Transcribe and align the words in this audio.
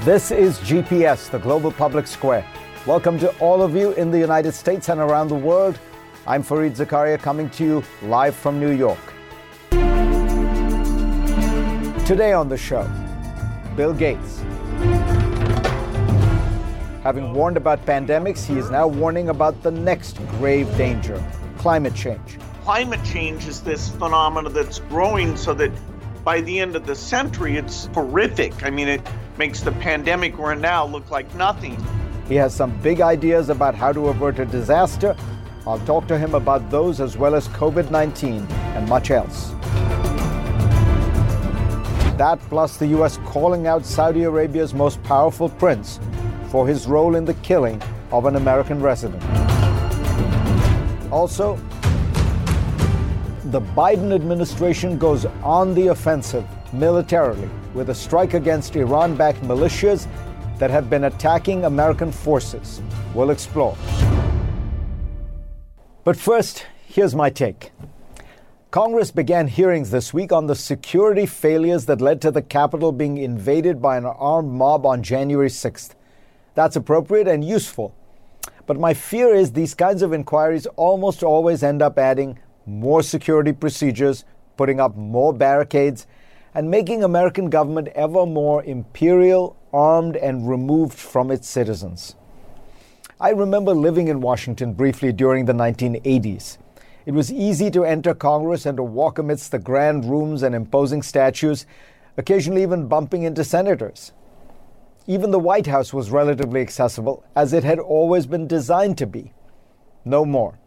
This 0.00 0.32
is 0.32 0.58
GPS, 0.58 1.30
the 1.30 1.38
Global 1.38 1.70
Public 1.70 2.08
Square. 2.08 2.44
Welcome 2.86 3.16
to 3.20 3.30
all 3.38 3.62
of 3.62 3.76
you 3.76 3.92
in 3.92 4.10
the 4.10 4.18
United 4.18 4.50
States 4.50 4.88
and 4.88 4.98
around 5.00 5.28
the 5.28 5.36
world. 5.36 5.78
I'm 6.26 6.42
Fareed 6.42 6.74
Zakaria 6.74 7.20
coming 7.20 7.50
to 7.50 7.64
you 7.64 7.84
live 8.02 8.34
from 8.34 8.58
New 8.58 8.72
York. 8.72 8.98
Today 12.04 12.32
on 12.32 12.48
the 12.48 12.56
show, 12.56 12.90
Bill 13.76 13.94
Gates. 13.94 14.40
Having 17.04 17.32
warned 17.34 17.56
about 17.56 17.86
pandemics, 17.86 18.44
he 18.44 18.58
is 18.58 18.70
now 18.70 18.88
warning 18.88 19.28
about 19.28 19.62
the 19.62 19.70
next 19.70 20.16
grave 20.38 20.66
danger 20.76 21.22
climate 21.58 21.94
change. 21.94 22.38
Climate 22.64 23.04
change 23.04 23.46
is 23.46 23.62
this 23.62 23.88
phenomenon 23.88 24.52
that's 24.52 24.80
growing 24.80 25.36
so 25.36 25.54
that 25.54 25.70
by 26.28 26.42
the 26.42 26.60
end 26.60 26.76
of 26.76 26.84
the 26.84 26.94
century, 26.94 27.56
it's 27.56 27.86
horrific. 27.94 28.62
I 28.62 28.68
mean, 28.68 28.86
it 28.86 29.00
makes 29.38 29.62
the 29.62 29.72
pandemic 29.72 30.36
we're 30.36 30.52
in 30.52 30.60
now 30.60 30.84
look 30.84 31.10
like 31.10 31.34
nothing. 31.34 31.74
He 32.28 32.34
has 32.34 32.54
some 32.54 32.78
big 32.82 33.00
ideas 33.00 33.48
about 33.48 33.74
how 33.74 33.94
to 33.94 34.08
avert 34.08 34.38
a 34.38 34.44
disaster. 34.44 35.16
I'll 35.66 35.78
talk 35.86 36.06
to 36.08 36.18
him 36.18 36.34
about 36.34 36.70
those 36.70 37.00
as 37.00 37.16
well 37.16 37.34
as 37.34 37.48
COVID 37.48 37.90
19 37.90 38.46
and 38.46 38.86
much 38.90 39.10
else. 39.10 39.52
That 42.18 42.38
plus 42.50 42.76
the 42.76 42.88
U.S. 42.88 43.16
calling 43.24 43.66
out 43.66 43.86
Saudi 43.86 44.24
Arabia's 44.24 44.74
most 44.74 45.02
powerful 45.04 45.48
prince 45.48 45.98
for 46.50 46.68
his 46.68 46.86
role 46.86 47.16
in 47.16 47.24
the 47.24 47.36
killing 47.36 47.80
of 48.12 48.26
an 48.26 48.36
American 48.36 48.82
resident. 48.82 49.22
Also, 51.10 51.58
the 53.48 53.62
Biden 53.62 54.14
administration 54.14 54.98
goes 54.98 55.24
on 55.42 55.74
the 55.74 55.86
offensive 55.86 56.46
militarily 56.74 57.48
with 57.72 57.88
a 57.88 57.94
strike 57.94 58.34
against 58.34 58.76
Iran 58.76 59.16
backed 59.16 59.40
militias 59.40 60.06
that 60.58 60.70
have 60.70 60.90
been 60.90 61.04
attacking 61.04 61.64
American 61.64 62.12
forces. 62.12 62.82
We'll 63.14 63.30
explore. 63.30 63.74
But 66.04 66.18
first, 66.18 66.66
here's 66.86 67.14
my 67.14 67.30
take. 67.30 67.72
Congress 68.70 69.10
began 69.10 69.48
hearings 69.48 69.90
this 69.90 70.12
week 70.12 70.30
on 70.30 70.46
the 70.46 70.54
security 70.54 71.24
failures 71.24 71.86
that 71.86 72.02
led 72.02 72.20
to 72.20 72.30
the 72.30 72.42
Capitol 72.42 72.92
being 72.92 73.16
invaded 73.16 73.80
by 73.80 73.96
an 73.96 74.04
armed 74.04 74.52
mob 74.52 74.84
on 74.84 75.02
January 75.02 75.48
6th. 75.48 75.92
That's 76.54 76.76
appropriate 76.76 77.26
and 77.26 77.42
useful. 77.42 77.94
But 78.66 78.78
my 78.78 78.92
fear 78.92 79.34
is 79.34 79.52
these 79.52 79.72
kinds 79.72 80.02
of 80.02 80.12
inquiries 80.12 80.66
almost 80.76 81.22
always 81.22 81.62
end 81.62 81.80
up 81.80 81.98
adding 81.98 82.38
more 82.68 83.02
security 83.02 83.52
procedures, 83.52 84.24
putting 84.56 84.78
up 84.78 84.96
more 84.96 85.32
barricades, 85.32 86.06
and 86.54 86.70
making 86.70 87.02
American 87.02 87.50
government 87.50 87.88
ever 87.88 88.26
more 88.26 88.62
imperial, 88.64 89.56
armed, 89.72 90.16
and 90.16 90.48
removed 90.48 90.98
from 90.98 91.30
its 91.30 91.48
citizens. 91.48 92.14
I 93.20 93.30
remember 93.30 93.74
living 93.74 94.08
in 94.08 94.20
Washington 94.20 94.74
briefly 94.74 95.12
during 95.12 95.44
the 95.44 95.52
1980s. 95.52 96.58
It 97.04 97.12
was 97.12 97.32
easy 97.32 97.70
to 97.70 97.84
enter 97.84 98.14
Congress 98.14 98.66
and 98.66 98.76
to 98.76 98.82
walk 98.82 99.18
amidst 99.18 99.50
the 99.50 99.58
grand 99.58 100.04
rooms 100.04 100.42
and 100.42 100.54
imposing 100.54 101.02
statues, 101.02 101.66
occasionally 102.16 102.62
even 102.62 102.86
bumping 102.86 103.22
into 103.22 103.44
senators. 103.44 104.12
Even 105.06 105.30
the 105.30 105.38
White 105.38 105.66
House 105.66 105.92
was 105.94 106.10
relatively 106.10 106.60
accessible, 106.60 107.24
as 107.34 107.52
it 107.52 107.64
had 107.64 107.78
always 107.78 108.26
been 108.26 108.46
designed 108.46 108.98
to 108.98 109.06
be. 109.06 109.32
No 110.04 110.24
more. 110.24 110.58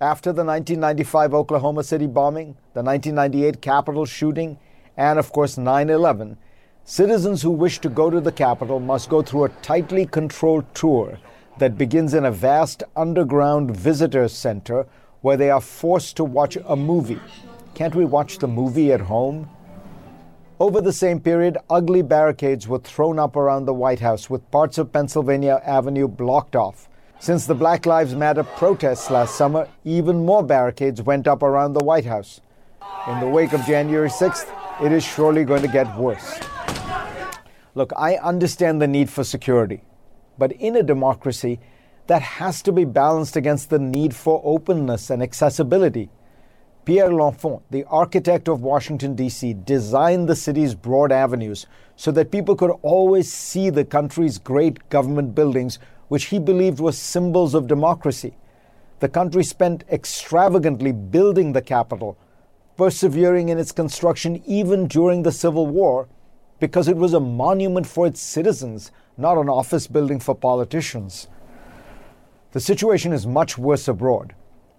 After 0.00 0.32
the 0.32 0.44
1995 0.44 1.34
Oklahoma 1.34 1.84
City 1.84 2.08
bombing, 2.08 2.56
the 2.72 2.82
1998 2.82 3.62
Capitol 3.62 4.04
shooting, 4.04 4.58
and 4.96 5.20
of 5.20 5.30
course 5.30 5.56
9 5.56 5.88
11, 5.88 6.36
citizens 6.82 7.42
who 7.42 7.52
wish 7.52 7.78
to 7.78 7.88
go 7.88 8.10
to 8.10 8.20
the 8.20 8.32
Capitol 8.32 8.80
must 8.80 9.08
go 9.08 9.22
through 9.22 9.44
a 9.44 9.48
tightly 9.62 10.04
controlled 10.04 10.64
tour 10.74 11.20
that 11.58 11.78
begins 11.78 12.12
in 12.12 12.24
a 12.24 12.32
vast 12.32 12.82
underground 12.96 13.70
visitor 13.70 14.26
center 14.26 14.84
where 15.20 15.36
they 15.36 15.48
are 15.48 15.60
forced 15.60 16.16
to 16.16 16.24
watch 16.24 16.58
a 16.66 16.74
movie. 16.74 17.20
Can't 17.74 17.94
we 17.94 18.04
watch 18.04 18.38
the 18.38 18.48
movie 18.48 18.92
at 18.92 19.02
home? 19.02 19.48
Over 20.58 20.80
the 20.80 20.92
same 20.92 21.20
period, 21.20 21.56
ugly 21.70 22.02
barricades 22.02 22.66
were 22.66 22.80
thrown 22.80 23.20
up 23.20 23.36
around 23.36 23.66
the 23.66 23.74
White 23.74 24.00
House 24.00 24.28
with 24.28 24.50
parts 24.50 24.76
of 24.76 24.92
Pennsylvania 24.92 25.62
Avenue 25.64 26.08
blocked 26.08 26.56
off. 26.56 26.88
Since 27.20 27.46
the 27.46 27.54
Black 27.54 27.86
Lives 27.86 28.14
Matter 28.14 28.42
protests 28.42 29.10
last 29.10 29.36
summer, 29.36 29.68
even 29.84 30.26
more 30.26 30.42
barricades 30.42 31.00
went 31.00 31.26
up 31.26 31.42
around 31.42 31.72
the 31.72 31.84
White 31.84 32.04
House. 32.04 32.40
In 33.08 33.20
the 33.20 33.28
wake 33.28 33.52
of 33.52 33.64
January 33.64 34.10
6th, 34.10 34.46
it 34.84 34.92
is 34.92 35.04
surely 35.04 35.44
going 35.44 35.62
to 35.62 35.68
get 35.68 35.96
worse. 35.96 36.38
Look, 37.74 37.92
I 37.96 38.16
understand 38.16 38.82
the 38.82 38.86
need 38.86 39.08
for 39.08 39.24
security, 39.24 39.82
but 40.38 40.52
in 40.52 40.76
a 40.76 40.82
democracy, 40.82 41.60
that 42.06 42.20
has 42.20 42.60
to 42.62 42.72
be 42.72 42.84
balanced 42.84 43.36
against 43.36 43.70
the 43.70 43.78
need 43.78 44.14
for 44.14 44.42
openness 44.44 45.08
and 45.08 45.22
accessibility. 45.22 46.10
Pierre 46.84 47.14
L'Enfant, 47.14 47.62
the 47.70 47.84
architect 47.84 48.46
of 48.46 48.60
Washington, 48.60 49.14
D.C., 49.14 49.54
designed 49.64 50.28
the 50.28 50.36
city's 50.36 50.74
broad 50.74 51.10
avenues 51.10 51.66
so 51.96 52.10
that 52.10 52.30
people 52.30 52.54
could 52.54 52.72
always 52.82 53.32
see 53.32 53.70
the 53.70 53.86
country's 53.86 54.38
great 54.38 54.86
government 54.90 55.34
buildings, 55.34 55.78
which 56.08 56.26
he 56.26 56.38
believed 56.38 56.80
were 56.80 56.92
symbols 56.92 57.54
of 57.54 57.66
democracy. 57.66 58.36
The 59.00 59.08
country 59.08 59.44
spent 59.44 59.84
extravagantly 59.90 60.92
building 60.92 61.52
the 61.52 61.62
Capitol, 61.62 62.16
persevering 62.76 63.48
in 63.48 63.58
its 63.58 63.72
construction 63.72 64.42
even 64.46 64.86
during 64.86 65.22
the 65.22 65.32
Civil 65.32 65.66
War, 65.66 66.08
because 66.60 66.88
it 66.88 66.96
was 66.96 67.12
a 67.12 67.20
monument 67.20 67.86
for 67.86 68.06
its 68.06 68.20
citizens, 68.20 68.90
not 69.16 69.38
an 69.38 69.48
office 69.48 69.86
building 69.86 70.20
for 70.20 70.34
politicians. 70.34 71.28
The 72.52 72.60
situation 72.60 73.12
is 73.12 73.26
much 73.26 73.58
worse 73.58 73.88
abroad. 73.88 74.34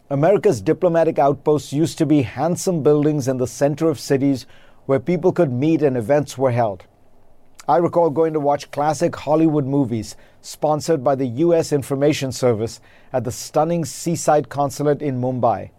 America's 0.09 0.61
diplomatic 0.61 1.19
outposts 1.19 1.73
used 1.73 1.97
to 1.97 2.05
be 2.05 2.21
handsome 2.21 2.83
buildings 2.83 3.27
in 3.27 3.37
the 3.37 3.47
center 3.47 3.89
of 3.89 3.99
cities 3.99 4.45
where 4.85 4.99
people 4.99 5.31
could 5.31 5.51
meet 5.51 5.81
and 5.81 5.97
events 5.97 6.37
were 6.37 6.51
held. 6.51 6.85
I 7.67 7.77
recall 7.77 8.09
going 8.09 8.33
to 8.33 8.39
watch 8.39 8.69
classic 8.71 9.15
Hollywood 9.15 9.65
movies 9.65 10.15
sponsored 10.41 11.03
by 11.03 11.15
the 11.15 11.25
U.S. 11.25 11.73
Information 11.73 12.31
Service 12.31 12.79
at 13.11 13.23
the 13.23 13.31
stunning 13.31 13.85
seaside 13.85 14.49
consulate 14.49 15.01
in 15.01 15.19
Mumbai. 15.19 15.71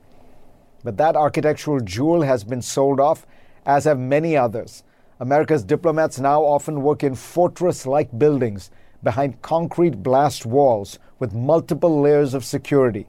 But 0.83 0.97
that 0.97 1.17
architectural 1.17 1.81
jewel 1.81 2.23
has 2.23 2.43
been 2.43 2.63
sold 2.63 2.99
off, 2.99 3.27
as 3.65 3.85
have 3.85 3.99
many 3.99 4.37
others. 4.37 4.83
America's 5.21 5.63
diplomats 5.63 6.19
now 6.19 6.43
often 6.43 6.83
work 6.83 7.05
in 7.05 7.15
fortress 7.15 7.87
like 7.87 8.19
buildings 8.19 8.71
behind 9.03 9.41
concrete 9.43 10.03
blast 10.03 10.45
walls 10.45 10.99
with 11.19 11.35
multiple 11.35 12.01
layers 12.01 12.35
of 12.35 12.45
security 12.45 13.07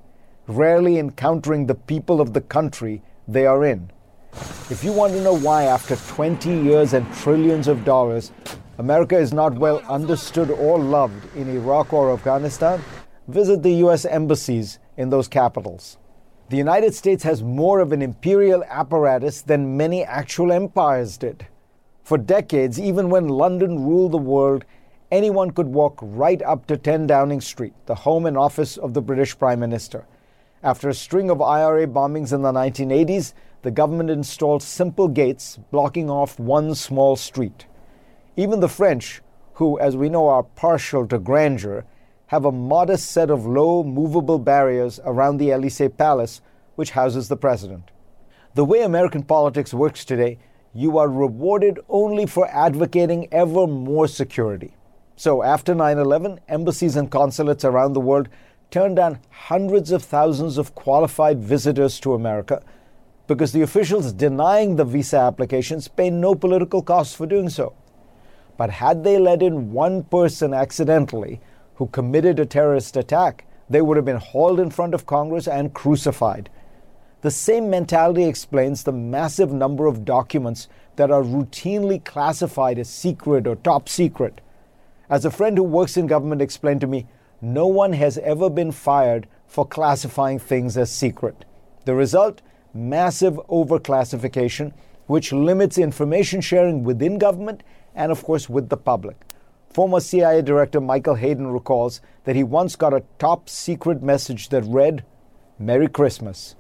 rarely 0.48 0.98
encountering 0.98 1.66
the 1.66 1.76
people 1.76 2.22
of 2.22 2.34
the 2.34 2.42
country 2.42 3.02
they 3.28 3.46
are 3.46 3.66
in. 3.66 3.92
If 4.70 4.84
you 4.84 4.94
want 4.94 5.14
to 5.14 5.22
know 5.22 5.38
why, 5.38 5.64
after 5.64 5.96
20 5.96 6.50
years 6.50 6.94
and 6.94 7.12
trillions 7.16 7.68
of 7.68 7.84
dollars, 7.84 8.32
America 8.80 9.18
is 9.18 9.34
not 9.34 9.58
well 9.58 9.80
understood 9.90 10.52
or 10.52 10.78
loved 10.78 11.36
in 11.36 11.50
Iraq 11.50 11.94
or 11.94 12.14
Afghanistan, 12.14 12.80
visit 13.28 13.64
the 13.64 13.74
U.S. 13.86 14.06
embassies 14.06 14.78
in 14.98 15.10
those 15.10 15.28
capitals. 15.28 15.98
The 16.50 16.58
United 16.58 16.94
States 16.94 17.24
has 17.24 17.42
more 17.42 17.80
of 17.80 17.92
an 17.92 18.04
imperial 18.04 18.64
apparatus 18.66 19.42
than 19.42 19.78
many 19.78 20.04
actual 20.04 20.52
empires 20.52 21.18
did. 21.18 21.48
For 22.04 22.20
decades, 22.20 22.80
even 22.80 23.10
when 23.10 23.28
London 23.28 23.84
ruled 23.84 24.12
the 24.12 24.18
world, 24.18 24.64
anyone 25.12 25.52
could 25.52 25.68
walk 25.68 25.98
right 26.02 26.42
up 26.44 26.68
to 26.68 26.78
10 26.78 27.08
Downing 27.08 27.42
Street, 27.42 27.74
the 27.88 27.96
home 27.96 28.28
and 28.28 28.38
office 28.38 28.78
of 28.78 28.94
the 28.94 29.02
British 29.02 29.38
Prime 29.40 29.60
Minister. 29.60 30.06
After 30.62 30.88
a 30.88 30.94
string 30.94 31.32
of 31.32 31.42
IRA 31.42 31.88
bombings 31.88 32.32
in 32.32 32.44
the 32.44 32.52
1980s, 32.52 33.34
the 33.64 33.72
government 33.72 34.12
installed 34.12 34.62
simple 34.62 35.08
gates 35.08 35.58
blocking 35.72 36.12
off 36.12 36.40
one 36.40 36.76
small 36.76 37.16
street. 37.16 37.66
Even 38.40 38.60
the 38.60 38.70
French, 38.70 39.22
who, 39.54 39.80
as 39.80 39.98
we 39.98 40.10
know, 40.10 40.28
are 40.28 40.44
partial 40.44 41.08
to 41.08 41.18
grandeur, 41.18 41.86
have 42.28 42.46
a 42.46 42.52
modest 42.52 43.10
set 43.10 43.32
of 43.32 43.48
low, 43.48 43.84
movable 43.84 44.38
barriers 44.38 45.00
around 45.06 45.38
the 45.38 45.52
Elysee 45.52 45.90
Palace, 45.90 46.42
which 46.76 46.92
houses 46.92 47.30
the 47.30 47.36
president. 47.36 47.90
The 48.54 48.64
way 48.64 48.82
American 48.84 49.24
politics 49.24 49.74
works 49.74 50.06
today, 50.06 50.38
you 50.72 51.00
are 51.00 51.10
rewarded 51.10 51.80
only 51.90 52.28
for 52.28 52.48
advocating 52.50 53.28
ever 53.32 53.66
more 53.66 54.08
security. 54.08 54.76
So, 55.16 55.42
after 55.42 55.74
9 55.74 55.98
11, 55.98 56.40
embassies 56.48 56.96
and 56.96 57.10
consulates 57.10 57.66
around 57.66 57.94
the 57.94 58.00
world 58.00 58.30
turned 58.70 58.98
down 58.98 59.18
hundreds 59.32 59.92
of 59.92 60.04
thousands 60.04 60.60
of 60.60 60.76
qualified 60.76 61.40
visitors 61.40 62.00
to 62.02 62.14
America 62.14 62.62
because 63.26 63.52
the 63.52 63.64
officials 63.64 64.14
denying 64.14 64.76
the 64.76 64.86
visa 64.86 65.18
applications 65.18 65.88
pay 65.88 66.12
no 66.12 66.36
political 66.36 66.84
cost 66.84 67.16
for 67.16 67.26
doing 67.26 67.50
so. 67.50 67.74
But 68.58 68.72
had 68.72 69.04
they 69.04 69.20
let 69.20 69.44
in 69.44 69.72
one 69.72 70.04
person 70.04 70.54
accidentally 70.54 71.40
who 71.76 71.88
committed 71.88 72.40
a 72.40 72.46
terrorist 72.46 72.98
attack, 72.98 73.46
they 73.70 73.82
would 73.82 73.98
have 73.98 74.06
been 74.06 74.18
hauled 74.18 74.60
in 74.60 74.72
front 74.72 74.94
of 74.94 75.06
Congress 75.06 75.48
and 75.48 75.74
crucified. 75.74 76.50
The 77.22 77.32
same 77.32 77.70
mentality 77.70 78.26
explains 78.26 78.84
the 78.84 78.92
massive 78.92 79.52
number 79.52 79.86
of 79.86 80.06
documents 80.06 80.68
that 80.96 81.12
are 81.12 81.24
routinely 81.24 82.04
classified 82.04 82.80
as 82.80 82.90
secret 82.90 83.48
or 83.48 83.56
top 83.56 83.90
secret. 83.90 84.42
As 85.10 85.26
a 85.26 85.32
friend 85.32 85.58
who 85.58 85.64
works 85.64 85.98
in 85.98 86.08
government 86.08 86.42
explained 86.42 86.82
to 86.82 86.88
me, 86.88 87.06
no 87.42 87.68
one 87.68 87.94
has 87.94 88.18
ever 88.20 88.50
been 88.50 88.72
fired 88.72 89.28
for 89.46 89.66
classifying 89.66 90.40
things 90.40 90.78
as 90.78 90.92
secret. 90.92 91.46
The 91.86 91.96
result? 91.96 92.42
Massive 92.74 93.36
overclassification, 93.50 94.74
which 95.06 95.32
limits 95.32 95.78
information 95.78 96.42
sharing 96.42 96.84
within 96.84 97.18
government 97.18 97.64
and, 97.98 98.12
of 98.12 98.24
course, 98.24 98.48
with 98.48 98.70
the 98.70 98.78
public. 98.78 99.18
Former 99.74 100.00
CIA 100.00 100.42
Director 100.42 100.80
Michael 100.80 101.16
Hayden 101.16 101.48
recalls 101.48 102.00
that 102.24 102.36
he 102.36 102.44
once 102.44 102.76
got 102.76 102.94
a 102.94 103.04
top 103.20 103.50
secret 103.50 104.02
message 104.02 104.50
that 104.50 104.64
read, 104.64 105.04
Merry 105.60 105.88
Christmas. 105.88 106.56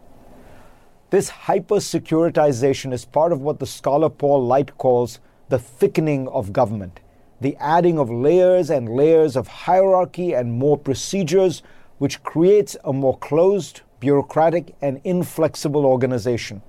This 1.10 1.30
hyper 1.30 1.76
securitization 1.76 2.92
is 2.92 3.06
part 3.06 3.32
of 3.32 3.42
what 3.42 3.60
the 3.60 3.66
scholar 3.66 4.10
Paul 4.10 4.46
Light 4.46 4.78
calls 4.78 5.20
the 5.48 5.60
thickening 5.60 6.28
of 6.28 6.52
government, 6.52 7.00
the 7.40 7.56
adding 7.62 7.98
of 7.98 8.10
layers 8.10 8.70
and 8.70 8.90
layers 8.90 9.38
of 9.38 9.48
hierarchy 9.48 10.34
and 10.34 10.52
more 10.52 10.78
procedures, 10.78 11.64
which 12.00 12.22
creates 12.24 12.76
a 12.84 12.92
more 12.92 13.18
closed, 13.18 13.82
bureaucratic, 14.00 14.76
and 14.82 15.00
inflexible 15.04 15.86
organization. 15.86 16.62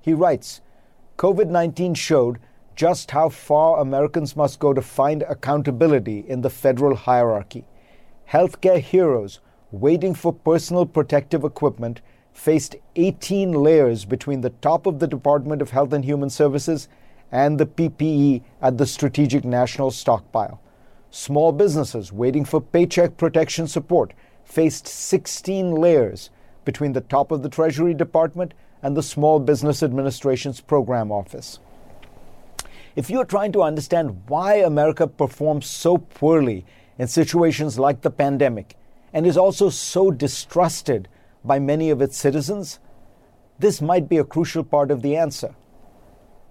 He 0.00 0.12
writes 0.12 0.60
COVID 1.18 1.48
19 1.48 1.94
showed 1.94 2.38
just 2.76 3.10
how 3.10 3.30
far 3.30 3.80
Americans 3.80 4.36
must 4.36 4.60
go 4.60 4.72
to 4.74 4.82
find 4.82 5.22
accountability 5.22 6.24
in 6.28 6.42
the 6.42 6.50
federal 6.50 6.94
hierarchy. 6.94 7.64
Healthcare 8.30 8.80
heroes 8.80 9.40
waiting 9.72 10.14
for 10.14 10.32
personal 10.32 10.84
protective 10.84 11.42
equipment 11.42 12.02
faced 12.32 12.76
18 12.96 13.52
layers 13.52 14.04
between 14.04 14.42
the 14.42 14.50
top 14.50 14.86
of 14.86 14.98
the 14.98 15.06
Department 15.06 15.62
of 15.62 15.70
Health 15.70 15.92
and 15.94 16.04
Human 16.04 16.28
Services 16.28 16.88
and 17.32 17.58
the 17.58 17.66
PPE 17.66 18.42
at 18.60 18.76
the 18.76 18.86
Strategic 18.86 19.44
National 19.44 19.90
Stockpile. 19.90 20.60
Small 21.10 21.52
businesses 21.52 22.12
waiting 22.12 22.44
for 22.44 22.60
paycheck 22.60 23.16
protection 23.16 23.66
support 23.66 24.12
faced 24.44 24.86
16 24.86 25.74
layers 25.74 26.30
between 26.64 26.92
the 26.92 27.00
top 27.00 27.30
of 27.30 27.42
the 27.42 27.48
Treasury 27.48 27.94
Department 27.94 28.52
and 28.82 28.96
the 28.96 29.02
Small 29.02 29.40
Business 29.40 29.82
Administration's 29.82 30.60
Program 30.60 31.10
Office. 31.10 31.58
If 32.96 33.10
you're 33.10 33.26
trying 33.26 33.52
to 33.52 33.62
understand 33.62 34.22
why 34.26 34.54
America 34.54 35.06
performs 35.06 35.66
so 35.66 35.98
poorly 35.98 36.64
in 36.98 37.06
situations 37.08 37.78
like 37.78 38.00
the 38.00 38.10
pandemic 38.10 38.74
and 39.12 39.26
is 39.26 39.36
also 39.36 39.68
so 39.68 40.10
distrusted 40.10 41.06
by 41.44 41.58
many 41.58 41.90
of 41.90 42.00
its 42.00 42.16
citizens, 42.16 42.78
this 43.58 43.82
might 43.82 44.08
be 44.08 44.16
a 44.16 44.24
crucial 44.24 44.64
part 44.64 44.90
of 44.90 45.02
the 45.02 45.14
answer. 45.14 45.54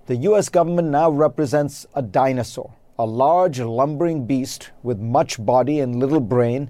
The 0.06 0.18
US 0.18 0.50
government 0.50 0.90
now 0.90 1.10
represents 1.10 1.88
a 1.96 2.04
dinosaur, 2.04 2.76
a 3.00 3.08
large, 3.08 3.60
lumbering 3.60 4.28
beast 4.28 4.70
with 4.84 5.00
much 5.00 5.44
body 5.44 5.80
and 5.80 6.00
little 6.00 6.20
brain, 6.20 6.70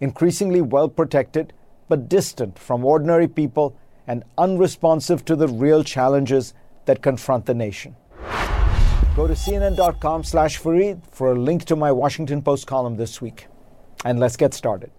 increasingly 0.00 0.62
well 0.62 0.88
protected, 0.88 1.52
but 1.90 2.08
distant 2.08 2.58
from 2.58 2.86
ordinary 2.86 3.28
people 3.28 3.76
and 4.06 4.24
unresponsive 4.38 5.26
to 5.26 5.36
the 5.36 5.48
real 5.48 5.84
challenges 5.84 6.54
that 6.86 7.02
confront 7.02 7.44
the 7.44 7.52
nation. 7.52 7.94
Go 9.16 9.26
to 9.26 9.34
cnn.com 9.34 10.22
slash 10.22 10.60
Fareed 10.60 11.02
for 11.10 11.32
a 11.32 11.34
link 11.34 11.64
to 11.64 11.74
my 11.74 11.90
Washington 11.90 12.42
Post 12.42 12.68
column 12.68 12.96
this 12.96 13.20
week. 13.20 13.48
And 14.04 14.20
let's 14.20 14.36
get 14.36 14.54
started. 14.54 14.92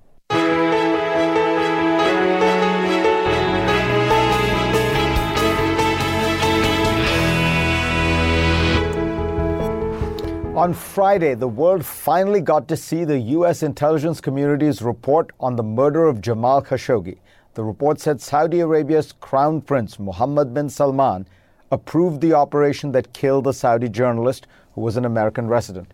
On 10.53 10.73
Friday, 10.73 11.33
the 11.33 11.47
world 11.47 11.85
finally 11.85 12.41
got 12.41 12.67
to 12.67 12.75
see 12.75 13.05
the 13.05 13.17
U.S. 13.17 13.63
intelligence 13.63 14.19
community's 14.19 14.81
report 14.81 15.31
on 15.39 15.55
the 15.55 15.63
murder 15.63 16.05
of 16.05 16.19
Jamal 16.19 16.61
Khashoggi. 16.61 17.17
The 17.53 17.63
report 17.63 18.01
said 18.01 18.21
Saudi 18.21 18.59
Arabia's 18.59 19.13
Crown 19.13 19.61
Prince 19.61 19.97
Mohammed 19.97 20.53
bin 20.53 20.69
Salman 20.69 21.25
approved 21.71 22.21
the 22.21 22.33
operation 22.33 22.91
that 22.91 23.13
killed 23.13 23.45
the 23.45 23.53
Saudi 23.53 23.89
journalist 23.89 24.45
who 24.73 24.81
was 24.81 24.97
an 24.97 25.05
American 25.05 25.47
resident. 25.47 25.93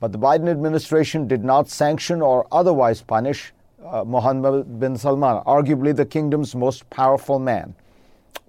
But 0.00 0.12
the 0.12 0.18
Biden 0.18 0.48
administration 0.48 1.26
did 1.26 1.44
not 1.44 1.68
sanction 1.68 2.22
or 2.22 2.46
otherwise 2.52 3.02
punish 3.02 3.52
uh, 3.84 4.04
Mohammed 4.04 4.80
bin 4.80 4.96
Salman, 4.96 5.42
arguably 5.44 5.94
the 5.94 6.04
kingdom's 6.04 6.54
most 6.54 6.88
powerful 6.90 7.38
man. 7.38 7.74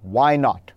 Why 0.02 0.36
not? 0.36 0.72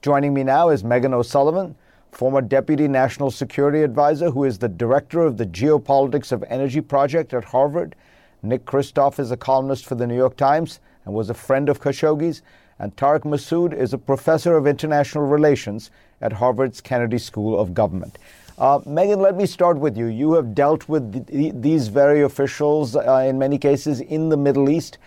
Joining 0.00 0.34
me 0.34 0.42
now 0.42 0.70
is 0.70 0.82
Meghan 0.82 1.12
O'Sullivan, 1.12 1.76
former 2.10 2.40
Deputy 2.40 2.88
National 2.88 3.30
Security 3.30 3.82
Advisor, 3.82 4.30
who 4.30 4.44
is 4.44 4.58
the 4.58 4.68
Director 4.68 5.20
of 5.20 5.36
the 5.36 5.46
Geopolitics 5.46 6.32
of 6.32 6.44
Energy 6.48 6.80
Project 6.80 7.32
at 7.32 7.44
Harvard. 7.44 7.94
Nick 8.42 8.64
Kristof 8.64 9.20
is 9.20 9.30
a 9.30 9.36
columnist 9.36 9.86
for 9.86 9.94
the 9.94 10.06
New 10.06 10.16
York 10.16 10.36
Times 10.36 10.80
and 11.04 11.14
was 11.14 11.30
a 11.30 11.34
friend 11.34 11.68
of 11.68 11.80
Khashoggi's 11.80 12.42
and 12.82 12.94
Tarek 12.96 13.22
Masoud 13.22 13.72
is 13.72 13.92
a 13.92 13.98
professor 13.98 14.56
of 14.56 14.66
international 14.66 15.24
relations 15.24 15.92
at 16.20 16.32
Harvard's 16.32 16.80
Kennedy 16.80 17.16
School 17.16 17.58
of 17.58 17.74
Government. 17.74 18.18
Uh, 18.58 18.80
Meghan, 18.80 19.18
let 19.18 19.36
me 19.36 19.46
start 19.46 19.78
with 19.78 19.96
you. 19.96 20.06
You 20.06 20.32
have 20.32 20.52
dealt 20.52 20.88
with 20.88 21.28
th- 21.28 21.54
these 21.54 21.86
very 21.86 22.22
officials 22.22 22.96
uh, 22.96 23.24
in 23.24 23.38
many 23.38 23.56
cases 23.56 24.00
in 24.00 24.28
the 24.30 24.36
Middle 24.36 24.68
East. 24.68 24.98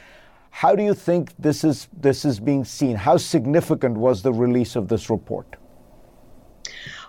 How 0.51 0.73
do 0.73 0.83
you 0.83 0.93
think 0.93 1.33
this 1.37 1.65
is 1.65 1.89
this 1.91 2.23
is 2.23 2.39
being 2.39 2.63
seen? 2.63 2.95
How 2.95 3.17
significant 3.17 3.97
was 3.97 4.21
the 4.21 4.31
release 4.31 4.77
of 4.77 4.87
this 4.87 5.09
report? 5.09 5.57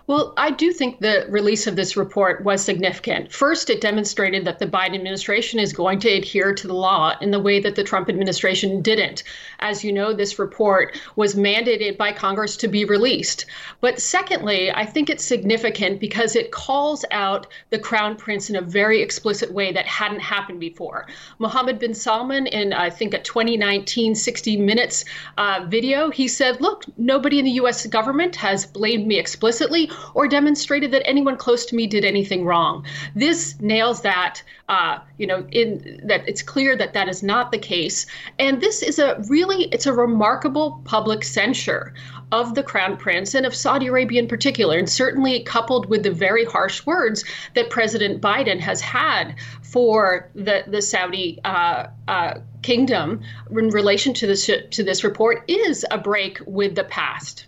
Well, 0.07 0.33
I 0.37 0.51
do 0.51 0.71
think 0.71 1.01
the 1.01 1.25
release 1.27 1.67
of 1.67 1.75
this 1.75 1.97
report 1.97 2.41
was 2.45 2.63
significant. 2.63 3.29
First, 3.29 3.69
it 3.69 3.81
demonstrated 3.81 4.45
that 4.45 4.57
the 4.57 4.65
Biden 4.65 4.95
administration 4.95 5.59
is 5.59 5.73
going 5.73 5.99
to 5.99 6.09
adhere 6.09 6.53
to 6.53 6.65
the 6.65 6.73
law 6.73 7.15
in 7.19 7.31
the 7.31 7.41
way 7.41 7.59
that 7.59 7.75
the 7.75 7.83
Trump 7.83 8.07
administration 8.07 8.81
didn't. 8.81 9.23
As 9.59 9.83
you 9.83 9.91
know, 9.91 10.13
this 10.13 10.39
report 10.39 10.97
was 11.17 11.35
mandated 11.35 11.97
by 11.97 12.13
Congress 12.13 12.55
to 12.55 12.69
be 12.69 12.85
released. 12.85 13.47
But 13.81 13.99
secondly, 13.99 14.71
I 14.71 14.85
think 14.85 15.09
it's 15.09 15.25
significant 15.25 15.99
because 15.99 16.37
it 16.37 16.51
calls 16.51 17.03
out 17.11 17.45
the 17.71 17.79
Crown 17.79 18.15
Prince 18.15 18.49
in 18.49 18.55
a 18.55 18.61
very 18.61 19.01
explicit 19.01 19.51
way 19.51 19.73
that 19.73 19.87
hadn't 19.87 20.21
happened 20.21 20.61
before. 20.61 21.07
Mohammed 21.39 21.79
bin 21.79 21.93
Salman, 21.93 22.47
in 22.47 22.71
I 22.71 22.89
think 22.89 23.13
a 23.13 23.21
2019 23.21 24.15
60 24.15 24.55
Minutes 24.55 25.03
uh, 25.37 25.65
video, 25.67 26.09
he 26.09 26.29
said, 26.29 26.61
Look, 26.61 26.85
nobody 26.97 27.39
in 27.39 27.45
the 27.45 27.59
U.S. 27.63 27.85
government 27.87 28.37
has 28.37 28.65
blamed 28.65 29.05
me 29.05 29.19
explicitly 29.19 29.89
or 30.13 30.27
demonstrated 30.27 30.91
that 30.91 31.07
anyone 31.07 31.37
close 31.37 31.65
to 31.65 31.75
me 31.75 31.87
did 31.87 32.05
anything 32.05 32.45
wrong. 32.45 32.85
This 33.15 33.59
nails 33.59 34.01
that, 34.01 34.41
uh, 34.69 34.99
you 35.17 35.27
know, 35.27 35.45
in 35.51 36.01
that 36.03 36.27
it's 36.27 36.41
clear 36.41 36.75
that 36.75 36.93
that 36.93 37.07
is 37.07 37.23
not 37.23 37.51
the 37.51 37.57
case. 37.57 38.05
And 38.39 38.61
this 38.61 38.81
is 38.81 38.99
a 38.99 39.17
really, 39.27 39.65
it's 39.65 39.85
a 39.85 39.93
remarkable 39.93 40.81
public 40.85 41.23
censure 41.23 41.93
of 42.31 42.55
the 42.55 42.63
crown 42.63 42.97
prince 42.97 43.33
and 43.33 43.45
of 43.45 43.55
Saudi 43.55 43.87
Arabia 43.87 44.21
in 44.21 44.27
particular, 44.27 44.77
and 44.77 44.89
certainly 44.89 45.43
coupled 45.43 45.85
with 45.85 46.03
the 46.03 46.11
very 46.11 46.45
harsh 46.45 46.85
words 46.85 47.23
that 47.55 47.69
President 47.69 48.21
Biden 48.21 48.59
has 48.59 48.81
had 48.81 49.35
for 49.61 50.29
the 50.35 50.63
the 50.67 50.81
Saudi 50.81 51.39
uh, 51.45 51.87
uh, 52.07 52.39
kingdom 52.61 53.21
in 53.51 53.69
relation 53.69 54.13
to 54.15 54.27
this 54.27 54.49
to 54.71 54.83
this 54.83 55.03
report 55.03 55.43
is 55.47 55.85
a 55.89 55.97
break 55.97 56.39
with 56.45 56.75
the 56.75 56.83
past. 56.83 57.45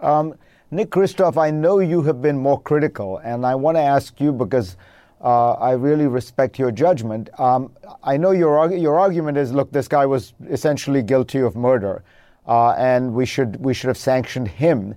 Um, 0.00 0.34
Nick 0.72 0.90
Kristof, 0.90 1.36
I 1.36 1.50
know 1.50 1.80
you 1.80 2.02
have 2.02 2.22
been 2.22 2.38
more 2.38 2.60
critical, 2.60 3.18
and 3.18 3.44
I 3.44 3.56
want 3.56 3.76
to 3.76 3.82
ask 3.82 4.20
you 4.20 4.32
because 4.32 4.76
uh, 5.20 5.54
I 5.54 5.72
really 5.72 6.06
respect 6.06 6.60
your 6.60 6.70
judgment. 6.70 7.28
Um, 7.40 7.72
I 8.04 8.16
know 8.16 8.30
your 8.30 8.72
your 8.72 9.00
argument 9.00 9.36
is, 9.36 9.52
look, 9.52 9.72
this 9.72 9.88
guy 9.88 10.06
was 10.06 10.32
essentially 10.48 11.02
guilty 11.02 11.40
of 11.40 11.56
murder, 11.56 12.04
uh, 12.46 12.70
and 12.78 13.12
we 13.12 13.26
should 13.26 13.56
we 13.56 13.74
should 13.74 13.88
have 13.88 13.98
sanctioned 13.98 14.46
him. 14.46 14.94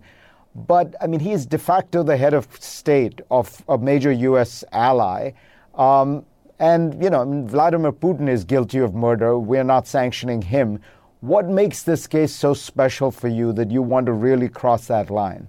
But 0.53 0.93
I 1.01 1.07
mean, 1.07 1.19
he 1.19 1.31
is 1.31 1.47
de 1.47 1.57
facto 1.57 2.03
the 2.03 2.17
head 2.17 2.35
of 2.35 2.47
state 2.59 3.21
of 3.31 3.63
a 3.67 3.75
major 3.75 4.11
U.S. 4.11 4.63
ally. 4.73 5.31
Um, 5.73 6.23
and, 6.59 7.03
you 7.03 7.09
know, 7.09 7.43
Vladimir 7.47 7.91
Putin 7.91 8.29
is 8.29 8.43
guilty 8.43 8.77
of 8.77 8.93
murder. 8.93 9.39
We're 9.39 9.63
not 9.63 9.87
sanctioning 9.87 10.43
him. 10.43 10.79
What 11.21 11.49
makes 11.49 11.81
this 11.81 12.05
case 12.05 12.31
so 12.33 12.53
special 12.53 13.09
for 13.09 13.27
you 13.27 13.51
that 13.53 13.71
you 13.71 13.81
want 13.81 14.05
to 14.05 14.13
really 14.13 14.47
cross 14.47 14.85
that 14.87 15.09
line? 15.09 15.47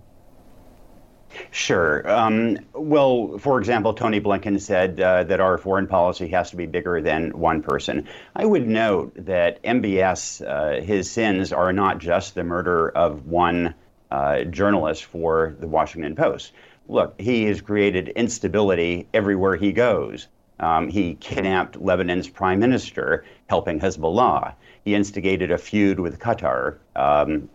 Sure. 1.50 2.09
Um, 2.11 2.59
well, 2.73 3.38
for 3.38 3.59
example, 3.59 3.95
Tony 3.95 4.21
Blinken 4.21 4.61
said 4.61 5.00
uh, 5.00 5.25
that 5.25 5.41
our 5.41 5.59
foreign 5.59 5.87
policy 5.87 6.29
has 6.29 6.50
to 6.50 6.57
be 6.57 6.67
bigger 6.67 7.00
than 7.00 7.31
one 7.31 7.62
person. 7.62 8.09
I 8.35 8.45
would 8.45 8.67
note 8.67 9.12
that 9.17 9.62
MBS, 9.62 10.47
uh, 10.47 10.83
his 10.83 11.11
sins 11.11 11.53
are 11.53 11.73
not 11.73 11.99
just 11.99 12.35
the 12.35 12.45
murder 12.45 12.88
of 12.88 13.26
one 13.26 13.75
uh, 14.11 14.45
journalist 14.45 15.05
for 15.05 15.57
the 15.59 15.67
Washington 15.67 16.14
Post. 16.14 16.53
Look, 16.88 17.21
he 17.21 17.45
has 17.45 17.61
created 17.61 18.09
instability 18.11 19.09
everywhere 19.14 19.57
he 19.57 19.73
goes. 19.73 20.29
Um, 20.61 20.88
he 20.88 21.14
kidnapped 21.14 21.81
Lebanon's 21.81 22.29
prime 22.29 22.61
minister, 22.61 23.25
helping 23.49 23.81
Hezbollah. 23.81 24.55
He 24.85 24.95
instigated 24.95 25.50
a 25.50 25.59
feud 25.59 25.99
with 25.99 26.19
Qatar, 26.19 26.79
um, 26.95 27.49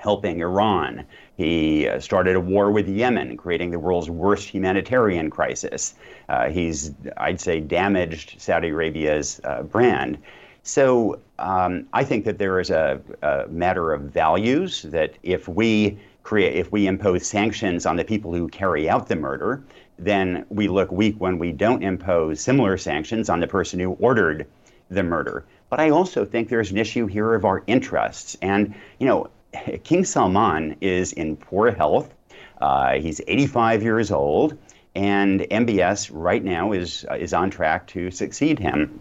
helping 0.00 0.40
Iran. 0.40 1.04
He 1.36 1.88
uh, 1.88 2.00
started 2.00 2.36
a 2.36 2.40
war 2.40 2.70
with 2.70 2.88
Yemen, 2.88 3.36
creating 3.36 3.70
the 3.70 3.78
world's 3.78 4.10
worst 4.10 4.48
humanitarian 4.48 5.30
crisis. 5.30 5.94
Uh, 6.28 6.48
he's, 6.48 6.92
I'd 7.16 7.40
say, 7.40 7.60
damaged 7.60 8.40
Saudi 8.40 8.68
Arabia's 8.68 9.40
uh, 9.44 9.62
brand. 9.62 10.18
So 10.62 11.20
um, 11.38 11.86
I 11.92 12.04
think 12.04 12.24
that 12.26 12.38
there 12.38 12.60
is 12.60 12.70
a, 12.70 13.00
a, 13.22 13.46
matter 13.48 13.92
of 13.92 14.02
values 14.02 14.82
that 14.82 15.14
if 15.22 15.48
we 15.48 15.98
create, 16.22 16.56
if 16.56 16.70
we 16.70 16.86
impose 16.86 17.26
sanctions 17.26 17.86
on 17.86 17.96
the 17.96 18.04
people 18.04 18.34
who 18.34 18.48
carry 18.48 18.88
out 18.88 19.08
the 19.08 19.16
murder, 19.16 19.62
then 19.98 20.44
we 20.48 20.68
look 20.68 20.92
weak 20.92 21.16
when 21.18 21.38
we 21.38 21.52
don't 21.52 21.82
impose 21.82 22.40
similar 22.40 22.76
sanctions 22.76 23.28
on 23.28 23.40
the 23.40 23.46
person 23.46 23.80
who 23.80 23.92
ordered 23.92 24.46
the 24.90 25.02
murder. 25.02 25.44
But 25.70 25.80
I 25.80 25.90
also 25.90 26.24
think 26.24 26.48
there's 26.48 26.70
an 26.70 26.78
issue 26.78 27.06
here 27.06 27.32
of 27.34 27.44
our 27.44 27.62
interests. 27.66 28.36
And, 28.42 28.74
you 28.98 29.06
know, 29.06 29.30
King 29.84 30.04
Salman 30.04 30.76
is 30.80 31.12
in 31.12 31.36
poor 31.36 31.70
health. 31.70 32.14
Uh, 32.60 32.94
he's 33.00 33.20
85 33.26 33.82
years 33.82 34.10
old, 34.10 34.56
and 34.94 35.40
MBS 35.40 36.10
right 36.12 36.42
now 36.42 36.72
is, 36.72 37.06
uh, 37.10 37.14
is 37.14 37.32
on 37.32 37.50
track 37.50 37.86
to 37.88 38.10
succeed 38.10 38.58
him. 38.58 39.00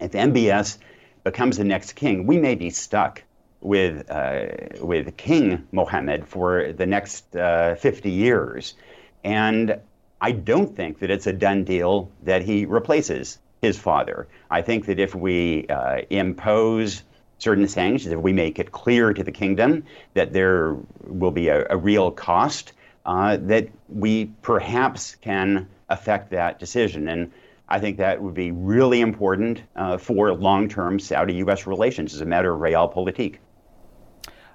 If 0.00 0.12
MBS 0.12 0.78
becomes 1.22 1.56
the 1.56 1.64
next 1.64 1.94
king, 1.94 2.26
we 2.26 2.38
may 2.38 2.54
be 2.54 2.70
stuck 2.70 3.22
with, 3.60 4.10
uh, 4.10 4.46
with 4.80 5.16
King 5.16 5.66
Mohammed 5.72 6.26
for 6.26 6.72
the 6.72 6.86
next 6.86 7.34
uh, 7.36 7.74
50 7.76 8.10
years. 8.10 8.74
And 9.22 9.80
I 10.20 10.32
don't 10.32 10.74
think 10.76 10.98
that 11.00 11.10
it's 11.10 11.26
a 11.26 11.32
done 11.32 11.64
deal 11.64 12.10
that 12.22 12.42
he 12.42 12.66
replaces 12.66 13.38
his 13.62 13.78
father. 13.78 14.28
I 14.50 14.62
think 14.62 14.86
that 14.86 14.98
if 14.98 15.14
we 15.14 15.66
uh, 15.68 16.02
impose 16.10 17.02
certain 17.38 17.66
things 17.66 18.06
if 18.06 18.18
we 18.18 18.32
make 18.32 18.58
it 18.58 18.72
clear 18.72 19.12
to 19.12 19.22
the 19.22 19.32
kingdom 19.32 19.84
that 20.14 20.32
there 20.32 20.76
will 21.06 21.30
be 21.30 21.48
a, 21.48 21.66
a 21.70 21.76
real 21.76 22.10
cost, 22.10 22.72
uh, 23.06 23.36
that 23.40 23.68
we 23.88 24.26
perhaps 24.42 25.16
can 25.16 25.68
affect 25.88 26.30
that 26.30 26.58
decision. 26.58 27.08
And 27.08 27.30
I 27.68 27.78
think 27.78 27.98
that 27.98 28.22
would 28.22 28.34
be 28.34 28.50
really 28.50 29.00
important 29.00 29.62
uh, 29.76 29.98
for 29.98 30.32
long 30.32 30.68
term 30.68 30.98
Saudi 30.98 31.34
US 31.34 31.66
relations 31.66 32.14
as 32.14 32.20
a 32.20 32.26
matter 32.26 32.52
of 32.52 32.60
realpolitik. 32.60 33.36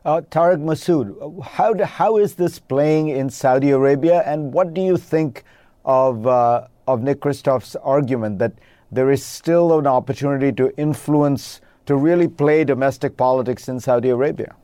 Uh, 0.05 0.21
Tarek 0.31 0.63
Masoud, 0.63 1.43
how, 1.43 1.73
do, 1.73 1.83
how 1.83 2.17
is 2.17 2.35
this 2.35 2.57
playing 2.57 3.09
in 3.09 3.29
Saudi 3.29 3.71
Arabia, 3.71 4.23
and 4.25 4.53
what 4.53 4.73
do 4.73 4.81
you 4.81 4.95
think 4.95 5.43
of, 5.83 6.25
uh, 6.25 6.67
of 6.87 7.03
Nick 7.03 7.19
Kristof's 7.19 7.75
argument 7.75 8.39
that 8.39 8.53
there 8.91 9.11
is 9.11 9.23
still 9.23 9.77
an 9.77 9.85
opportunity 9.85 10.51
to 10.53 10.73
influence, 10.79 11.59
to 11.89 11.95
really 11.95 12.27
play 12.27 12.63
domestic 12.63 13.17
politics 13.17 13.67
in 13.67 13.79
Saudi 13.79 14.09
Arabia? 14.09 14.55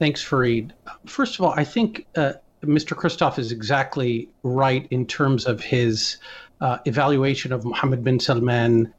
Thanks, 0.00 0.20
Fareed. 0.28 0.72
First 1.06 1.38
of 1.38 1.44
all, 1.44 1.54
I 1.56 1.62
think 1.62 2.04
uh, 2.16 2.32
Mr. 2.64 2.96
Kristof 2.96 3.38
is 3.38 3.52
exactly 3.52 4.28
right 4.42 4.88
in 4.90 5.06
terms 5.06 5.46
of 5.46 5.60
his 5.60 6.16
uh, 6.60 6.78
evaluation 6.86 7.52
of 7.52 7.64
Mohammed 7.64 8.02
bin 8.02 8.18
Salman 8.18 8.92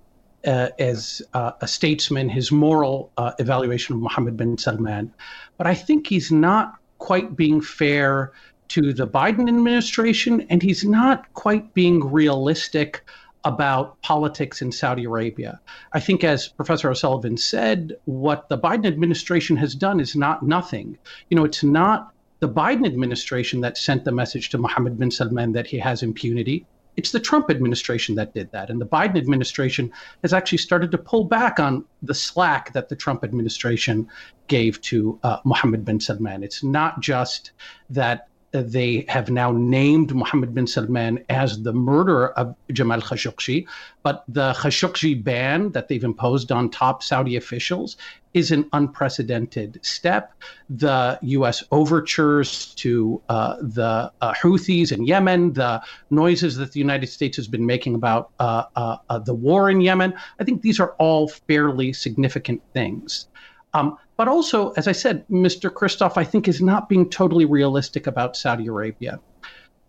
uh, 0.48 0.70
as 0.80 1.22
uh, 1.34 1.52
a 1.60 1.68
statesman, 1.68 2.30
his 2.30 2.50
moral 2.50 3.12
uh, 3.18 3.34
evaluation 3.40 3.96
of 3.96 4.02
Mohammed 4.02 4.38
bin 4.38 4.58
Salman. 4.58 5.14
But 5.58 5.68
I 5.68 5.76
think 5.76 6.08
he's 6.08 6.32
not 6.32 6.76
quite 7.00 7.36
being 7.36 7.60
fair 7.60 8.32
to 8.70 8.94
the 8.94 9.06
Biden 9.06 9.50
administration, 9.50 10.48
and 10.50 10.64
he's 10.64 10.86
not 10.86 11.34
quite 11.34 11.74
being 11.74 12.10
realistic 12.10 13.04
about 13.46 14.02
politics 14.02 14.62
in 14.62 14.72
Saudi 14.72 15.06
Arabia. 15.06 15.60
I 15.94 16.00
think, 16.00 16.24
as 16.24 16.48
Professor 16.48 16.90
O'Sullivan 16.90 17.38
said, 17.38 17.96
what 18.06 18.50
the 18.50 18.58
Biden 18.58 18.86
administration 18.86 19.56
has 19.58 19.76
done 19.76 20.00
is 20.00 20.16
not 20.16 20.44
nothing. 20.44 20.98
You 21.30 21.38
know, 21.38 21.46
it's 21.46 21.64
not 21.64 22.14
the 22.40 22.50
Biden 22.50 22.86
administration 22.86 23.62
that 23.62 23.78
sent 23.78 24.06
the 24.06 24.12
message 24.12 24.50
to 24.50 24.58
Mohammed 24.58 24.98
bin 24.98 25.12
Salman 25.12 25.54
that 25.54 25.68
he 25.68 25.78
has 25.80 26.04
impunity. 26.04 26.66
It's 26.98 27.12
the 27.12 27.20
Trump 27.20 27.50
administration 27.50 28.16
that 28.16 28.34
did 28.34 28.52
that. 28.52 28.70
And 28.70 28.82
the 28.82 28.86
Biden 28.86 29.18
administration 29.18 29.92
has 30.22 30.34
actually 30.34 30.58
started 30.58 30.92
to 30.92 30.98
pull 30.98 31.24
back 31.24 31.60
on 31.60 31.86
the 32.02 32.14
slack 32.14 32.74
that 32.74 32.90
the 32.90 32.96
Trump 32.96 33.24
administration 33.24 34.08
gave 34.48 34.82
to 34.82 35.20
uh, 35.24 35.38
Mohammed 35.46 35.86
bin 35.86 36.00
Salman. 36.00 36.44
It's 36.44 36.64
not 36.64 37.00
just 37.00 37.52
that 37.90 38.29
they 38.52 39.06
have 39.08 39.30
now 39.30 39.52
named 39.52 40.14
Mohammed 40.14 40.54
bin 40.54 40.68
Salman 40.68 41.24
as 41.30 41.62
the 41.64 41.74
murderer 41.74 42.38
of 42.38 42.56
Jamal 42.72 43.02
Khashoggi, 43.02 43.68
but 44.04 44.24
the 44.28 44.54
Khashoggi 44.54 45.24
ban 45.24 45.72
that 45.72 45.88
they've 45.88 46.04
imposed 46.04 46.52
on 46.52 46.70
top 46.70 47.04
Saudi 47.04 47.36
officials 47.36 47.98
is 48.34 48.52
an 48.52 48.70
unprecedented 48.74 49.80
step. 49.84 50.34
The 50.70 51.18
U.S. 51.22 51.64
overtures 51.72 52.74
to 52.76 53.22
uh, 53.30 53.56
the 53.62 54.12
uh, 54.22 54.34
Houthis 54.34 54.92
in 54.92 55.06
Yemen, 55.06 55.54
the 55.54 55.82
noises 56.10 56.56
that 56.58 56.72
the 56.72 56.80
United 56.80 57.08
States 57.08 57.38
has 57.38 57.48
been 57.48 57.66
making 57.66 57.96
about 57.96 58.32
uh, 58.40 58.66
uh, 58.76 58.98
uh 59.10 59.20
the 59.20 59.34
war 59.34 59.70
in 59.70 59.82
Yemen, 59.82 60.14
I 60.40 60.44
think 60.44 60.62
these 60.62 60.80
are 60.80 60.92
all 61.00 61.28
fairly 61.28 61.94
significant 61.94 62.62
things. 62.74 63.28
Um, 63.74 63.98
but 64.18 64.28
also, 64.28 64.72
as 64.72 64.88
I 64.88 64.92
said, 64.92 65.28
Mr. 65.30 65.70
Kristof, 65.70 66.18
I 66.18 66.24
think, 66.24 66.48
is 66.48 66.62
not 66.62 66.90
being 66.90 67.10
totally 67.10 67.46
realistic 67.46 68.08
about 68.08 68.36
Saudi 68.36 68.68
Arabia. 68.68 69.20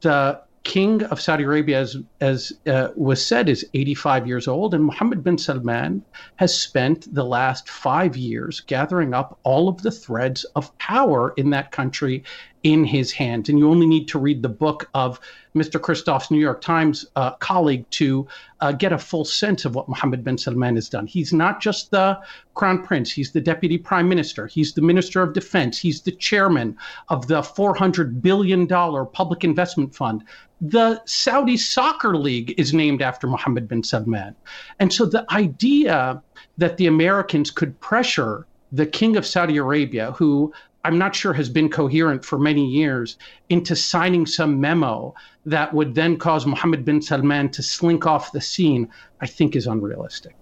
The 0.03 0.41
king 0.63 1.03
of 1.05 1.21
Saudi 1.21 1.45
Arabia, 1.45 1.81
as, 1.81 1.97
as 2.21 2.53
uh, 2.67 2.89
was 2.95 3.25
said, 3.25 3.49
is 3.49 3.67
85 3.73 4.27
years 4.27 4.47
old, 4.47 4.75
and 4.75 4.85
Mohammed 4.85 5.25
bin 5.25 5.39
Salman 5.39 6.05
has 6.37 6.57
spent 6.57 7.13
the 7.15 7.25
last 7.25 7.69
five 7.69 8.17
years 8.17 8.61
gathering 8.61 9.15
up 9.15 9.39
all 9.43 9.69
of 9.69 9.83
the 9.83 9.91
threads 9.91 10.45
of 10.55 10.77
power 10.79 11.33
in 11.37 11.51
that 11.51 11.73
country 11.73 12.23
in 12.63 12.85
his 12.85 13.13
hands. 13.13 13.49
And 13.49 13.59
you 13.59 13.71
only 13.71 13.87
need 13.87 14.07
to 14.09 14.19
read 14.19 14.43
the 14.43 14.49
book 14.49 14.89
of 14.95 15.19
Mr. 15.55 15.81
Kristof's 15.81 16.31
New 16.31 16.39
York 16.39 16.61
Times 16.61 17.07
uh, 17.17 17.33
colleague 17.33 17.89
to 17.91 18.27
uh, 18.61 18.73
get 18.73 18.93
a 18.93 18.99
full 18.99 19.25
sense 19.25 19.65
of 19.65 19.75
what 19.75 19.89
Mohammed 19.89 20.23
bin 20.23 20.39
Salman 20.39 20.75
has 20.77 20.89
done. 20.89 21.07
He's 21.07 21.33
not 21.33 21.61
just 21.61 21.91
the 21.91 22.21
crown 22.55 22.85
prince, 22.85 23.11
he's 23.11 23.33
the 23.33 23.41
deputy 23.41 23.79
prime 23.79 24.09
minister, 24.09 24.47
he's 24.47 24.75
the 24.75 24.83
minister 24.83 25.23
of 25.23 25.33
defense, 25.33 25.79
he's 25.79 26.03
the 26.03 26.13
chairman 26.13 26.77
of 27.09 27.27
the 27.27 27.41
$400 27.41 28.21
billion 28.21 28.67
public 28.67 29.43
investment 29.43 29.95
fund. 29.95 30.23
The 30.61 31.03
Saudi 31.07 31.57
Soccer 31.57 32.17
League 32.17 32.55
is 32.59 32.75
named 32.75 33.01
after 33.01 33.27
Mohammed 33.27 33.67
bin 33.67 33.83
Salman. 33.83 34.37
And 34.79 34.93
so 34.93 35.07
the 35.07 35.25
idea 35.33 36.23
that 36.59 36.77
the 36.77 36.87
Americans 36.87 37.51
could 37.51 37.81
pressure 37.81 38.47
the 38.73 38.87
king 38.87 39.17
of 39.17 39.27
Saudi 39.27 39.57
Arabia, 39.57 40.13
who 40.13 40.53
I'm 40.85 40.99
not 40.99 41.15
sure 41.15 41.33
has 41.33 41.49
been 41.49 41.69
coherent 41.69 42.25
for 42.25 42.39
many 42.39 42.67
years, 42.67 43.19
into 43.49 43.77
signing 43.77 44.27
some 44.27 44.61
memo 44.61 45.15
that 45.47 45.73
would 45.75 45.95
then 45.95 46.17
cause 46.17 46.47
Mohammed 46.47 46.85
bin 46.85 47.03
Salman 47.03 47.51
to 47.51 47.63
slink 47.63 48.07
off 48.07 48.33
the 48.33 48.41
scene, 48.41 48.89
I 49.21 49.27
think 49.27 49.57
is 49.57 49.67
unrealistic. 49.67 50.35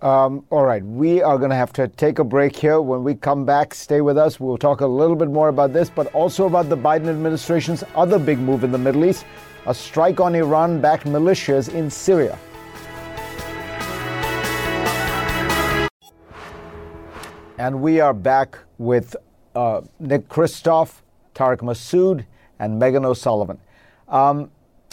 Um, 0.00 0.44
all 0.50 0.64
right, 0.64 0.84
we 0.84 1.22
are 1.22 1.38
going 1.38 1.50
to 1.50 1.56
have 1.56 1.72
to 1.72 1.88
take 1.88 2.20
a 2.20 2.24
break 2.24 2.54
here. 2.54 2.80
When 2.80 3.02
we 3.02 3.16
come 3.16 3.44
back, 3.44 3.74
stay 3.74 4.00
with 4.00 4.16
us. 4.16 4.38
We'll 4.38 4.56
talk 4.56 4.80
a 4.80 4.86
little 4.86 5.16
bit 5.16 5.28
more 5.28 5.48
about 5.48 5.72
this, 5.72 5.90
but 5.90 6.06
also 6.14 6.46
about 6.46 6.68
the 6.68 6.76
Biden 6.76 7.08
administration's 7.08 7.82
other 7.96 8.18
big 8.18 8.38
move 8.38 8.62
in 8.62 8.70
the 8.70 8.78
Middle 8.78 9.04
East 9.04 9.24
a 9.68 9.74
strike 9.74 10.18
on 10.18 10.34
Iran 10.34 10.80
backed 10.80 11.04
militias 11.04 11.68
in 11.74 11.90
Syria. 11.90 12.38
And 17.58 17.82
we 17.82 17.98
are 17.98 18.14
back 18.14 18.56
with 18.78 19.16
uh, 19.56 19.80
Nick 19.98 20.28
Kristof, 20.28 21.02
Tarek 21.34 21.58
Masoud, 21.58 22.24
and 22.60 22.80
Meghan 22.80 23.04
O'Sullivan. 23.04 23.58
Um, 24.06 24.52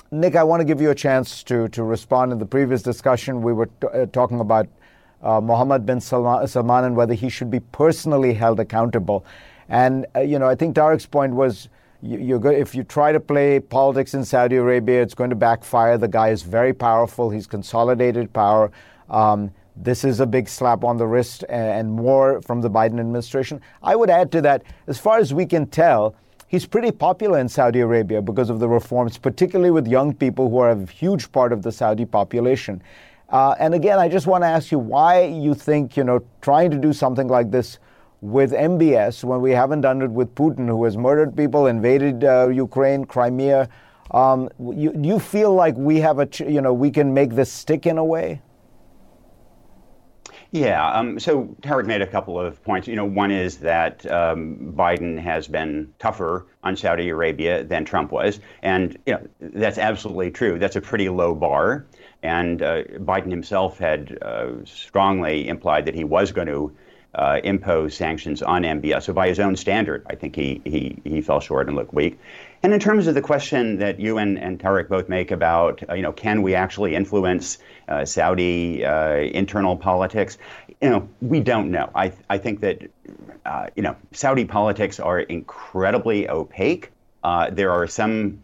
Nick, 0.10 0.36
I 0.36 0.43
want 0.43 0.62
to 0.62 0.65
give 0.65 0.81
you 0.81 0.89
a 0.89 0.95
chance 0.95 1.43
to, 1.43 1.67
to 1.67 1.84
respond. 1.84 2.31
In 2.31 2.39
the 2.39 2.45
previous 2.45 2.81
discussion, 2.81 3.43
we 3.43 3.53
were 3.53 3.67
t- 3.67 3.88
uh, 3.93 4.07
talking 4.07 4.39
about 4.39 4.67
uh, 5.22 5.39
Mohammed 5.39 5.86
bin 5.86 6.01
Salman, 6.01 6.86
and 6.86 6.95
whether 6.95 7.13
he 7.13 7.29
should 7.29 7.51
be 7.51 7.60
personally 7.60 8.34
held 8.34 8.60
accountable. 8.60 9.27
And, 9.69 10.07
uh, 10.15 10.22
you 10.22 10.39
know, 10.39 10.48
I 10.48 10.55
think 10.55 10.75
Tarek's 10.75 11.05
point 11.05 11.36
was 11.36 11.69
you, 12.01 12.39
go, 12.39 12.50
if 12.50 12.74
you 12.74 12.84
try 12.84 13.12
to 13.12 13.19
play 13.19 13.60
politics 13.60 14.15
in 14.15 14.25
Saudi 14.25 14.55
Arabia, 14.55 15.03
it's 15.03 15.13
going 15.13 15.29
to 15.29 15.36
backfire. 15.36 16.00
The 16.00 16.07
guy 16.07 16.29
is 16.29 16.41
very 16.41 16.74
powerful, 16.74 17.29
he's 17.29 17.45
consolidated 17.45 18.34
power. 18.34 18.72
Um, 19.07 19.51
this 19.77 20.03
is 20.03 20.20
a 20.20 20.25
big 20.25 20.48
slap 20.48 20.84
on 20.84 20.98
the 20.98 21.05
wrist 21.05 21.44
and 21.50 21.91
more 21.91 22.41
from 22.41 22.62
the 22.62 22.70
Biden 22.70 23.00
administration. 23.00 23.62
I 23.84 23.96
would 23.96 24.10
add 24.10 24.32
to 24.34 24.41
that, 24.41 24.63
as 24.88 24.98
far 24.98 25.17
as 25.17 25.34
we 25.34 25.46
can 25.46 25.67
tell, 25.67 26.15
he's 26.48 26.65
pretty 26.65 26.91
popular 26.91 27.39
in 27.39 27.50
Saudi 27.50 27.82
Arabia 27.82 28.22
because 28.22 28.50
of 28.50 28.60
the 28.60 28.70
reforms, 28.70 29.17
particularly 29.17 29.72
with 29.72 29.88
young 29.88 30.13
people 30.13 30.50
who 30.50 30.58
are 30.60 30.72
a 30.72 30.86
huge 30.86 31.32
part 31.32 31.51
of 31.51 31.62
the 31.62 31.72
Saudi 31.72 32.05
population. 32.05 32.82
Uh, 33.29 33.55
and 33.60 33.74
again, 33.74 34.00
I 34.00 34.08
just 34.08 34.27
want 34.27 34.44
to 34.44 34.48
ask 34.48 34.72
you 34.72 34.79
why 34.79 35.24
you 35.24 35.53
think, 35.53 35.98
you 35.98 36.03
know, 36.03 36.24
trying 36.41 36.72
to 36.72 36.77
do 36.77 36.94
something 36.94 37.27
like 37.27 37.51
this 37.51 37.79
with 38.22 38.51
MBS 38.51 39.24
when 39.24 39.41
we 39.41 39.51
haven't 39.51 39.82
done 39.82 40.01
it 40.01 40.12
with 40.12 40.34
Putin, 40.36 40.67
who 40.67 40.84
has 40.86 40.96
murdered 40.96 41.36
people, 41.36 41.67
invaded 41.67 42.24
uh, 42.24 42.48
Ukraine, 42.48 43.05
Crimea. 43.05 43.67
Um, 44.12 44.50
you, 44.60 44.94
you 44.96 45.20
feel 45.20 45.53
like 45.53 45.75
we 45.75 46.00
have 46.00 46.20
a, 46.20 46.29
you 46.39 46.62
know, 46.62 46.74
we 46.74 46.91
can 46.91 47.13
make 47.13 47.32
this 47.32 47.51
stick 47.51 47.86
in 47.86 47.98
a 47.98 48.05
way? 48.05 48.41
Yeah. 50.55 50.89
Um, 50.89 51.19
so 51.19 51.53
Tarek 51.63 51.85
made 51.85 52.01
a 52.01 52.07
couple 52.07 52.39
of 52.39 52.63
points. 52.63 52.88
You 52.88 52.95
know, 52.95 53.03
one 53.03 53.29
is 53.29 53.57
that 53.57 54.09
um, 54.09 54.74
Biden 54.74 55.19
has 55.19 55.50
been 55.50 55.93
tougher 56.00 56.47
on 56.63 56.77
Saudi 56.77 57.09
Arabia 57.09 57.65
than 57.65 57.83
Trump 57.83 58.09
was, 58.13 58.39
and 58.62 58.97
you 59.05 59.15
know 59.15 59.27
that's 59.41 59.77
absolutely 59.77 60.31
true. 60.31 60.57
That's 60.57 60.77
a 60.77 60.81
pretty 60.81 61.09
low 61.09 61.35
bar, 61.35 61.85
and 62.24 62.62
uh, 62.62 62.83
Biden 63.00 63.31
himself 63.31 63.79
had 63.79 64.17
uh, 64.21 64.63
strongly 64.63 65.45
implied 65.50 65.88
that 65.88 65.93
he 65.93 66.05
was 66.05 66.31
going 66.31 66.47
to 66.47 66.74
uh, 67.15 67.39
impose 67.43 67.95
sanctions 67.95 68.41
on 68.41 68.63
MBS. 68.63 69.03
So 69.03 69.13
by 69.13 69.27
his 69.27 69.39
own 69.39 69.55
standard, 69.55 70.05
I 70.09 70.15
think 70.15 70.35
he, 70.35 70.62
he, 70.65 71.01
he 71.03 71.21
fell 71.21 71.39
short 71.39 71.67
and 71.67 71.75
looked 71.75 71.93
weak. 71.93 72.19
And 72.62 72.74
in 72.74 72.79
terms 72.79 73.07
of 73.07 73.15
the 73.15 73.21
question 73.21 73.77
that 73.77 74.00
you 74.00 74.17
and, 74.17 74.38
and 74.38 74.59
Tarek 74.59 74.89
both 74.89 75.07
make 75.07 75.31
about, 75.31 75.81
uh, 75.89 75.93
you 75.93 76.01
know, 76.01 76.12
can 76.12 76.41
we 76.41 76.55
actually 76.55 76.95
influence 76.95 77.57
Saudi 78.06 78.84
uh, 78.86 79.15
internal 79.15 79.75
politics? 79.75 80.38
You 80.82 80.89
know, 80.89 81.10
we 81.22 81.39
don't 81.39 81.72
know. 81.72 81.89
I, 81.96 82.12
I 82.30 82.38
think 82.38 82.60
that, 82.62 82.89
uh, 83.46 83.68
you 83.75 83.84
know, 83.84 83.96
Saudi 84.12 84.46
politics 84.46 85.00
are 85.00 85.20
incredibly 85.20 86.30
opaque. 86.30 86.92
Uh, 87.24 87.50
there 87.50 87.72
are 87.72 87.88
some 87.88 88.39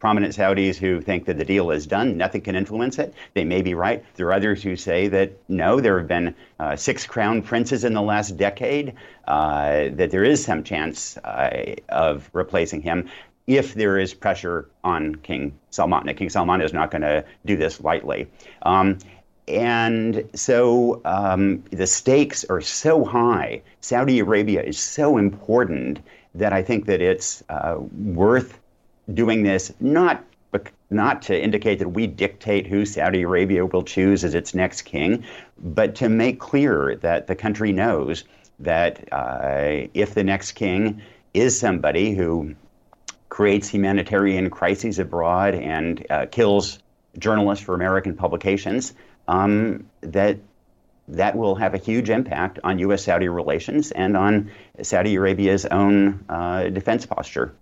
prominent 0.00 0.34
Saudis 0.34 0.76
who 0.76 1.00
think 1.00 1.24
that 1.26 1.38
the 1.38 1.44
deal 1.44 1.70
is 1.70 1.86
done, 1.86 2.16
nothing 2.16 2.42
can 2.42 2.56
influence 2.56 2.98
it. 2.98 3.14
They 3.32 3.44
may 3.44 3.62
be 3.62 3.74
right. 3.74 4.04
There 4.16 4.26
are 4.26 4.32
others 4.32 4.62
who 4.62 4.76
say 4.76 5.08
that 5.08 5.32
no, 5.48 5.80
there 5.80 5.98
have 5.98 6.08
been 6.08 6.34
uh, 6.60 6.76
six 6.76 7.06
crown 7.06 7.42
princes 7.42 7.84
in 7.84 7.94
the 7.94 8.02
last 8.02 8.36
decade, 8.36 8.94
uh, 9.26 9.88
that 9.92 10.10
there 10.10 10.24
is 10.24 10.44
some 10.44 10.62
chance 10.62 11.16
uh, 11.18 11.74
of 11.88 12.28
replacing 12.32 12.82
him 12.82 13.08
if 13.46 13.74
there 13.74 13.98
is 13.98 14.14
pressure 14.14 14.68
on 14.84 15.16
King 15.16 15.56
Salman. 15.70 16.14
King 16.14 16.30
Salman 16.30 16.60
is 16.60 16.72
not 16.72 16.90
going 16.90 17.02
to 17.02 17.24
do 17.44 17.56
this 17.56 17.80
lightly. 17.80 18.26
Um, 18.62 18.98
and 19.46 20.26
so 20.34 21.02
um, 21.04 21.62
the 21.70 21.86
stakes 21.86 22.44
are 22.44 22.62
so 22.62 23.04
high. 23.04 23.60
Saudi 23.80 24.18
Arabia 24.20 24.62
is 24.62 24.78
so 24.78 25.18
important 25.18 26.00
that 26.34 26.52
I 26.52 26.62
think 26.62 26.86
that 26.86 27.02
it's 27.02 27.44
uh, 27.50 27.76
worth 27.92 28.58
doing 29.12 29.42
this 29.42 29.72
not 29.80 30.24
not 30.90 31.22
to 31.22 31.42
indicate 31.42 31.78
that 31.80 31.88
we 31.88 32.06
dictate 32.06 32.66
who 32.66 32.86
Saudi 32.86 33.22
Arabia 33.22 33.66
will 33.66 33.82
choose 33.82 34.24
as 34.24 34.34
its 34.34 34.54
next 34.54 34.82
king, 34.82 35.24
but 35.58 35.94
to 35.96 36.08
make 36.08 36.38
clear 36.38 36.96
that 36.96 37.26
the 37.26 37.34
country 37.34 37.72
knows 37.72 38.24
that 38.60 39.08
uh, 39.12 39.88
if 39.94 40.14
the 40.14 40.22
next 40.22 40.52
king 40.52 41.02
is 41.32 41.58
somebody 41.58 42.12
who 42.12 42.54
creates 43.34 43.66
humanitarian 43.68 44.48
crises 44.48 45.00
abroad 45.00 45.56
and 45.56 46.06
uh, 46.08 46.24
kills 46.30 46.78
journalists 47.18 47.64
for 47.64 47.74
American 47.74 48.14
publications, 48.14 48.94
um, 49.26 49.84
that 50.02 50.38
that 51.08 51.34
will 51.34 51.56
have 51.56 51.74
a 51.74 51.78
huge 51.78 52.10
impact 52.10 52.60
on 52.62 52.78
U.S. 52.78 53.02
Saudi 53.02 53.26
relations 53.26 53.90
and 53.90 54.16
on 54.16 54.52
Saudi 54.82 55.16
Arabia's 55.16 55.66
own 55.66 56.24
uh, 56.28 56.68
defense 56.68 57.06
posture. 57.06 57.52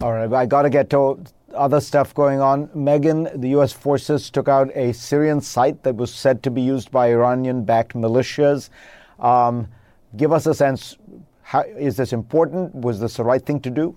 All 0.00 0.14
right, 0.14 0.32
I 0.32 0.46
got 0.46 0.62
to 0.62 0.70
get 0.70 0.88
to 0.88 1.22
other 1.52 1.82
stuff 1.82 2.14
going 2.14 2.40
on. 2.40 2.68
Meghan, 2.68 3.38
the 3.38 3.50
U.S. 3.60 3.74
forces 3.74 4.30
took 4.30 4.48
out 4.48 4.74
a 4.74 4.94
Syrian 4.94 5.42
site 5.42 5.82
that 5.82 5.96
was 5.96 6.14
said 6.14 6.42
to 6.44 6.50
be 6.50 6.62
used 6.62 6.90
by 6.90 7.08
Iranian 7.08 7.62
backed 7.62 7.92
militias. 7.92 8.70
Um, 9.18 9.68
give 10.16 10.32
us 10.32 10.46
a 10.46 10.54
sense 10.54 10.96
how, 11.42 11.60
is 11.60 11.98
this 11.98 12.14
important? 12.14 12.74
Was 12.74 13.00
this 13.00 13.18
the 13.18 13.24
right 13.24 13.44
thing 13.44 13.60
to 13.60 13.70
do? 13.70 13.94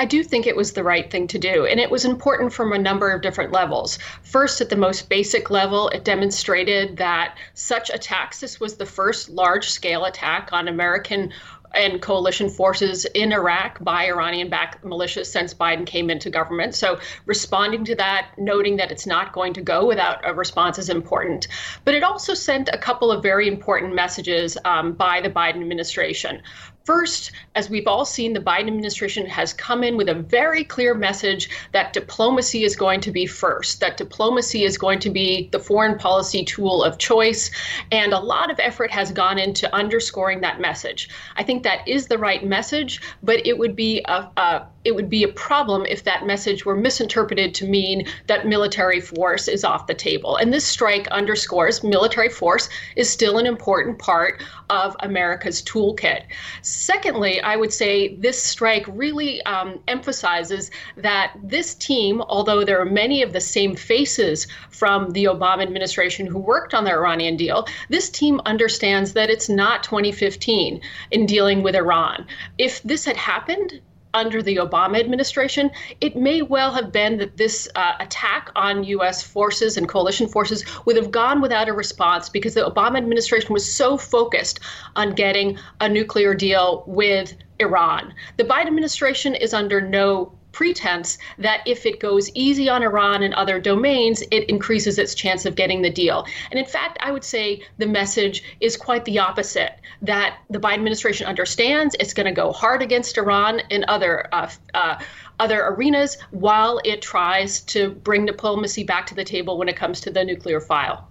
I 0.00 0.06
do 0.06 0.24
think 0.24 0.46
it 0.46 0.56
was 0.56 0.72
the 0.72 0.82
right 0.82 1.10
thing 1.10 1.26
to 1.26 1.38
do. 1.38 1.66
And 1.66 1.78
it 1.78 1.90
was 1.90 2.06
important 2.06 2.54
from 2.54 2.72
a 2.72 2.78
number 2.78 3.10
of 3.10 3.20
different 3.20 3.52
levels. 3.52 3.98
First, 4.22 4.62
at 4.62 4.70
the 4.70 4.76
most 4.76 5.10
basic 5.10 5.50
level, 5.50 5.90
it 5.90 6.04
demonstrated 6.04 6.96
that 6.96 7.36
such 7.52 7.90
attacks, 7.90 8.40
this 8.40 8.58
was 8.58 8.76
the 8.76 8.86
first 8.86 9.28
large 9.28 9.68
scale 9.68 10.06
attack 10.06 10.54
on 10.54 10.68
American 10.68 11.34
and 11.74 12.00
coalition 12.00 12.48
forces 12.48 13.04
in 13.04 13.30
Iraq 13.30 13.84
by 13.84 14.06
Iranian 14.06 14.48
backed 14.48 14.82
militias 14.84 15.26
since 15.26 15.52
Biden 15.52 15.86
came 15.86 16.08
into 16.08 16.30
government. 16.30 16.74
So, 16.74 16.98
responding 17.26 17.84
to 17.84 17.94
that, 17.96 18.30
noting 18.38 18.76
that 18.78 18.90
it's 18.90 19.06
not 19.06 19.32
going 19.32 19.52
to 19.52 19.60
go 19.60 19.86
without 19.86 20.20
a 20.24 20.32
response 20.32 20.78
is 20.78 20.88
important. 20.88 21.46
But 21.84 21.94
it 21.94 22.02
also 22.02 22.32
sent 22.32 22.70
a 22.72 22.78
couple 22.78 23.12
of 23.12 23.22
very 23.22 23.46
important 23.46 23.94
messages 23.94 24.56
um, 24.64 24.94
by 24.94 25.20
the 25.20 25.30
Biden 25.30 25.60
administration. 25.60 26.42
First, 26.90 27.30
as 27.54 27.70
we've 27.70 27.86
all 27.86 28.04
seen, 28.04 28.32
the 28.32 28.40
Biden 28.40 28.66
administration 28.66 29.24
has 29.26 29.52
come 29.52 29.84
in 29.84 29.96
with 29.96 30.08
a 30.08 30.14
very 30.14 30.64
clear 30.64 30.92
message 30.92 31.48
that 31.70 31.92
diplomacy 31.92 32.64
is 32.64 32.74
going 32.74 33.00
to 33.02 33.12
be 33.12 33.26
first, 33.26 33.78
that 33.78 33.96
diplomacy 33.96 34.64
is 34.64 34.76
going 34.76 34.98
to 34.98 35.08
be 35.08 35.48
the 35.52 35.60
foreign 35.60 35.96
policy 35.96 36.44
tool 36.44 36.82
of 36.82 36.98
choice. 36.98 37.52
And 37.92 38.12
a 38.12 38.18
lot 38.18 38.50
of 38.50 38.58
effort 38.58 38.90
has 38.90 39.12
gone 39.12 39.38
into 39.38 39.72
underscoring 39.72 40.40
that 40.40 40.60
message. 40.60 41.08
I 41.36 41.44
think 41.44 41.62
that 41.62 41.86
is 41.86 42.08
the 42.08 42.18
right 42.18 42.44
message, 42.44 43.00
but 43.22 43.46
it 43.46 43.56
would 43.56 43.76
be 43.76 44.02
a, 44.08 44.28
a 44.36 44.66
it 44.84 44.94
would 44.94 45.10
be 45.10 45.22
a 45.22 45.28
problem 45.28 45.84
if 45.86 46.04
that 46.04 46.26
message 46.26 46.64
were 46.64 46.76
misinterpreted 46.76 47.54
to 47.54 47.66
mean 47.66 48.06
that 48.26 48.46
military 48.46 49.00
force 49.00 49.46
is 49.46 49.64
off 49.64 49.86
the 49.86 49.94
table. 49.94 50.36
And 50.36 50.52
this 50.52 50.64
strike 50.64 51.06
underscores 51.08 51.84
military 51.84 52.30
force 52.30 52.68
is 52.96 53.10
still 53.10 53.38
an 53.38 53.46
important 53.46 53.98
part 53.98 54.42
of 54.70 54.96
America's 55.00 55.62
toolkit. 55.62 56.22
Secondly, 56.62 57.40
I 57.40 57.56
would 57.56 57.72
say 57.72 58.16
this 58.16 58.42
strike 58.42 58.84
really 58.88 59.42
um, 59.42 59.80
emphasizes 59.88 60.70
that 60.96 61.32
this 61.42 61.74
team, 61.74 62.22
although 62.22 62.64
there 62.64 62.80
are 62.80 62.86
many 62.86 63.22
of 63.22 63.32
the 63.32 63.40
same 63.40 63.76
faces 63.76 64.46
from 64.70 65.10
the 65.10 65.24
Obama 65.24 65.62
administration 65.62 66.26
who 66.26 66.38
worked 66.38 66.72
on 66.72 66.84
the 66.84 66.92
Iranian 66.92 67.36
deal, 67.36 67.66
this 67.90 68.08
team 68.08 68.40
understands 68.46 69.12
that 69.12 69.28
it's 69.28 69.48
not 69.48 69.82
2015 69.82 70.80
in 71.10 71.26
dealing 71.26 71.62
with 71.62 71.74
Iran. 71.74 72.26
If 72.56 72.82
this 72.82 73.04
had 73.04 73.16
happened, 73.16 73.80
under 74.14 74.42
the 74.42 74.56
Obama 74.56 74.98
administration, 74.98 75.70
it 76.00 76.16
may 76.16 76.42
well 76.42 76.72
have 76.72 76.92
been 76.92 77.18
that 77.18 77.36
this 77.36 77.68
uh, 77.74 77.94
attack 78.00 78.50
on 78.56 78.84
U.S. 78.84 79.22
forces 79.22 79.76
and 79.76 79.88
coalition 79.88 80.28
forces 80.28 80.64
would 80.84 80.96
have 80.96 81.10
gone 81.10 81.40
without 81.40 81.68
a 81.68 81.72
response 81.72 82.28
because 82.28 82.54
the 82.54 82.68
Obama 82.68 82.96
administration 82.96 83.52
was 83.52 83.70
so 83.70 83.96
focused 83.96 84.60
on 84.96 85.14
getting 85.14 85.58
a 85.80 85.88
nuclear 85.88 86.34
deal 86.34 86.84
with 86.86 87.34
Iran. 87.58 88.14
The 88.36 88.44
Biden 88.44 88.66
administration 88.66 89.34
is 89.34 89.54
under 89.54 89.80
no 89.80 90.32
pretense 90.52 91.18
that 91.38 91.62
if 91.66 91.86
it 91.86 92.00
goes 92.00 92.30
easy 92.34 92.68
on 92.68 92.82
Iran 92.82 93.22
and 93.22 93.34
other 93.34 93.60
domains, 93.60 94.22
it 94.30 94.48
increases 94.48 94.98
its 94.98 95.14
chance 95.14 95.46
of 95.46 95.54
getting 95.54 95.82
the 95.82 95.90
deal. 95.90 96.26
And 96.50 96.58
in 96.58 96.66
fact, 96.66 96.98
I 97.00 97.12
would 97.12 97.24
say 97.24 97.62
the 97.78 97.86
message 97.86 98.42
is 98.60 98.76
quite 98.76 99.04
the 99.04 99.18
opposite 99.18 99.76
that 100.02 100.38
the 100.50 100.58
Biden 100.58 100.74
administration 100.74 101.26
understands 101.26 101.94
it's 102.00 102.14
going 102.14 102.26
to 102.26 102.32
go 102.32 102.52
hard 102.52 102.82
against 102.82 103.18
Iran 103.18 103.60
in 103.70 103.84
other. 103.88 104.28
Uh, 104.32 104.50
uh, 104.74 104.98
other 105.40 105.68
arenas 105.68 106.18
while 106.32 106.80
it 106.84 107.00
tries 107.00 107.60
to 107.62 107.90
bring 107.90 108.26
diplomacy 108.26 108.84
back 108.84 109.06
to 109.06 109.14
the 109.14 109.24
table 109.24 109.56
when 109.56 109.70
it 109.70 109.74
comes 109.74 109.98
to 110.02 110.10
the 110.10 110.22
nuclear 110.22 110.60
file. 110.60 111.08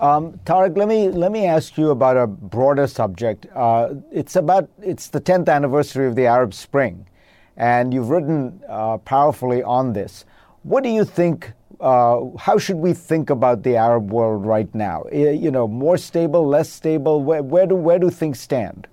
Um, 0.00 0.38
Tarek, 0.44 0.76
let 0.76 0.86
me 0.86 1.08
let 1.08 1.32
me 1.32 1.46
ask 1.46 1.76
you 1.76 1.90
about 1.90 2.16
a 2.16 2.26
broader 2.26 2.86
subject. 2.86 3.46
Uh, 3.54 3.94
it's 4.12 4.36
about 4.36 4.68
it's 4.80 5.08
the 5.08 5.20
10th 5.20 5.48
anniversary 5.48 6.06
of 6.06 6.14
the 6.14 6.26
Arab 6.26 6.54
Spring, 6.54 7.06
and 7.58 7.92
you've 7.92 8.08
written 8.08 8.62
uh, 8.68 8.96
powerfully 8.98 9.62
on 9.62 9.92
this. 9.92 10.24
What 10.62 10.84
do 10.84 10.88
you 10.88 11.04
think? 11.04 11.52
Uh, 11.80 12.30
how 12.38 12.58
should 12.58 12.76
we 12.76 12.92
think 12.92 13.30
about 13.30 13.62
the 13.62 13.76
Arab 13.76 14.10
world 14.10 14.46
right 14.46 14.72
now? 14.74 15.04
You 15.12 15.50
know, 15.50 15.68
more 15.68 15.98
stable, 15.98 16.46
less 16.46 16.70
stable. 16.70 17.22
Where, 17.22 17.42
where 17.42 17.66
do 17.66 17.74
where 17.74 17.98
do 17.98 18.10
things 18.10 18.40
stand? 18.40 18.88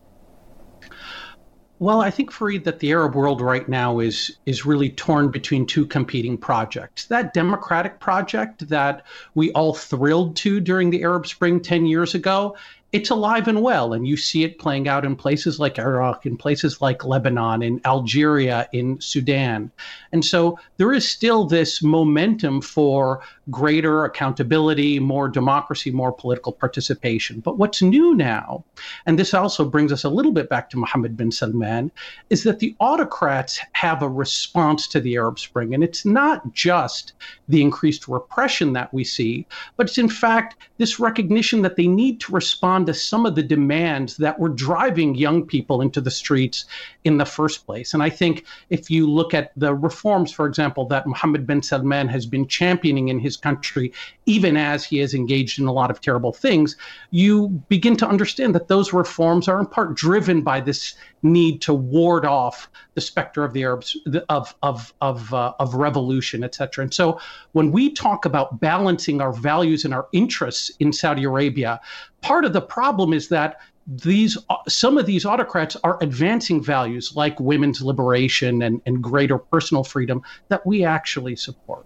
Well, 1.80 2.00
I 2.00 2.10
think 2.10 2.32
Fareed 2.32 2.64
that 2.64 2.80
the 2.80 2.92
Arab 2.92 3.16
world 3.16 3.42
right 3.42 3.68
now 3.68 4.00
is 4.00 4.38
is 4.46 4.66
really 4.66 4.90
torn 4.90 5.30
between 5.30 5.66
two 5.66 5.86
competing 5.86 6.38
projects. 6.38 7.06
That 7.06 7.34
democratic 7.34 8.00
project 8.00 8.70
that 8.70 9.04
we 9.34 9.52
all 9.52 9.74
thrilled 9.74 10.36
to 10.38 10.60
during 10.60 10.90
the 10.90 11.04
Arab 11.04 11.28
Spring 11.28 11.60
10 11.60 11.86
years 11.86 12.16
ago, 12.16 12.56
it's 12.96 13.10
alive 13.10 13.50
and 13.50 13.62
well. 13.62 13.92
And 13.92 14.08
you 14.08 14.16
see 14.16 14.46
it 14.46 14.58
playing 14.58 14.88
out 14.88 15.04
in 15.04 15.18
places 15.18 15.60
like 15.60 15.78
Iraq, 15.78 16.26
in 16.26 16.38
places 16.38 16.80
like 16.80 17.04
Lebanon, 17.04 17.62
in 17.62 17.82
Algeria, 17.84 18.70
in 18.72 19.02
Sudan. 19.02 19.70
And 20.14 20.24
so 20.24 20.58
there 20.78 20.94
is 20.94 21.06
still 21.06 21.44
this 21.44 21.84
momentum 21.84 22.62
for 22.62 23.22
greater 23.52 24.06
accountability, 24.06 24.98
more 24.98 25.28
democracy, 25.28 25.92
more 25.92 26.14
political 26.14 26.54
participation. 26.54 27.42
But 27.42 27.58
what's 27.58 27.82
new 27.82 28.16
now, 28.16 28.64
and 29.06 29.20
this 29.20 29.34
also 29.34 29.66
brings 29.66 29.92
us 29.92 30.06
a 30.06 30.10
little 30.10 30.32
bit 30.32 30.48
back 30.48 30.70
to 30.70 30.78
Mohammed 30.78 31.18
bin 31.18 31.34
Salman, 31.34 31.92
is 32.30 32.44
that 32.44 32.60
the 32.60 32.78
autocrats 32.80 33.60
have 33.74 34.04
a 34.04 34.10
response 34.10 34.88
to 34.88 35.02
the 35.02 35.18
Arab 35.18 35.38
Spring. 35.38 35.74
And 35.74 35.84
it's 35.84 36.06
not 36.06 36.54
just 36.54 37.12
the 37.50 37.62
increased 37.62 38.08
repression 38.08 38.72
that 38.72 38.94
we 38.94 39.04
see, 39.04 39.46
but 39.76 39.88
it's 39.88 39.98
in 39.98 40.08
fact 40.08 40.56
this 40.78 41.00
recognition 41.00 41.62
that 41.62 41.76
they 41.76 41.88
need 41.88 42.20
to 42.22 42.32
respond 42.34 42.88
to 42.88 42.94
some 42.94 43.26
of 43.26 43.36
the 43.36 43.44
demands 43.44 44.18
that 44.18 44.40
were 44.40 44.50
driving 44.50 45.16
young 45.16 45.46
people 45.46 45.82
into 45.82 46.02
the 46.02 46.12
streets 46.12 46.66
in 47.04 47.18
the 47.18 47.26
first 47.26 47.66
place. 47.66 47.94
And 47.94 48.04
I 48.04 48.10
think 48.10 48.46
if 48.70 48.90
you 48.90 49.10
look 49.10 49.34
at 49.34 49.52
the 49.56 49.74
reforms, 49.74 50.32
for 50.32 50.46
example, 50.46 50.86
that 50.88 51.08
Mohammed 51.08 51.48
bin 51.48 51.62
Salman 51.62 52.08
has 52.08 52.26
been 52.26 52.48
championing 52.48 53.08
in 53.08 53.20
his 53.20 53.38
country, 53.38 53.94
even 54.26 54.58
as 54.58 54.84
he 54.84 54.98
has 54.98 55.14
engaged 55.14 55.60
in 55.60 55.68
a 55.68 55.74
lot 55.74 55.92
of 55.92 56.02
terrible 56.02 56.34
things, 56.34 56.76
you 57.12 57.48
begin 57.70 57.96
to 57.98 58.08
understand 58.08 58.54
that 58.56 58.68
those 58.68 58.92
reforms 58.92 59.48
are 59.48 59.60
in 59.60 59.66
part 59.66 59.96
driven 59.96 60.42
by 60.42 60.60
this 60.60 60.96
need 61.26 61.62
to 61.62 61.74
ward 61.74 62.26
off 62.26 62.70
the 62.94 63.02
specter 63.02 63.44
of 63.44 63.54
the 63.54 63.64
Arabs 63.64 63.98
of 64.30 64.56
of 64.64 64.94
of 65.02 65.34
uh, 65.34 65.54
of 65.60 65.76
revolution, 65.76 66.44
etc. 66.44 66.84
And 66.84 66.94
so, 66.94 67.20
when 67.52 67.72
we 67.72 67.92
talk 67.92 68.26
about 68.26 68.60
balancing 68.60 69.22
our 69.22 69.34
values 69.34 69.84
and 69.86 69.94
our 69.94 70.08
interests 70.14 70.65
in 70.80 70.94
Saudi 70.94 71.24
Arabia, 71.24 71.80
part 72.22 72.46
of 72.46 72.54
the 72.54 72.62
problem 72.62 73.14
is 73.14 73.30
that 73.30 73.60
these 73.88 74.38
some 74.68 74.98
of 74.98 75.06
these 75.06 75.26
autocrats 75.26 75.76
are 75.84 75.98
advancing 76.02 76.64
values 76.64 77.16
like 77.16 77.40
women's 77.40 77.82
liberation 77.82 78.64
and, 78.64 78.82
and 78.86 79.04
greater 79.04 79.38
personal 79.38 79.84
freedom 79.84 80.24
that 80.48 80.66
we 80.66 80.84
actually 80.84 81.36
support. 81.36 81.86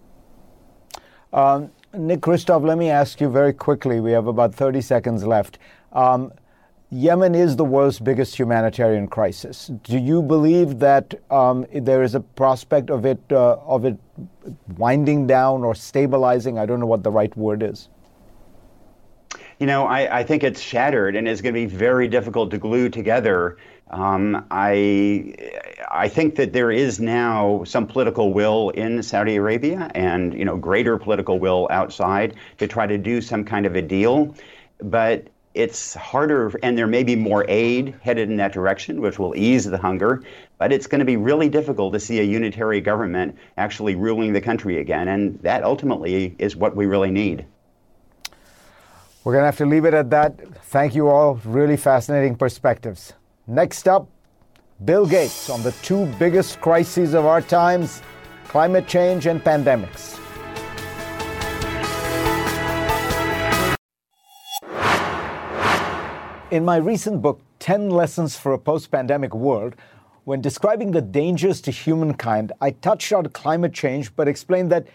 Um, 1.32 1.70
Nick 1.92 2.20
Kristof, 2.20 2.64
let 2.64 2.78
me 2.78 2.88
ask 2.88 3.20
you 3.20 3.28
very 3.28 3.52
quickly. 3.52 4.00
We 4.00 4.12
have 4.12 4.26
about 4.26 4.54
30 4.54 4.80
seconds 4.80 5.26
left. 5.26 5.58
Um, 5.92 6.32
Yemen 6.92 7.36
is 7.36 7.54
the 7.54 7.64
world's 7.64 8.00
biggest 8.00 8.36
humanitarian 8.36 9.06
crisis. 9.06 9.70
Do 9.84 9.96
you 9.96 10.22
believe 10.22 10.80
that 10.80 11.14
um, 11.30 11.64
there 11.72 12.02
is 12.02 12.16
a 12.16 12.20
prospect 12.20 12.90
of 12.90 13.06
it 13.06 13.20
uh, 13.30 13.58
of 13.64 13.84
it 13.84 13.96
winding 14.76 15.28
down 15.28 15.62
or 15.62 15.76
stabilizing? 15.76 16.58
I 16.58 16.66
don't 16.66 16.80
know 16.80 16.86
what 16.86 17.04
the 17.04 17.12
right 17.12 17.34
word 17.36 17.62
is. 17.62 17.88
You 19.60 19.66
know, 19.66 19.84
I, 19.84 20.20
I 20.20 20.22
think 20.24 20.42
it's 20.42 20.58
shattered 20.58 21.14
and 21.14 21.28
it's 21.28 21.42
going 21.42 21.54
to 21.54 21.60
be 21.60 21.66
very 21.66 22.08
difficult 22.08 22.50
to 22.52 22.58
glue 22.58 22.88
together. 22.88 23.58
Um, 23.90 24.46
I 24.50 25.34
I 25.90 26.08
think 26.08 26.36
that 26.36 26.54
there 26.54 26.70
is 26.70 26.98
now 26.98 27.64
some 27.64 27.86
political 27.86 28.32
will 28.32 28.70
in 28.70 29.02
Saudi 29.02 29.36
Arabia 29.36 29.90
and 29.94 30.32
you 30.32 30.46
know 30.46 30.56
greater 30.56 30.96
political 30.96 31.38
will 31.38 31.68
outside 31.70 32.36
to 32.56 32.66
try 32.66 32.86
to 32.86 32.96
do 32.96 33.20
some 33.20 33.44
kind 33.44 33.66
of 33.66 33.76
a 33.76 33.82
deal, 33.82 34.34
but 34.82 35.28
it's 35.52 35.92
harder, 35.92 36.52
and 36.62 36.78
there 36.78 36.86
may 36.86 37.02
be 37.02 37.16
more 37.16 37.44
aid 37.46 37.94
headed 38.00 38.30
in 38.30 38.36
that 38.38 38.52
direction, 38.52 39.02
which 39.02 39.18
will 39.18 39.36
ease 39.36 39.64
the 39.66 39.76
hunger. 39.76 40.22
But 40.56 40.72
it's 40.72 40.86
going 40.86 41.00
to 41.00 41.04
be 41.04 41.18
really 41.18 41.50
difficult 41.50 41.92
to 41.92 42.00
see 42.00 42.20
a 42.20 42.22
unitary 42.22 42.80
government 42.80 43.36
actually 43.58 43.94
ruling 43.94 44.32
the 44.32 44.40
country 44.40 44.78
again, 44.78 45.08
and 45.08 45.38
that 45.40 45.64
ultimately 45.64 46.34
is 46.38 46.56
what 46.56 46.76
we 46.76 46.86
really 46.86 47.10
need. 47.10 47.44
We're 49.22 49.34
going 49.34 49.42
to 49.42 49.46
have 49.46 49.58
to 49.58 49.66
leave 49.66 49.84
it 49.84 49.92
at 49.92 50.08
that. 50.10 50.38
Thank 50.64 50.94
you 50.94 51.08
all. 51.08 51.34
Really 51.44 51.76
fascinating 51.76 52.36
perspectives. 52.36 53.12
Next 53.46 53.86
up, 53.86 54.08
Bill 54.82 55.04
Gates 55.04 55.50
on 55.50 55.62
the 55.62 55.72
two 55.82 56.06
biggest 56.18 56.58
crises 56.62 57.12
of 57.12 57.26
our 57.26 57.42
times 57.42 58.00
climate 58.44 58.88
change 58.88 59.26
and 59.26 59.44
pandemics. 59.44 60.18
In 66.50 66.64
my 66.64 66.78
recent 66.78 67.20
book, 67.20 67.42
10 67.58 67.90
Lessons 67.90 68.36
for 68.36 68.54
a 68.54 68.58
Post 68.58 68.90
Pandemic 68.90 69.34
World, 69.34 69.76
when 70.24 70.40
describing 70.40 70.92
the 70.92 71.02
dangers 71.02 71.60
to 71.60 71.70
humankind, 71.70 72.52
I 72.62 72.70
touched 72.70 73.12
on 73.12 73.26
climate 73.26 73.74
change 73.74 74.16
but 74.16 74.28
explained 74.28 74.72
that 74.72 74.86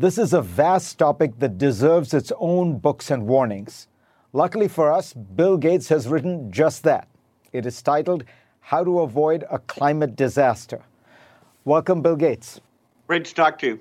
this 0.00 0.16
is 0.16 0.32
a 0.32 0.40
vast 0.40 0.98
topic 0.98 1.38
that 1.40 1.58
deserves 1.58 2.14
its 2.14 2.32
own 2.38 2.78
books 2.78 3.10
and 3.10 3.26
warnings. 3.26 3.86
Luckily 4.32 4.66
for 4.66 4.90
us, 4.90 5.12
Bill 5.12 5.58
Gates 5.58 5.90
has 5.90 6.08
written 6.08 6.50
just 6.50 6.84
that. 6.84 7.06
It 7.52 7.66
is 7.66 7.82
titled 7.82 8.24
How 8.60 8.82
to 8.82 9.00
Avoid 9.00 9.44
a 9.50 9.58
Climate 9.58 10.16
Disaster. 10.16 10.80
Welcome, 11.66 12.00
Bill 12.00 12.16
Gates. 12.16 12.62
Great 13.08 13.26
to 13.26 13.34
talk 13.34 13.58
to 13.58 13.66
you. 13.66 13.80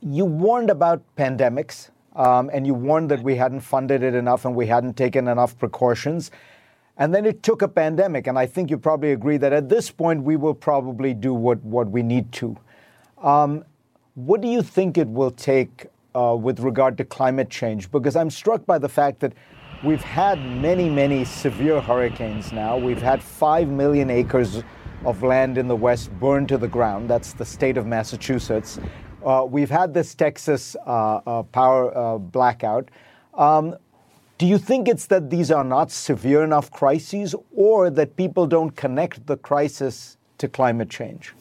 You 0.00 0.26
warned 0.26 0.70
about 0.70 1.02
pandemics, 1.16 1.90
um, 2.14 2.50
and 2.52 2.64
you 2.64 2.74
warned 2.74 3.10
that 3.10 3.24
we 3.24 3.34
hadn't 3.34 3.62
funded 3.62 4.04
it 4.04 4.14
enough 4.14 4.44
and 4.44 4.54
we 4.54 4.68
hadn't 4.68 4.96
taken 4.96 5.26
enough 5.26 5.58
precautions. 5.58 6.30
And 6.98 7.12
then 7.12 7.26
it 7.26 7.42
took 7.42 7.62
a 7.62 7.68
pandemic, 7.68 8.28
and 8.28 8.38
I 8.38 8.46
think 8.46 8.70
you 8.70 8.78
probably 8.78 9.10
agree 9.10 9.38
that 9.38 9.52
at 9.52 9.68
this 9.68 9.90
point 9.90 10.22
we 10.22 10.36
will 10.36 10.54
probably 10.54 11.14
do 11.14 11.34
what, 11.34 11.60
what 11.64 11.90
we 11.90 12.04
need 12.04 12.30
to. 12.34 12.56
Um, 13.20 13.64
what 14.18 14.40
do 14.40 14.48
you 14.48 14.62
think 14.62 14.98
it 14.98 15.06
will 15.06 15.30
take 15.30 15.86
uh, 16.16 16.34
with 16.34 16.58
regard 16.58 16.98
to 16.98 17.04
climate 17.04 17.48
change? 17.48 17.88
Because 17.92 18.16
I'm 18.16 18.30
struck 18.30 18.66
by 18.66 18.76
the 18.76 18.88
fact 18.88 19.20
that 19.20 19.32
we've 19.84 20.02
had 20.02 20.40
many, 20.40 20.90
many 20.90 21.24
severe 21.24 21.80
hurricanes 21.80 22.50
now. 22.50 22.76
We've 22.76 23.00
had 23.00 23.22
5 23.22 23.68
million 23.68 24.10
acres 24.10 24.64
of 25.04 25.22
land 25.22 25.56
in 25.56 25.68
the 25.68 25.76
West 25.76 26.10
burned 26.18 26.48
to 26.48 26.58
the 26.58 26.66
ground. 26.66 27.08
That's 27.08 27.32
the 27.32 27.44
state 27.44 27.76
of 27.76 27.86
Massachusetts. 27.86 28.80
Uh, 29.24 29.46
we've 29.48 29.70
had 29.70 29.94
this 29.94 30.16
Texas 30.16 30.74
uh, 30.84 31.20
uh, 31.24 31.42
power 31.44 31.96
uh, 31.96 32.18
blackout. 32.18 32.88
Um, 33.34 33.76
do 34.36 34.46
you 34.46 34.58
think 34.58 34.88
it's 34.88 35.06
that 35.06 35.30
these 35.30 35.52
are 35.52 35.64
not 35.64 35.92
severe 35.92 36.42
enough 36.42 36.72
crises 36.72 37.36
or 37.54 37.88
that 37.90 38.16
people 38.16 38.48
don't 38.48 38.74
connect 38.74 39.28
the 39.28 39.36
crisis 39.36 40.16
to 40.38 40.48
climate 40.48 40.90
change? 40.90 41.34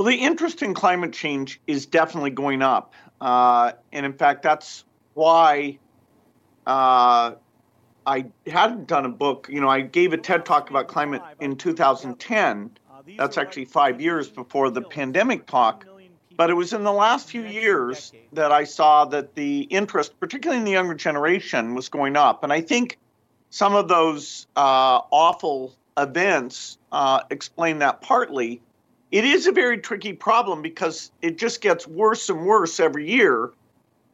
Well, 0.00 0.06
the 0.06 0.16
interest 0.16 0.62
in 0.62 0.72
climate 0.72 1.12
change 1.12 1.60
is 1.66 1.84
definitely 1.84 2.30
going 2.30 2.62
up. 2.62 2.94
Uh, 3.20 3.72
and 3.92 4.06
in 4.06 4.14
fact, 4.14 4.42
that's 4.42 4.82
why 5.12 5.78
uh, 6.66 7.34
I 8.06 8.24
hadn't 8.46 8.86
done 8.86 9.04
a 9.04 9.10
book. 9.10 9.48
You 9.50 9.60
know, 9.60 9.68
I 9.68 9.82
gave 9.82 10.14
a 10.14 10.16
TED 10.16 10.46
talk 10.46 10.70
about 10.70 10.88
climate 10.88 11.20
in 11.38 11.56
2010 11.56 12.70
that's 13.18 13.36
actually 13.36 13.66
five 13.66 14.00
years 14.00 14.30
before 14.30 14.70
the 14.70 14.80
pandemic 14.80 15.44
talk. 15.44 15.84
But 16.34 16.48
it 16.48 16.54
was 16.54 16.72
in 16.72 16.82
the 16.82 16.94
last 16.94 17.28
few 17.28 17.42
years 17.42 18.14
that 18.32 18.52
I 18.52 18.64
saw 18.64 19.04
that 19.04 19.34
the 19.34 19.64
interest, 19.64 20.18
particularly 20.18 20.60
in 20.60 20.64
the 20.64 20.72
younger 20.72 20.94
generation, 20.94 21.74
was 21.74 21.90
going 21.90 22.16
up. 22.16 22.42
And 22.42 22.54
I 22.54 22.62
think 22.62 22.96
some 23.50 23.74
of 23.74 23.88
those 23.88 24.46
uh, 24.56 25.02
awful 25.10 25.74
events 25.98 26.78
uh, 26.90 27.20
explain 27.28 27.80
that 27.80 28.00
partly. 28.00 28.62
It 29.10 29.24
is 29.24 29.46
a 29.46 29.52
very 29.52 29.78
tricky 29.78 30.12
problem 30.12 30.62
because 30.62 31.10
it 31.20 31.36
just 31.36 31.60
gets 31.60 31.86
worse 31.86 32.28
and 32.28 32.46
worse 32.46 32.78
every 32.78 33.10
year. 33.10 33.50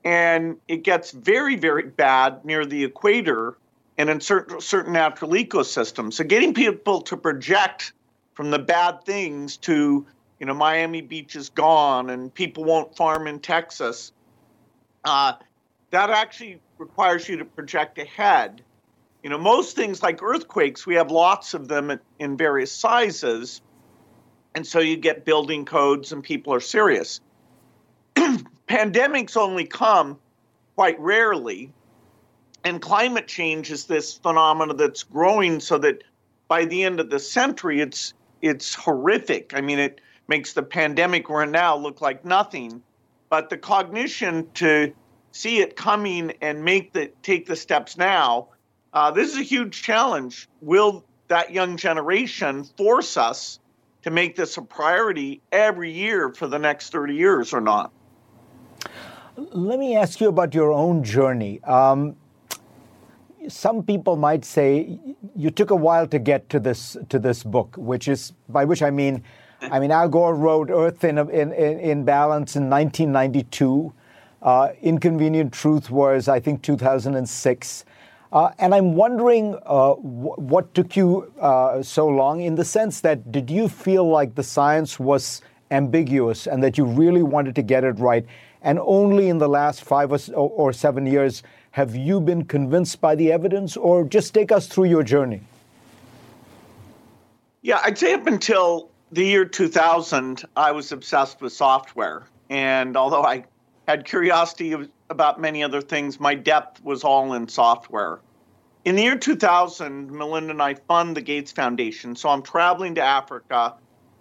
And 0.04 0.56
it 0.68 0.85
gets 0.85 1.11
very, 1.11 1.56
very 1.56 1.82
bad 1.82 2.44
near 2.44 2.64
the 2.64 2.85
equator 2.85 3.56
and 3.98 4.11
in 4.11 4.20
certain, 4.20 4.61
certain 4.61 4.92
natural 4.92 5.32
ecosystems. 5.32 6.14
So 6.14 6.24
getting 6.24 6.54
people 6.54 7.02
to 7.02 7.16
project 7.16 7.92
from 8.35 8.50
the 8.50 8.59
bad 8.59 9.04
things 9.04 9.56
to 9.56 10.06
you 10.38 10.46
know 10.46 10.54
Miami 10.54 11.00
Beach 11.00 11.35
is 11.35 11.48
gone 11.48 12.11
and 12.11 12.32
people 12.32 12.64
won't 12.64 12.94
farm 12.96 13.26
in 13.26 13.40
Texas. 13.40 14.12
Uh, 15.04 15.35
that 15.90 16.11
actually 16.11 16.61
requires 16.78 17.28
you 17.28 17.38
to 17.38 17.44
project 17.44 17.98
ahead. 17.98 18.62
You 19.22 19.30
know, 19.30 19.38
most 19.38 19.74
things 19.74 20.02
like 20.02 20.22
earthquakes, 20.22 20.87
we 20.87 20.96
have 20.96 21.11
lots 21.11 21.54
of 21.54 21.68
them 21.68 21.98
in 22.18 22.37
various 22.37 22.70
sizes, 22.70 23.61
and 24.57 24.66
so 24.66 24.81
you 24.81 24.97
get 24.97 25.27
building 25.27 25.66
codes 25.66 26.12
and 26.12 26.25
people 26.25 26.55
are 26.55 26.61
serious. 26.61 27.21
Pandemics 28.16 29.37
only 29.37 29.66
come 29.66 30.19
quite 30.75 30.99
rarely, 30.99 31.71
and 32.64 32.81
climate 32.81 33.29
change 33.29 33.71
is 33.71 33.85
this 33.85 34.14
phenomenon 34.14 34.79
that's 34.79 35.03
growing 35.03 35.61
so 35.61 35.77
that 35.77 36.03
by 36.49 36.64
the 36.64 36.85
end 36.85 37.01
of 37.01 37.11
the 37.11 37.19
century, 37.19 37.83
it's 37.83 38.14
it's 38.40 38.75
horrific. 38.75 39.53
I 39.55 39.61
mean, 39.61 39.79
it 39.79 40.01
makes 40.27 40.55
the 40.55 40.62
pandemic 40.62 41.29
we're 41.29 41.42
in 41.42 41.51
now 41.51 41.77
look 41.77 42.01
like 42.01 42.25
nothing. 42.25 42.83
But 43.29 43.51
the 43.51 43.59
cognition 43.59 44.49
to 44.55 44.95
see 45.33 45.59
it 45.59 45.77
coming 45.77 46.33
and 46.40 46.64
make 46.64 46.95
the 46.95 47.12
take 47.23 47.45
the 47.45 47.57
steps 47.57 47.99
now, 47.99 48.49
uh, 48.95 49.11
this 49.11 49.33
is 49.33 49.38
a 49.38 49.42
huge 49.42 49.83
challenge. 49.83 50.49
Will 50.62 51.05
that 51.29 51.53
young 51.53 51.77
generation 51.77 52.64
force 52.64 53.19
us 53.19 53.59
to 54.07 54.12
make 54.12 54.37
this 54.37 54.57
a 54.57 54.62
priority 54.62 55.42
every 55.51 55.90
year 55.90 56.33
for 56.33 56.47
the 56.47 56.59
next 56.59 56.92
30 56.92 57.12
years 57.12 57.53
or 57.53 57.61
not? 57.61 57.90
Let 59.37 59.81
me 59.81 59.97
ask 59.97 60.21
you 60.21 60.29
about 60.29 60.55
your 60.55 60.71
own 60.71 61.03
journey. 61.03 61.61
Um, 61.64 62.14
some 63.49 63.83
people 63.83 64.14
might 64.14 64.45
say 64.45 64.97
you 65.35 65.51
took 65.51 65.71
a 65.71 65.75
while 65.75 66.07
to 66.07 66.21
get 66.21 66.49
to 66.51 66.61
this 66.61 66.97
to 67.09 67.19
this 67.19 67.42
book, 67.42 67.75
which 67.77 68.07
is 68.07 68.33
by 68.49 68.64
which 68.64 68.81
I 68.81 68.90
mean, 68.90 69.25
I 69.61 69.81
mean 69.81 69.90
Al 69.90 70.09
Gore 70.09 70.37
wrote 70.37 70.71
Earth 70.71 71.03
in 71.03 71.19
in, 71.19 71.53
in 71.53 72.05
Balance 72.05 72.55
in 72.55 72.71
1992. 72.71 73.92
Uh, 74.40 74.69
Inconvenient 74.83 75.53
Truth 75.53 75.90
was 75.90 76.29
I 76.29 76.38
think 76.38 76.62
2006. 76.62 77.85
Uh, 78.32 78.50
and 78.58 78.74
I'm 78.74 78.94
wondering 78.94 79.56
uh, 79.64 79.92
what 79.92 80.74
took 80.74 80.96
you 80.96 81.32
uh, 81.40 81.82
so 81.82 82.08
long 82.08 82.40
in 82.40 82.56
the 82.56 82.64
sense 82.64 83.00
that 83.02 83.30
did 83.30 83.50
you 83.50 83.68
feel 83.68 84.08
like 84.08 84.34
the 84.34 84.42
science 84.42 84.98
was 84.98 85.42
ambiguous 85.70 86.46
and 86.46 86.62
that 86.62 86.76
you 86.76 86.84
really 86.84 87.22
wanted 87.22 87.54
to 87.54 87.62
get 87.62 87.84
it 87.84 87.98
right? 87.98 88.26
And 88.62 88.78
only 88.80 89.28
in 89.28 89.38
the 89.38 89.48
last 89.48 89.84
five 89.84 90.10
or, 90.12 90.18
or 90.34 90.72
seven 90.72 91.06
years 91.06 91.42
have 91.76 91.94
you 91.94 92.20
been 92.22 92.42
convinced 92.42 93.02
by 93.02 93.14
the 93.14 93.30
evidence, 93.30 93.76
or 93.76 94.02
just 94.02 94.32
take 94.32 94.50
us 94.50 94.66
through 94.66 94.86
your 94.86 95.02
journey? 95.02 95.42
Yeah, 97.60 97.82
I'd 97.84 97.98
say 97.98 98.14
up 98.14 98.26
until 98.26 98.88
the 99.12 99.22
year 99.22 99.44
2000, 99.44 100.42
I 100.56 100.72
was 100.72 100.90
obsessed 100.90 101.42
with 101.42 101.52
software. 101.52 102.28
And 102.48 102.96
although 102.96 103.24
I 103.24 103.44
had 103.86 104.06
curiosity 104.06 104.74
about 105.11 105.40
many 105.40 105.62
other 105.62 105.81
things, 105.81 106.19
my 106.19 106.35
depth 106.35 106.83
was 106.83 107.05
all 107.05 107.33
in 107.35 107.49
software. 107.49 108.21
In 108.85 108.97
the 108.97 109.03
year 109.03 109.19
2000, 109.19 110.11
Melinda 110.11 110.51
and 110.51 110.62
I 110.62 110.75
fund 110.75 111.16
the 111.16 111.21
Gates 111.21 111.53
Foundation. 111.53 112.14
So 112.14 112.29
I'm 112.29 112.42
traveling 112.42 112.95
to 112.97 113.03
Africa 113.03 113.75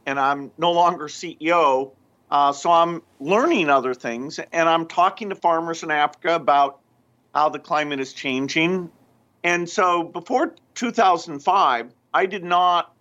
and 0.06 0.20
I'm 0.20 0.52
no 0.58 0.72
longer 0.72 1.06
CEO. 1.06 1.92
Uh, 2.32 2.52
so 2.52 2.72
I'm 2.72 3.04
learning 3.20 3.70
other 3.70 3.94
things 3.94 4.40
and 4.40 4.68
I'm 4.68 4.88
talking 4.88 5.30
to 5.30 5.36
farmers 5.36 5.84
in 5.84 5.92
Africa 5.92 6.36
about 6.36 6.80
how 7.34 7.50
the 7.50 7.60
climate 7.60 8.00
is 8.00 8.14
changing. 8.14 8.90
And 9.44 9.70
so 9.70 10.04
before 10.04 10.56
2005, 10.74 11.94
I 12.14 12.26
did 12.26 12.44
not 12.44 12.96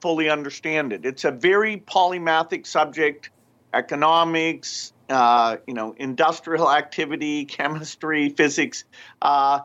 fully 0.00 0.28
understand 0.28 0.92
it. 0.92 1.04
It's 1.04 1.24
a 1.24 1.32
very 1.32 1.78
polymathic 1.78 2.66
subject 2.66 3.30
economics, 3.72 4.92
uh, 5.08 5.56
you 5.66 5.74
know, 5.74 5.94
industrial 5.96 6.70
activity, 6.70 7.44
chemistry, 7.44 8.30
physics. 8.30 8.84
Uh, 9.22 9.60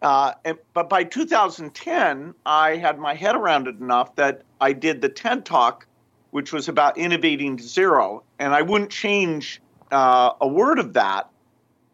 uh, 0.00 0.32
and, 0.44 0.58
but 0.74 0.88
by 0.88 1.04
2010, 1.04 2.34
I 2.44 2.76
had 2.76 2.98
my 2.98 3.14
head 3.14 3.36
around 3.36 3.68
it 3.68 3.78
enough 3.78 4.16
that 4.16 4.42
I 4.60 4.72
did 4.72 5.00
the 5.00 5.08
TED 5.08 5.44
Talk 5.44 5.86
which 6.32 6.50
was 6.50 6.68
about 6.68 6.96
innovating 6.96 7.58
to 7.58 7.62
zero. 7.62 8.24
And 8.38 8.54
I 8.54 8.62
wouldn't 8.62 8.90
change 8.90 9.60
uh, 9.92 10.32
a 10.40 10.48
word 10.48 10.78
of 10.78 10.94
that. 10.94 11.28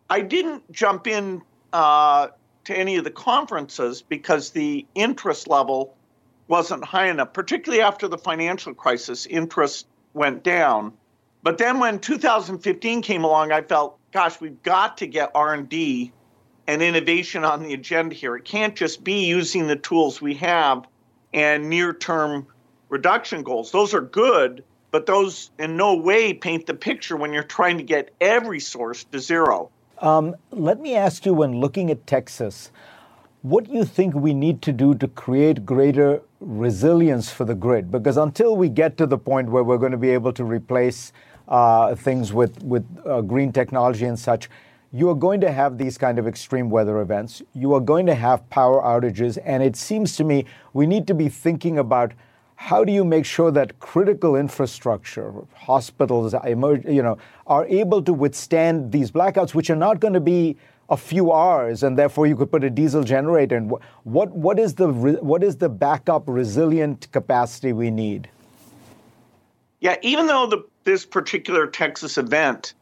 I 0.09 0.21
didn't 0.21 0.71
jump 0.71 1.09
in 1.09 1.43
uh, 1.73 2.29
to 2.65 2.79
any 2.79 2.97
of 2.97 3.05
the 3.05 3.11
conferences 3.11 4.01
because 4.01 4.51
the 4.51 4.87
interest 4.95 5.49
level 5.49 5.97
wasn't 6.47 6.85
high 6.85 7.09
enough, 7.09 7.33
particularly 7.33 7.83
after 7.83 8.07
the 8.07 8.17
financial 8.17 8.75
crisis, 8.75 9.27
interest 9.27 9.89
went 10.15 10.45
down. 10.45 10.93
But 11.49 11.57
then 11.57 11.79
when 11.79 11.99
2015 11.99 13.01
came 13.01 13.25
along, 13.25 13.53
I 13.53 13.63
felt, 13.63 13.99
gosh, 14.13 14.39
we've 14.39 14.63
got 14.63 14.99
to 14.99 15.07
get 15.07 15.31
R&D 15.35 16.13
and 16.67 16.83
innovation 16.83 17.43
on 17.43 17.63
the 17.63 17.73
agenda 17.73 18.15
here. 18.15 18.37
It 18.37 18.45
can't 18.45 18.77
just 18.77 19.03
be 19.03 19.25
using 19.25 19.67
the 19.67 19.77
tools 19.77 20.21
we 20.21 20.35
have 20.35 20.87
and 21.33 21.71
near-term 21.71 22.47
reduction 22.91 23.43
goals. 23.45 23.73
Those 23.73 23.95
are 23.95 24.03
good, 24.03 24.63
but 24.91 25.07
those 25.07 25.51
in 25.59 25.79
no 25.79 25.97
way 25.97 26.35
paint 26.35 26.67
the 26.67 26.75
picture 26.75 27.17
when 27.17 27.33
you're 27.33 27.43
trying 27.43 27.79
to 27.79 27.83
get 27.83 28.13
every 28.21 28.61
source 28.61 29.05
to 29.05 29.19
zero. 29.19 29.71
Um, 30.03 30.37
let 30.51 30.81
me 30.81 30.97
ask 30.97 31.25
you 31.25 31.33
when 31.33 31.61
looking 31.61 31.91
at 31.91 32.07
Texas, 32.07 32.71
what 33.41 33.65
do 33.65 33.73
you 33.73 33.87
think 33.87 34.15
we 34.15 34.35
need 34.35 34.61
to 34.61 34.73
do 34.73 34.95
to 34.97 35.09
create 35.09 35.65
greater 35.65 36.21
resilience 36.41 37.31
for 37.31 37.47
the 37.47 37.55
grid? 37.55 37.91
Because 37.91 38.19
until 38.19 38.55
we 38.55 38.69
get 38.69 38.99
to 38.99 39.07
the 39.07 39.17
point 39.17 39.49
where 39.49 39.65
we're 39.65 39.79
going 39.79 39.93
to 39.93 39.97
be 39.97 40.11
able 40.11 40.35
to 40.35 40.45
replace 40.45 41.11
uh, 41.49 41.95
things 41.95 42.33
with, 42.33 42.63
with 42.63 42.85
uh, 43.07 43.21
green 43.23 43.53
technology 43.53 44.05
and 44.05 44.19
such, 44.19 44.49
you 44.93 45.09
are 45.11 45.15
going 45.15 45.41
to 45.41 45.51
have 45.51 45.77
these 45.77 45.99
kind 45.99 46.19
of 46.19 46.27
extreme 46.27 46.71
weather 46.71 47.01
events. 47.01 47.43
You 47.55 47.75
are 47.75 47.81
going 47.81 48.07
to 48.07 48.15
have 48.15 48.49
power 48.51 48.81
outages. 48.83 49.39
And 49.45 49.63
it 49.63 49.77
seems 49.77 50.17
to 50.17 50.25
me 50.25 50.47
we 50.73 50.87
need 50.87 51.07
to 51.09 51.15
be 51.15 51.29
thinking 51.29 51.79
about 51.79 52.13
how 52.57 52.85
do 52.85 52.93
you 52.93 53.05
make 53.05 53.25
sure 53.25 53.51
that 53.53 53.79
critical 53.79 54.35
infrastructure, 54.35 55.33
hospitals, 55.55 56.35
you 56.45 57.03
know, 57.03 57.17
are 57.47 57.65
able 57.67 58.03
to 58.03 58.13
withstand 58.13 58.91
these 58.91 59.13
blackouts, 59.13 59.55
which 59.55 59.71
are 59.71 59.77
not 59.77 60.01
going 60.01 60.15
to 60.15 60.21
be 60.21 60.57
a 60.89 60.97
few 60.97 61.33
hours, 61.33 61.83
and 61.83 61.99
therefore 61.99 62.27
you 62.27 62.35
could 62.35 62.51
put 62.51 62.65
a 62.65 62.71
diesel 62.71 63.05
generator 63.05 63.57
in? 63.57 63.69
What 63.69 64.31
what 64.31 64.59
is 64.59 64.75
the 64.75 64.89
what 64.89 65.45
is 65.45 65.57
the 65.57 65.69
backup 65.69 66.25
resilient 66.27 67.13
capacity 67.13 67.73
we 67.73 67.91
need? 67.91 68.29
Yeah, 69.81 69.97
even 70.03 70.27
though 70.27 70.47
the, 70.47 70.65
this 70.85 71.07
particular 71.07 71.67
Texas 71.67 72.19
event, 72.19 72.75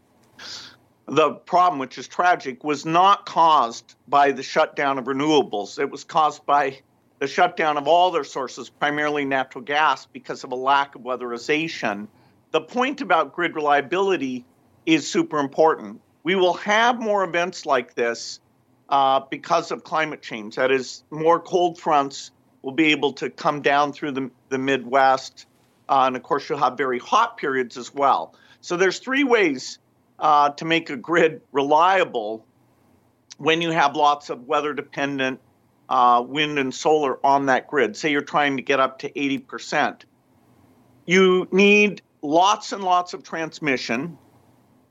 the 1.06 1.32
problem, 1.32 1.78
which 1.78 1.98
is 1.98 2.09
tragic, 2.09 2.64
was 2.64 2.85
not 2.87 3.26
caused 3.26 3.94
by 4.09 4.32
the 4.32 4.42
shutdown 4.42 4.98
of 4.98 5.04
renewables. 5.04 5.78
It 5.78 5.90
was 5.90 6.04
caused 6.04 6.46
by 6.46 6.80
the 7.18 7.26
shutdown 7.26 7.76
of 7.76 7.87
all 7.87 8.11
their 8.11 8.24
sources, 8.24 8.68
primarily 8.68 9.24
natural 9.24 9.62
gas, 9.62 10.06
because 10.06 10.44
of 10.44 10.52
a 10.52 10.56
lack 10.56 10.94
of 10.94 11.02
weatherization. 11.02 12.09
The 12.50 12.61
point 12.61 13.00
about 13.00 13.35
grid 13.35 13.54
reliability 13.54 14.44
is 14.85 15.09
super 15.09 15.38
important. 15.38 16.00
We 16.22 16.35
will 16.35 16.54
have 16.54 16.98
more 16.98 17.24
events 17.24 17.66
like 17.66 17.94
this 17.94 18.40
uh, 18.88 19.20
because 19.30 19.70
of 19.70 19.85
climate 19.85 20.22
change. 20.22 20.56
That 20.56 20.70
is, 20.70 21.04
more 21.11 21.40
cold 21.40 21.78
fronts 21.78 22.30
will 22.62 22.72
be 22.72 22.87
able 22.87 23.12
to 23.14 23.30
come 23.30 23.62
down 23.62 23.92
through 23.92 24.12
the, 24.12 24.30
the 24.48 24.59
Midwest. 24.59 25.46
Uh, 25.88 26.05
and 26.07 26.16
of 26.16 26.22
course, 26.22 26.49
you'll 26.49 26.59
have 26.59 26.77
very 26.77 26.99
hot 26.99 27.37
periods 27.37 27.77
as 27.77 27.94
well. 27.94 28.35
So 28.61 28.77
there's 28.77 28.99
three 28.99 29.25
ways 29.25 29.79
uh, 30.18 30.51
to 30.51 30.64
make 30.64 30.90
a 30.90 30.96
grid 30.96 31.42
reliable 31.53 32.44
when 33.38 33.61
you 33.62 33.70
have 33.70 33.94
lots 33.94 34.31
of 34.31 34.46
weather 34.46 34.72
dependent 34.72 35.40
uh, 35.88 36.25
wind 36.27 36.59
and 36.59 36.75
solar 36.75 37.25
on 37.25 37.46
that 37.46 37.68
grid. 37.68 37.96
Say 37.96 38.11
you're 38.11 38.22
trying 38.22 38.57
to 38.57 38.62
get 38.62 38.81
up 38.81 39.01
to 39.01 39.11
80%. 39.11 40.03
You 41.05 41.46
need 41.53 42.03
lots 42.22 42.72
and 42.72 42.83
lots 42.83 43.14
of 43.14 43.22
transmission. 43.22 44.18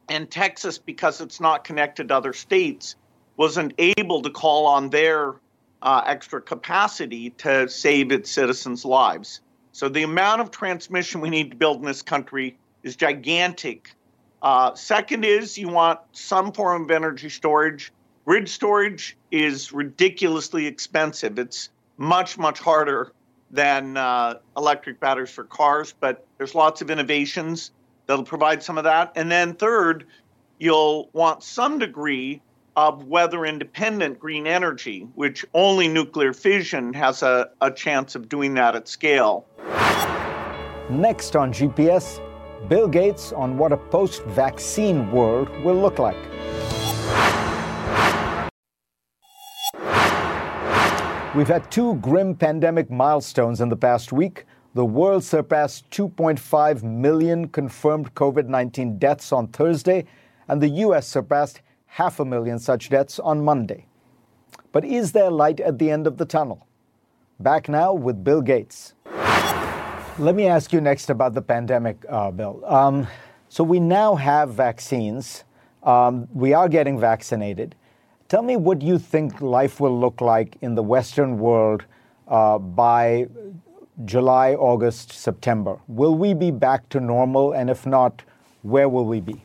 And 0.07 0.29
Texas, 0.29 0.77
because 0.77 1.19
it's 1.19 1.41
not 1.41 1.63
connected 1.63 2.09
to 2.09 2.15
other 2.15 2.33
states, 2.33 2.95
wasn't 3.37 3.73
able 3.77 4.21
to 4.21 4.29
call 4.29 4.67
on 4.67 4.89
their 4.89 5.35
uh, 5.81 6.01
extra 6.05 6.41
capacity 6.41 7.31
to 7.31 7.67
save 7.67 8.11
its 8.11 8.31
citizens' 8.31 8.85
lives. 8.85 9.41
So 9.75 9.89
the 9.89 10.03
amount 10.03 10.39
of 10.39 10.51
transmission 10.51 11.19
we 11.19 11.29
need 11.29 11.51
to 11.51 11.57
build 11.57 11.79
in 11.79 11.85
this 11.85 12.01
country 12.01 12.57
is 12.81 12.95
gigantic. 12.95 13.93
Uh, 14.41 14.73
second 14.73 15.25
is 15.25 15.57
you 15.57 15.67
want 15.67 15.99
some 16.13 16.53
form 16.53 16.83
of 16.83 16.91
energy 16.91 17.27
storage 17.27 17.91
Grid 18.25 18.49
storage 18.49 19.15
is 19.29 19.71
ridiculously 19.71 20.65
expensive. 20.65 21.37
It's 21.37 21.69
much, 21.97 22.39
much 22.39 22.59
harder 22.59 23.11
than 23.51 23.97
uh, 23.97 24.39
electric 24.57 24.99
batteries 24.99 25.29
for 25.29 25.43
cars, 25.43 25.93
but 25.99 26.25
there's 26.37 26.55
lots 26.55 26.81
of 26.81 26.89
innovations 26.89 27.69
that'll 28.07 28.25
provide 28.25 28.63
some 28.63 28.79
of 28.79 28.85
that. 28.85 29.11
And 29.15 29.31
then, 29.31 29.53
third, 29.53 30.07
you'll 30.57 31.09
want 31.13 31.43
some 31.43 31.77
degree 31.77 32.41
of 32.75 33.05
weather 33.05 33.45
independent 33.45 34.19
green 34.19 34.45
energy, 34.45 35.07
which 35.15 35.45
only 35.53 35.87
nuclear 35.87 36.33
fission 36.33 36.93
has 36.93 37.23
a, 37.23 37.49
a 37.61 37.71
chance 37.71 38.15
of 38.15 38.27
doing 38.27 38.53
that 38.55 38.75
at 38.75 38.87
scale. 38.87 39.45
Next 40.89 41.35
on 41.35 41.53
GPS, 41.53 42.21
Bill 42.67 42.87
Gates 42.87 43.31
on 43.31 43.57
what 43.57 43.71
a 43.71 43.77
post 43.77 44.23
vaccine 44.25 45.11
world 45.11 45.49
will 45.63 45.75
look 45.75 45.99
like. 45.99 46.17
We've 51.35 51.47
had 51.47 51.69
two 51.69 51.95
grim 51.95 52.33
pandemic 52.33 52.89
milestones 52.89 53.59
in 53.59 53.67
the 53.67 53.75
past 53.75 54.13
week. 54.13 54.45
The 54.73 54.85
world 54.85 55.23
surpassed 55.23 55.89
2.5 55.91 56.83
million 56.83 57.47
confirmed 57.49 58.13
COVID 58.13 58.47
19 58.47 58.97
deaths 58.97 59.31
on 59.31 59.47
Thursday, 59.47 60.05
and 60.47 60.61
the 60.61 60.69
US 60.69 61.07
surpassed 61.07 61.61
half 61.87 62.19
a 62.19 62.25
million 62.25 62.59
such 62.59 62.89
deaths 62.89 63.19
on 63.19 63.43
Monday. 63.43 63.85
But 64.71 64.83
is 64.83 65.13
there 65.13 65.31
light 65.31 65.59
at 65.59 65.79
the 65.79 65.89
end 65.89 66.07
of 66.07 66.17
the 66.17 66.25
tunnel? 66.25 66.67
Back 67.39 67.69
now 67.69 67.93
with 67.93 68.23
Bill 68.23 68.41
Gates. 68.41 68.93
Let 70.17 70.35
me 70.35 70.47
ask 70.47 70.73
you 70.73 70.81
next 70.81 71.09
about 71.09 71.33
the 71.33 71.41
pandemic, 71.41 72.03
uh, 72.09 72.31
Bill. 72.31 72.63
Um, 72.65 73.07
so 73.49 73.63
we 73.63 73.79
now 73.79 74.15
have 74.15 74.53
vaccines. 74.53 75.43
Um, 75.83 76.27
we 76.33 76.53
are 76.53 76.67
getting 76.67 76.99
vaccinated. 76.99 77.75
Tell 78.27 78.41
me 78.41 78.57
what 78.57 78.81
you 78.81 78.97
think 78.97 79.39
life 79.39 79.79
will 79.79 79.97
look 79.97 80.19
like 80.19 80.57
in 80.61 80.75
the 80.75 80.83
Western 80.83 81.37
world 81.37 81.85
uh, 82.27 82.57
by 82.57 83.27
July, 84.03 84.55
August, 84.55 85.13
September. 85.13 85.79
Will 85.87 86.15
we 86.15 86.33
be 86.33 86.51
back 86.51 86.89
to 86.89 86.99
normal? 86.99 87.53
And 87.53 87.69
if 87.69 87.85
not, 87.85 88.23
where 88.63 88.89
will 88.89 89.05
we 89.05 89.21
be? 89.21 89.44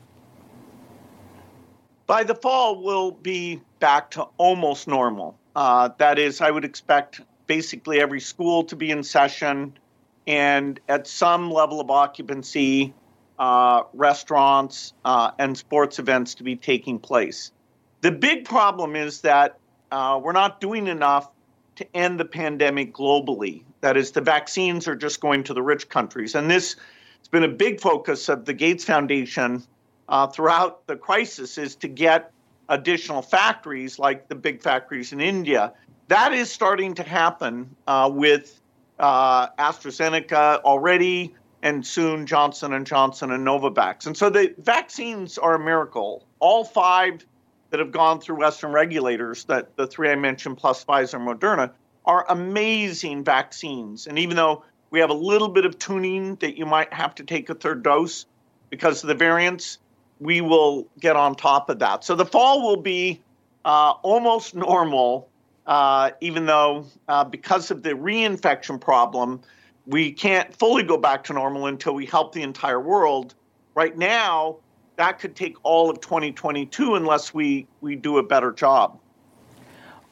By 2.10 2.24
the 2.24 2.34
fall, 2.34 2.82
we'll 2.82 3.12
be 3.12 3.62
back 3.78 4.10
to 4.10 4.26
almost 4.36 4.88
normal. 4.88 5.38
Uh, 5.54 5.90
that 5.98 6.18
is, 6.18 6.40
I 6.40 6.50
would 6.50 6.64
expect 6.64 7.20
basically 7.46 8.00
every 8.00 8.18
school 8.18 8.64
to 8.64 8.74
be 8.74 8.90
in 8.90 9.04
session 9.04 9.78
and 10.26 10.80
at 10.88 11.06
some 11.06 11.52
level 11.52 11.80
of 11.80 11.88
occupancy, 11.88 12.94
uh, 13.38 13.84
restaurants 13.94 14.92
uh, 15.04 15.30
and 15.38 15.56
sports 15.56 16.00
events 16.00 16.34
to 16.34 16.42
be 16.42 16.56
taking 16.56 16.98
place. 16.98 17.52
The 18.00 18.10
big 18.10 18.44
problem 18.44 18.96
is 18.96 19.20
that 19.20 19.60
uh, 19.92 20.20
we're 20.20 20.32
not 20.32 20.60
doing 20.60 20.88
enough 20.88 21.30
to 21.76 21.86
end 21.96 22.18
the 22.18 22.24
pandemic 22.24 22.92
globally. 22.92 23.62
That 23.82 23.96
is, 23.96 24.10
the 24.10 24.20
vaccines 24.20 24.88
are 24.88 24.96
just 24.96 25.20
going 25.20 25.44
to 25.44 25.54
the 25.54 25.62
rich 25.62 25.88
countries. 25.88 26.34
And 26.34 26.50
this 26.50 26.74
has 27.18 27.28
been 27.28 27.44
a 27.44 27.48
big 27.48 27.80
focus 27.80 28.28
of 28.28 28.46
the 28.46 28.52
Gates 28.52 28.84
Foundation 28.84 29.62
uh, 30.10 30.26
throughout 30.26 30.86
the 30.86 30.96
crisis 30.96 31.56
is 31.56 31.76
to 31.76 31.88
get 31.88 32.32
additional 32.68 33.22
factories 33.22 33.98
like 33.98 34.28
the 34.28 34.34
big 34.34 34.60
factories 34.62 35.12
in 35.12 35.20
India. 35.20 35.72
That 36.08 36.32
is 36.32 36.50
starting 36.50 36.94
to 36.94 37.02
happen 37.02 37.74
uh, 37.86 38.10
with 38.12 38.60
uh, 38.98 39.48
AstraZeneca 39.50 40.60
already, 40.62 41.34
and 41.62 41.86
soon 41.86 42.26
Johnson 42.26 42.72
and 42.72 42.86
Johnson 42.86 43.30
and 43.30 43.46
Novavax. 43.46 44.06
And 44.06 44.16
so 44.16 44.30
the 44.30 44.54
vaccines 44.58 45.38
are 45.38 45.54
a 45.54 45.58
miracle. 45.58 46.26
All 46.38 46.64
five 46.64 47.24
that 47.70 47.78
have 47.80 47.92
gone 47.92 48.20
through 48.20 48.36
Western 48.36 48.72
regulators, 48.72 49.44
that 49.44 49.76
the 49.76 49.86
three 49.86 50.10
I 50.10 50.16
mentioned 50.16 50.58
plus 50.58 50.84
Pfizer 50.84 51.14
and 51.14 51.28
Moderna, 51.28 51.70
are 52.04 52.26
amazing 52.28 53.24
vaccines. 53.24 54.06
And 54.06 54.18
even 54.18 54.36
though 54.36 54.64
we 54.90 55.00
have 55.00 55.10
a 55.10 55.14
little 55.14 55.48
bit 55.48 55.64
of 55.64 55.78
tuning 55.78 56.34
that 56.36 56.56
you 56.56 56.66
might 56.66 56.92
have 56.92 57.14
to 57.16 57.24
take 57.24 57.48
a 57.50 57.54
third 57.54 57.82
dose 57.82 58.26
because 58.70 59.04
of 59.04 59.08
the 59.08 59.14
variants, 59.14 59.78
we 60.20 60.40
will 60.42 60.86
get 61.00 61.16
on 61.16 61.34
top 61.34 61.70
of 61.70 61.78
that. 61.78 62.04
So 62.04 62.14
the 62.14 62.26
fall 62.26 62.62
will 62.62 62.80
be 62.80 63.20
uh, 63.64 63.94
almost 64.02 64.54
normal, 64.54 65.28
uh, 65.66 66.10
even 66.20 66.46
though 66.46 66.86
uh, 67.08 67.24
because 67.24 67.70
of 67.70 67.82
the 67.82 67.90
reinfection 67.90 68.80
problem, 68.80 69.40
we 69.86 70.12
can't 70.12 70.54
fully 70.54 70.82
go 70.82 70.96
back 70.96 71.24
to 71.24 71.32
normal 71.32 71.66
until 71.66 71.94
we 71.94 72.06
help 72.06 72.32
the 72.32 72.42
entire 72.42 72.80
world. 72.80 73.34
Right 73.74 73.96
now, 73.96 74.58
that 74.96 75.18
could 75.18 75.34
take 75.34 75.56
all 75.62 75.88
of 75.88 76.00
2022 76.00 76.94
unless 76.94 77.32
we, 77.32 77.66
we 77.80 77.96
do 77.96 78.18
a 78.18 78.22
better 78.22 78.52
job. 78.52 78.98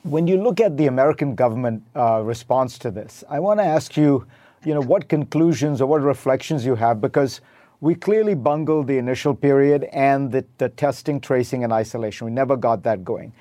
When 0.04 0.26
you 0.26 0.42
look 0.42 0.60
at 0.60 0.78
the 0.78 0.86
American 0.86 1.34
government 1.34 1.82
uh, 1.94 2.22
response 2.24 2.78
to 2.78 2.90
this, 2.90 3.22
I 3.28 3.40
want 3.40 3.60
to 3.60 3.64
ask 3.64 3.96
you, 3.96 4.26
you 4.64 4.72
know, 4.72 4.80
what 4.80 5.08
conclusions 5.08 5.82
or 5.82 5.86
what 5.86 6.00
reflections 6.00 6.64
you 6.64 6.76
have 6.76 7.00
because 7.00 7.42
we 7.80 7.94
clearly 7.94 8.34
bungled 8.34 8.86
the 8.86 8.98
initial 8.98 9.34
period 9.34 9.84
and 9.92 10.32
the, 10.32 10.44
the 10.58 10.68
testing, 10.68 11.20
tracing, 11.20 11.62
and 11.64 11.72
isolation. 11.72 12.24
We 12.24 12.32
never 12.32 12.56
got 12.56 12.82
that 12.82 13.04
going. 13.04 13.32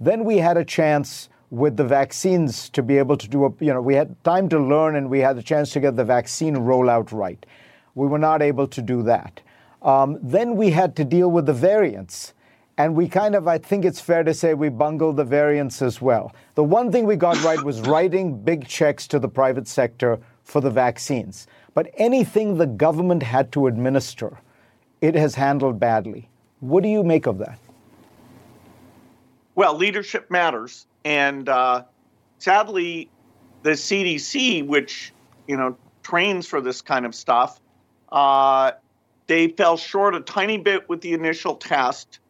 Then 0.00 0.24
we 0.24 0.38
had 0.38 0.56
a 0.56 0.64
chance 0.64 1.28
with 1.50 1.76
the 1.76 1.84
vaccines 1.84 2.68
to 2.70 2.82
be 2.82 2.98
able 2.98 3.16
to 3.16 3.28
do 3.28 3.46
a, 3.46 3.52
you 3.60 3.72
know, 3.72 3.80
we 3.80 3.94
had 3.94 4.22
time 4.24 4.48
to 4.50 4.58
learn 4.58 4.96
and 4.96 5.08
we 5.08 5.20
had 5.20 5.36
the 5.36 5.42
chance 5.42 5.72
to 5.72 5.80
get 5.80 5.96
the 5.96 6.04
vaccine 6.04 6.56
rollout 6.56 7.12
right. 7.12 7.46
We 7.94 8.06
were 8.06 8.18
not 8.18 8.42
able 8.42 8.66
to 8.68 8.82
do 8.82 9.02
that. 9.04 9.40
Um, 9.80 10.18
then 10.22 10.56
we 10.56 10.70
had 10.70 10.96
to 10.96 11.04
deal 11.04 11.30
with 11.30 11.46
the 11.46 11.54
variants. 11.54 12.34
And 12.78 12.94
we 12.94 13.08
kind 13.08 13.34
of, 13.34 13.48
I 13.48 13.56
think 13.56 13.86
it's 13.86 14.00
fair 14.00 14.22
to 14.24 14.34
say, 14.34 14.52
we 14.52 14.68
bungled 14.68 15.16
the 15.16 15.24
variants 15.24 15.80
as 15.80 16.02
well. 16.02 16.34
The 16.56 16.64
one 16.64 16.92
thing 16.92 17.06
we 17.06 17.16
got 17.16 17.42
right 17.42 17.62
was 17.62 17.80
writing 17.82 18.38
big 18.42 18.68
checks 18.68 19.06
to 19.08 19.18
the 19.18 19.28
private 19.28 19.66
sector 19.66 20.18
for 20.44 20.60
the 20.60 20.70
vaccines. 20.70 21.46
But 21.76 21.90
anything 21.98 22.56
the 22.56 22.66
government 22.66 23.22
had 23.22 23.52
to 23.52 23.66
administer, 23.66 24.38
it 25.02 25.14
has 25.14 25.34
handled 25.34 25.78
badly. 25.78 26.26
What 26.60 26.82
do 26.82 26.88
you 26.88 27.04
make 27.04 27.26
of 27.26 27.36
that? 27.36 27.58
Well, 29.56 29.76
leadership 29.76 30.30
matters. 30.30 30.86
And 31.04 31.50
uh, 31.50 31.84
sadly, 32.38 33.10
the 33.62 33.72
CDC, 33.72 34.66
which, 34.66 35.12
you 35.46 35.58
know, 35.58 35.76
trains 36.02 36.46
for 36.46 36.62
this 36.62 36.80
kind 36.80 37.04
of 37.04 37.14
stuff, 37.14 37.60
uh, 38.10 38.72
they 39.26 39.48
fell 39.48 39.76
short 39.76 40.14
a 40.14 40.20
tiny 40.20 40.56
bit 40.56 40.88
with 40.88 41.02
the 41.02 41.12
initial 41.12 41.56
test. 41.56 42.20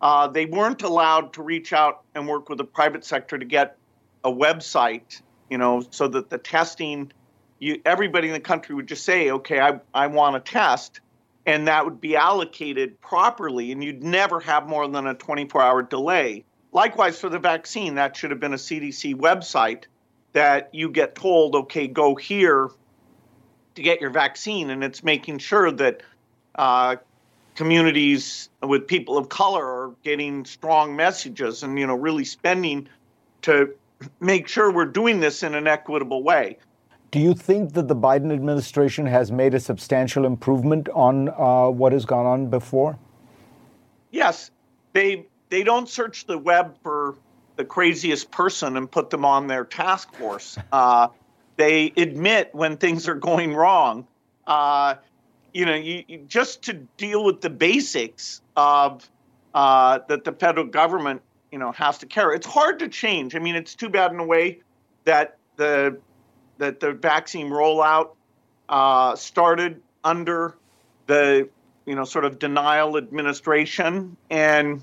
Uh, 0.00 0.28
they 0.28 0.46
weren't 0.46 0.82
allowed 0.82 1.32
to 1.32 1.42
reach 1.42 1.72
out 1.72 2.04
and 2.14 2.28
work 2.28 2.48
with 2.48 2.58
the 2.58 2.64
private 2.64 3.04
sector 3.04 3.36
to 3.36 3.44
get 3.44 3.76
a 4.22 4.30
website, 4.30 5.22
you 5.50 5.58
know, 5.58 5.84
so 5.90 6.06
that 6.06 6.30
the 6.30 6.38
testing, 6.38 7.10
you, 7.62 7.80
everybody 7.86 8.26
in 8.26 8.34
the 8.34 8.40
country 8.40 8.74
would 8.74 8.88
just 8.88 9.04
say, 9.04 9.30
okay, 9.30 9.60
I, 9.60 9.80
I 9.94 10.08
want 10.08 10.34
a 10.34 10.40
test, 10.40 10.98
and 11.46 11.68
that 11.68 11.84
would 11.84 12.00
be 12.00 12.16
allocated 12.16 13.00
properly, 13.00 13.70
and 13.70 13.84
you'd 13.84 14.02
never 14.02 14.40
have 14.40 14.66
more 14.66 14.88
than 14.88 15.06
a 15.06 15.14
24 15.14 15.62
hour 15.62 15.82
delay. 15.82 16.44
Likewise, 16.72 17.20
for 17.20 17.28
the 17.28 17.38
vaccine, 17.38 17.94
that 17.94 18.16
should 18.16 18.32
have 18.32 18.40
been 18.40 18.52
a 18.52 18.56
CDC 18.56 19.14
website 19.14 19.84
that 20.32 20.74
you 20.74 20.90
get 20.90 21.14
told, 21.14 21.54
okay, 21.54 21.86
go 21.86 22.16
here 22.16 22.68
to 23.76 23.82
get 23.82 24.00
your 24.00 24.10
vaccine, 24.10 24.68
and 24.70 24.82
it's 24.82 25.04
making 25.04 25.38
sure 25.38 25.70
that 25.70 26.02
uh, 26.56 26.96
communities 27.54 28.48
with 28.60 28.88
people 28.88 29.16
of 29.16 29.28
color 29.28 29.64
are 29.64 29.94
getting 30.02 30.44
strong 30.44 30.96
messages 30.96 31.62
and 31.62 31.78
you 31.78 31.86
know 31.86 31.94
really 31.94 32.24
spending 32.24 32.88
to 33.42 33.72
make 34.18 34.48
sure 34.48 34.72
we're 34.72 34.84
doing 34.84 35.20
this 35.20 35.44
in 35.44 35.54
an 35.54 35.68
equitable 35.68 36.24
way. 36.24 36.58
Do 37.12 37.20
you 37.20 37.34
think 37.34 37.74
that 37.74 37.88
the 37.88 37.94
Biden 37.94 38.32
administration 38.32 39.04
has 39.04 39.30
made 39.30 39.52
a 39.52 39.60
substantial 39.60 40.24
improvement 40.24 40.88
on 40.88 41.28
uh, 41.28 41.68
what 41.68 41.92
has 41.92 42.06
gone 42.06 42.24
on 42.24 42.46
before? 42.46 42.98
Yes, 44.10 44.50
they 44.94 45.26
they 45.50 45.62
don't 45.62 45.90
search 45.90 46.26
the 46.26 46.38
web 46.38 46.74
for 46.82 47.16
the 47.56 47.66
craziest 47.66 48.30
person 48.30 48.78
and 48.78 48.90
put 48.90 49.10
them 49.10 49.26
on 49.26 49.46
their 49.46 49.64
task 49.64 50.12
force. 50.14 50.58
Uh, 50.72 51.08
they 51.58 51.92
admit 51.98 52.48
when 52.52 52.78
things 52.78 53.06
are 53.06 53.14
going 53.14 53.54
wrong. 53.54 54.06
Uh, 54.46 54.94
you 55.52 55.66
know, 55.66 55.74
you, 55.74 56.02
you, 56.08 56.24
just 56.26 56.62
to 56.62 56.72
deal 56.96 57.22
with 57.24 57.42
the 57.42 57.50
basics 57.50 58.40
of 58.56 59.08
uh, 59.52 59.98
that 60.08 60.24
the 60.24 60.32
federal 60.32 60.64
government, 60.64 61.20
you 61.52 61.58
know, 61.58 61.70
has 61.72 61.98
to 61.98 62.06
carry. 62.06 62.36
It's 62.36 62.46
hard 62.46 62.78
to 62.78 62.88
change. 62.88 63.36
I 63.36 63.38
mean, 63.38 63.54
it's 63.54 63.74
too 63.74 63.90
bad 63.90 64.12
in 64.12 64.18
a 64.18 64.24
way 64.24 64.60
that 65.04 65.36
the 65.56 65.98
that 66.62 66.78
the 66.78 66.92
vaccine 66.92 67.50
rollout 67.50 68.10
uh, 68.68 69.16
started 69.16 69.82
under 70.04 70.54
the 71.08 71.48
you 71.86 71.94
know 71.96 72.04
sort 72.04 72.24
of 72.24 72.38
denial 72.38 72.96
administration, 72.96 74.16
and 74.30 74.80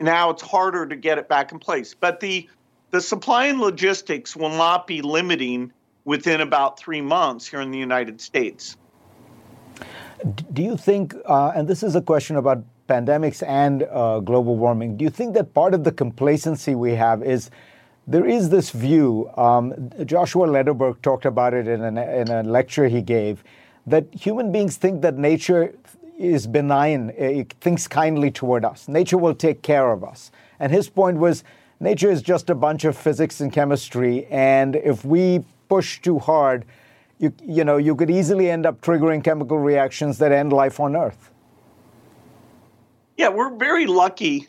now 0.00 0.30
it's 0.30 0.42
harder 0.42 0.86
to 0.86 0.96
get 0.96 1.18
it 1.18 1.28
back 1.28 1.52
in 1.52 1.58
place. 1.58 1.94
But 1.94 2.20
the 2.20 2.48
the 2.90 3.00
supply 3.00 3.46
and 3.46 3.60
logistics 3.60 4.34
will 4.34 4.48
not 4.48 4.86
be 4.86 5.02
limiting 5.02 5.70
within 6.06 6.40
about 6.40 6.80
three 6.80 7.02
months 7.02 7.46
here 7.46 7.60
in 7.60 7.70
the 7.70 7.78
United 7.78 8.18
States. 8.22 8.78
Do 10.54 10.62
you 10.62 10.78
think, 10.78 11.14
uh, 11.26 11.52
and 11.54 11.68
this 11.68 11.82
is 11.82 11.94
a 11.94 12.00
question 12.00 12.36
about 12.36 12.64
pandemics 12.88 13.46
and 13.46 13.82
uh, 13.82 14.20
global 14.20 14.56
warming, 14.56 14.96
do 14.96 15.04
you 15.04 15.10
think 15.10 15.34
that 15.34 15.52
part 15.52 15.74
of 15.74 15.84
the 15.84 15.92
complacency 15.92 16.74
we 16.74 16.92
have 16.92 17.22
is 17.22 17.50
there 18.08 18.26
is 18.26 18.48
this 18.48 18.70
view, 18.70 19.30
um, 19.36 19.90
Joshua 20.06 20.46
Lederberg 20.46 21.02
talked 21.02 21.26
about 21.26 21.52
it 21.52 21.68
in, 21.68 21.82
an, 21.82 21.98
in 21.98 22.28
a 22.28 22.42
lecture 22.42 22.88
he 22.88 23.02
gave, 23.02 23.44
that 23.86 24.06
human 24.12 24.50
beings 24.50 24.78
think 24.78 25.02
that 25.02 25.18
nature 25.18 25.74
is 26.18 26.46
benign, 26.46 27.12
it 27.18 27.52
thinks 27.60 27.86
kindly 27.86 28.30
toward 28.30 28.64
us. 28.64 28.88
Nature 28.88 29.18
will 29.18 29.34
take 29.34 29.60
care 29.60 29.92
of 29.92 30.02
us. 30.02 30.32
And 30.58 30.72
his 30.72 30.88
point 30.88 31.18
was 31.18 31.44
nature 31.80 32.10
is 32.10 32.22
just 32.22 32.48
a 32.48 32.54
bunch 32.54 32.84
of 32.84 32.96
physics 32.96 33.42
and 33.42 33.52
chemistry, 33.52 34.24
and 34.26 34.74
if 34.74 35.04
we 35.04 35.44
push 35.68 36.00
too 36.00 36.18
hard, 36.18 36.64
you, 37.18 37.30
you 37.44 37.62
know, 37.62 37.76
you 37.76 37.94
could 37.94 38.10
easily 38.10 38.50
end 38.50 38.64
up 38.64 38.80
triggering 38.80 39.22
chemical 39.22 39.58
reactions 39.58 40.16
that 40.18 40.32
end 40.32 40.50
life 40.50 40.80
on 40.80 40.96
Earth. 40.96 41.30
Yeah, 43.18 43.28
we're 43.28 43.54
very 43.54 43.86
lucky, 43.86 44.48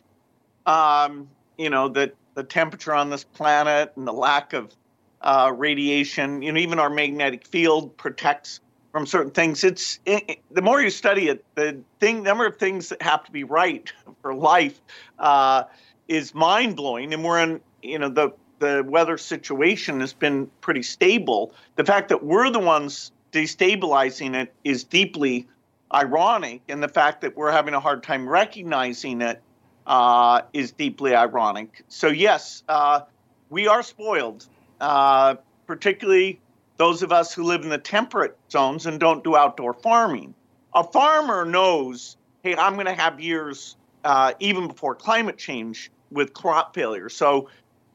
um, 0.65 1.27
you 1.57 1.69
know, 1.69 1.89
that 1.89 2.15
the 2.35 2.43
temperature 2.43 2.93
on 2.93 3.09
this 3.09 3.23
planet 3.23 3.91
and 3.95 4.07
the 4.07 4.13
lack 4.13 4.53
of 4.53 4.73
uh, 5.21 5.51
radiation, 5.55 6.41
you 6.41 6.51
know, 6.51 6.59
even 6.59 6.79
our 6.79 6.89
magnetic 6.89 7.45
field 7.45 7.95
protects 7.97 8.61
from 8.91 9.05
certain 9.05 9.31
things. 9.31 9.63
It's 9.63 9.99
it, 10.05 10.39
the 10.51 10.61
more 10.61 10.81
you 10.81 10.89
study 10.89 11.27
it, 11.29 11.43
the 11.55 11.79
thing 11.99 12.23
number 12.23 12.45
of 12.45 12.57
things 12.57 12.89
that 12.89 13.01
have 13.01 13.23
to 13.25 13.31
be 13.31 13.43
right 13.43 13.91
for 14.21 14.33
life 14.33 14.79
uh, 15.17 15.63
is 16.07 16.33
mind 16.33 16.75
blowing, 16.75 17.13
and 17.13 17.23
we're 17.23 17.39
in 17.39 17.61
you 17.81 17.99
know 17.99 18.09
the 18.09 18.31
the 18.59 18.83
weather 18.85 19.17
situation 19.17 20.01
has 20.01 20.13
been 20.13 20.49
pretty 20.61 20.83
stable. 20.83 21.53
The 21.75 21.85
fact 21.85 22.09
that 22.09 22.23
we're 22.23 22.49
the 22.49 22.59
ones 22.59 23.11
destabilizing 23.31 24.35
it 24.35 24.53
is 24.63 24.83
deeply 24.83 25.47
ironic, 25.93 26.61
and 26.67 26.83
the 26.83 26.89
fact 26.89 27.21
that 27.21 27.37
we're 27.37 27.51
having 27.51 27.73
a 27.73 27.79
hard 27.79 28.03
time 28.03 28.27
recognizing 28.27 29.21
it 29.21 29.41
uh, 29.89 30.43
is 30.53 30.71
deeply 30.71 31.13
ironic. 31.13 31.83
So, 31.89 32.07
yes, 32.07 32.63
uh, 32.69 33.01
we 33.49 33.67
are 33.67 33.83
spoiled, 33.83 34.47
uh, 34.79 35.35
particularly 35.67 36.39
those 36.77 37.03
of 37.03 37.11
us 37.11 37.33
who 37.33 37.43
live 37.43 37.63
in 37.63 37.69
the 37.69 37.77
temperate 37.77 38.37
zones 38.49 38.85
and 38.85 38.99
don't 38.99 39.23
do 39.23 39.35
outdoor 39.35 39.73
farming. 39.73 40.33
A 40.73 40.83
farmer 40.83 41.43
knows, 41.43 42.15
hey, 42.43 42.55
I'm 42.55 42.75
going 42.75 42.85
to 42.85 42.93
have 42.93 43.19
years 43.19 43.75
uh, 44.05 44.33
even 44.39 44.67
before 44.67 44.95
climate 44.95 45.37
change 45.37 45.91
with 46.11 46.33
crop 46.33 46.73
failure. 46.73 47.09
So 47.09 47.49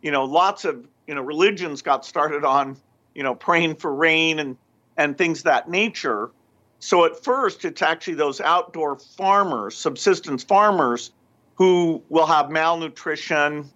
you 0.05 0.11
know, 0.11 0.25
lots 0.27 0.67
of 0.67 0.87
you 1.07 1.15
know, 1.15 1.23
religions 1.23 1.83
got 1.83 2.05
started 2.05 2.45
on, 2.45 2.77
you 3.15 3.23
know, 3.23 3.35
praying 3.35 3.77
for 3.77 3.93
rain 3.93 4.39
and 4.39 4.57
and 4.97 5.17
things 5.19 5.43
that 5.43 5.69
nature. 5.69 6.31
So 6.79 7.07
at 7.07 7.25
first, 7.25 7.65
it's 7.65 7.81
actually 7.81 8.15
those 8.15 8.41
outdoor 8.41 8.99
farmers, 8.99 9.77
subsistence 9.77 10.45
farmers, 10.45 11.11
who 11.55 12.03
will 12.09 12.27
have 12.27 12.51
malnutrition, 12.51 13.71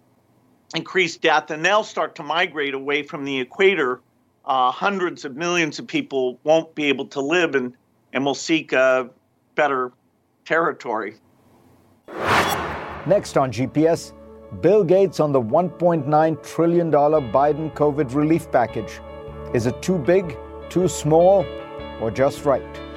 increased 0.75 1.21
death, 1.21 1.51
and 1.51 1.63
they'll 1.63 1.83
start 1.83 2.15
to 2.15 2.23
migrate 2.23 2.73
away 2.73 3.03
from 3.03 3.25
the 3.25 3.39
equator. 3.39 4.01
Uh, 4.45 4.71
hundreds 4.71 5.25
of 5.25 5.35
millions 5.35 5.79
of 5.79 5.87
people 5.87 6.39
won't 6.43 6.73
be 6.75 6.85
able 6.85 7.05
to 7.05 7.21
live 7.21 7.55
and, 7.55 7.73
and 8.13 8.25
will 8.25 8.33
seek 8.33 8.73
a 8.73 9.09
better 9.55 9.91
territory. 10.45 11.15
Next 13.05 13.37
on 13.37 13.51
GPS, 13.51 14.13
Bill 14.61 14.83
Gates 14.83 15.19
on 15.19 15.31
the 15.31 15.41
$1.9 15.41 16.43
trillion 16.43 16.91
Biden 16.91 17.73
COVID 17.73 18.13
relief 18.13 18.51
package. 18.51 18.99
Is 19.53 19.67
it 19.67 19.81
too 19.81 19.97
big, 19.97 20.37
too 20.69 20.87
small, 20.87 21.45
or 22.01 22.11
just 22.11 22.45
right? 22.45 22.88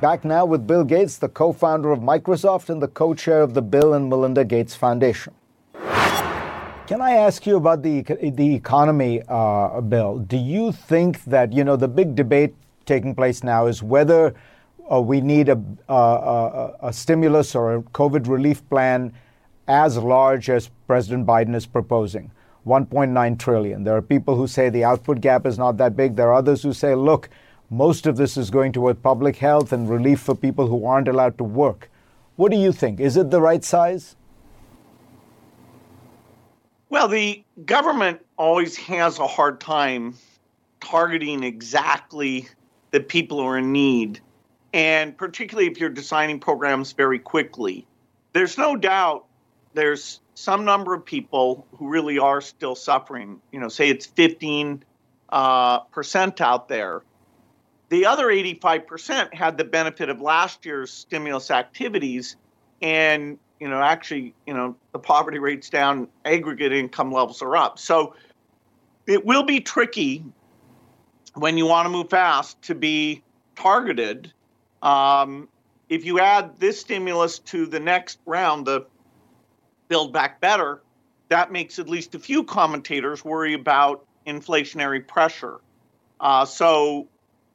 Back 0.00 0.24
now 0.24 0.44
with 0.44 0.64
Bill 0.64 0.84
Gates, 0.84 1.18
the 1.18 1.28
co 1.28 1.52
founder 1.52 1.90
of 1.90 1.98
Microsoft 1.98 2.68
and 2.68 2.80
the 2.80 2.86
co 2.86 3.14
chair 3.14 3.42
of 3.42 3.54
the 3.54 3.62
Bill 3.62 3.94
and 3.94 4.08
Melinda 4.08 4.44
Gates 4.44 4.76
Foundation. 4.76 5.34
Can 5.74 7.00
I 7.00 7.14
ask 7.16 7.44
you 7.48 7.56
about 7.56 7.82
the, 7.82 8.02
the 8.02 8.54
economy, 8.54 9.22
uh, 9.28 9.80
Bill? 9.80 10.20
Do 10.20 10.36
you 10.36 10.70
think 10.70 11.24
that, 11.24 11.52
you 11.52 11.64
know, 11.64 11.74
the 11.74 11.88
big 11.88 12.14
debate 12.14 12.54
taking 12.86 13.12
place 13.12 13.42
now 13.42 13.66
is 13.66 13.82
whether 13.82 14.36
uh, 14.90 15.00
we 15.00 15.20
need 15.20 15.48
a, 15.48 15.60
a, 15.88 16.74
a, 16.80 16.92
stimulus 16.92 17.56
or 17.56 17.74
a 17.74 17.82
COVID 17.82 18.28
relief 18.28 18.66
plan 18.68 19.12
as 19.66 19.98
large 19.98 20.48
as 20.48 20.70
President 20.86 21.26
Biden 21.26 21.56
is 21.56 21.66
proposing 21.66 22.30
1.9 22.64 23.38
trillion. 23.38 23.82
There 23.82 23.96
are 23.96 24.02
people 24.02 24.36
who 24.36 24.46
say 24.46 24.70
the 24.70 24.84
output 24.84 25.20
gap 25.20 25.44
is 25.44 25.58
not 25.58 25.76
that 25.78 25.96
big. 25.96 26.14
There 26.14 26.28
are 26.28 26.34
others 26.34 26.62
who 26.62 26.72
say, 26.72 26.94
look, 26.94 27.28
most 27.70 28.06
of 28.06 28.16
this 28.16 28.36
is 28.36 28.50
going 28.50 28.72
toward 28.72 29.02
public 29.02 29.36
health 29.36 29.72
and 29.72 29.88
relief 29.88 30.20
for 30.20 30.34
people 30.34 30.66
who 30.66 30.86
aren't 30.86 31.08
allowed 31.08 31.36
to 31.38 31.44
work. 31.44 31.90
What 32.36 32.50
do 32.50 32.56
you 32.56 32.72
think? 32.72 33.00
Is 33.00 33.16
it 33.16 33.30
the 33.30 33.40
right 33.40 33.62
size? 33.62 34.16
Well, 36.88 37.08
the 37.08 37.44
government 37.66 38.24
always 38.36 38.76
has 38.76 39.18
a 39.18 39.26
hard 39.26 39.60
time 39.60 40.14
targeting 40.80 41.42
exactly 41.42 42.48
the 42.92 43.00
people 43.00 43.40
who 43.40 43.46
are 43.46 43.58
in 43.58 43.72
need, 43.72 44.20
and 44.72 45.16
particularly 45.16 45.70
if 45.70 45.78
you're 45.78 45.90
designing 45.90 46.40
programs 46.40 46.92
very 46.92 47.18
quickly. 47.18 47.86
There's 48.32 48.56
no 48.56 48.76
doubt 48.76 49.26
there's 49.74 50.20
some 50.34 50.64
number 50.64 50.94
of 50.94 51.04
people 51.04 51.66
who 51.72 51.88
really 51.88 52.18
are 52.18 52.40
still 52.40 52.74
suffering. 52.74 53.40
You 53.52 53.60
know, 53.60 53.68
say 53.68 53.90
it's 53.90 54.06
15 54.06 54.82
uh, 55.28 55.80
percent 55.80 56.40
out 56.40 56.68
there. 56.68 57.02
The 57.88 58.06
other 58.06 58.26
85% 58.26 59.32
had 59.32 59.56
the 59.56 59.64
benefit 59.64 60.10
of 60.10 60.20
last 60.20 60.66
year's 60.66 60.92
stimulus 60.92 61.50
activities, 61.50 62.36
and 62.82 63.38
you 63.60 63.68
know, 63.68 63.80
actually, 63.80 64.34
you 64.46 64.54
know, 64.54 64.76
the 64.92 64.98
poverty 64.98 65.38
rate's 65.38 65.68
down, 65.68 66.08
aggregate 66.24 66.72
income 66.72 67.10
levels 67.10 67.42
are 67.42 67.56
up. 67.56 67.78
So 67.78 68.14
it 69.06 69.24
will 69.24 69.42
be 69.42 69.60
tricky 69.60 70.24
when 71.34 71.56
you 71.56 71.66
want 71.66 71.86
to 71.86 71.90
move 71.90 72.10
fast 72.10 72.60
to 72.62 72.74
be 72.74 73.22
targeted. 73.56 74.32
Um, 74.82 75.48
if 75.88 76.04
you 76.04 76.20
add 76.20 76.58
this 76.60 76.80
stimulus 76.80 77.38
to 77.40 77.66
the 77.66 77.80
next 77.80 78.20
round, 78.26 78.66
the 78.66 78.86
Build 79.88 80.12
Back 80.12 80.40
Better, 80.40 80.82
that 81.28 81.50
makes 81.50 81.78
at 81.78 81.88
least 81.88 82.14
a 82.14 82.18
few 82.18 82.44
commentators 82.44 83.24
worry 83.24 83.54
about 83.54 84.04
inflationary 84.26 85.06
pressure. 85.06 85.60
Uh, 86.20 86.44
so 86.44 87.08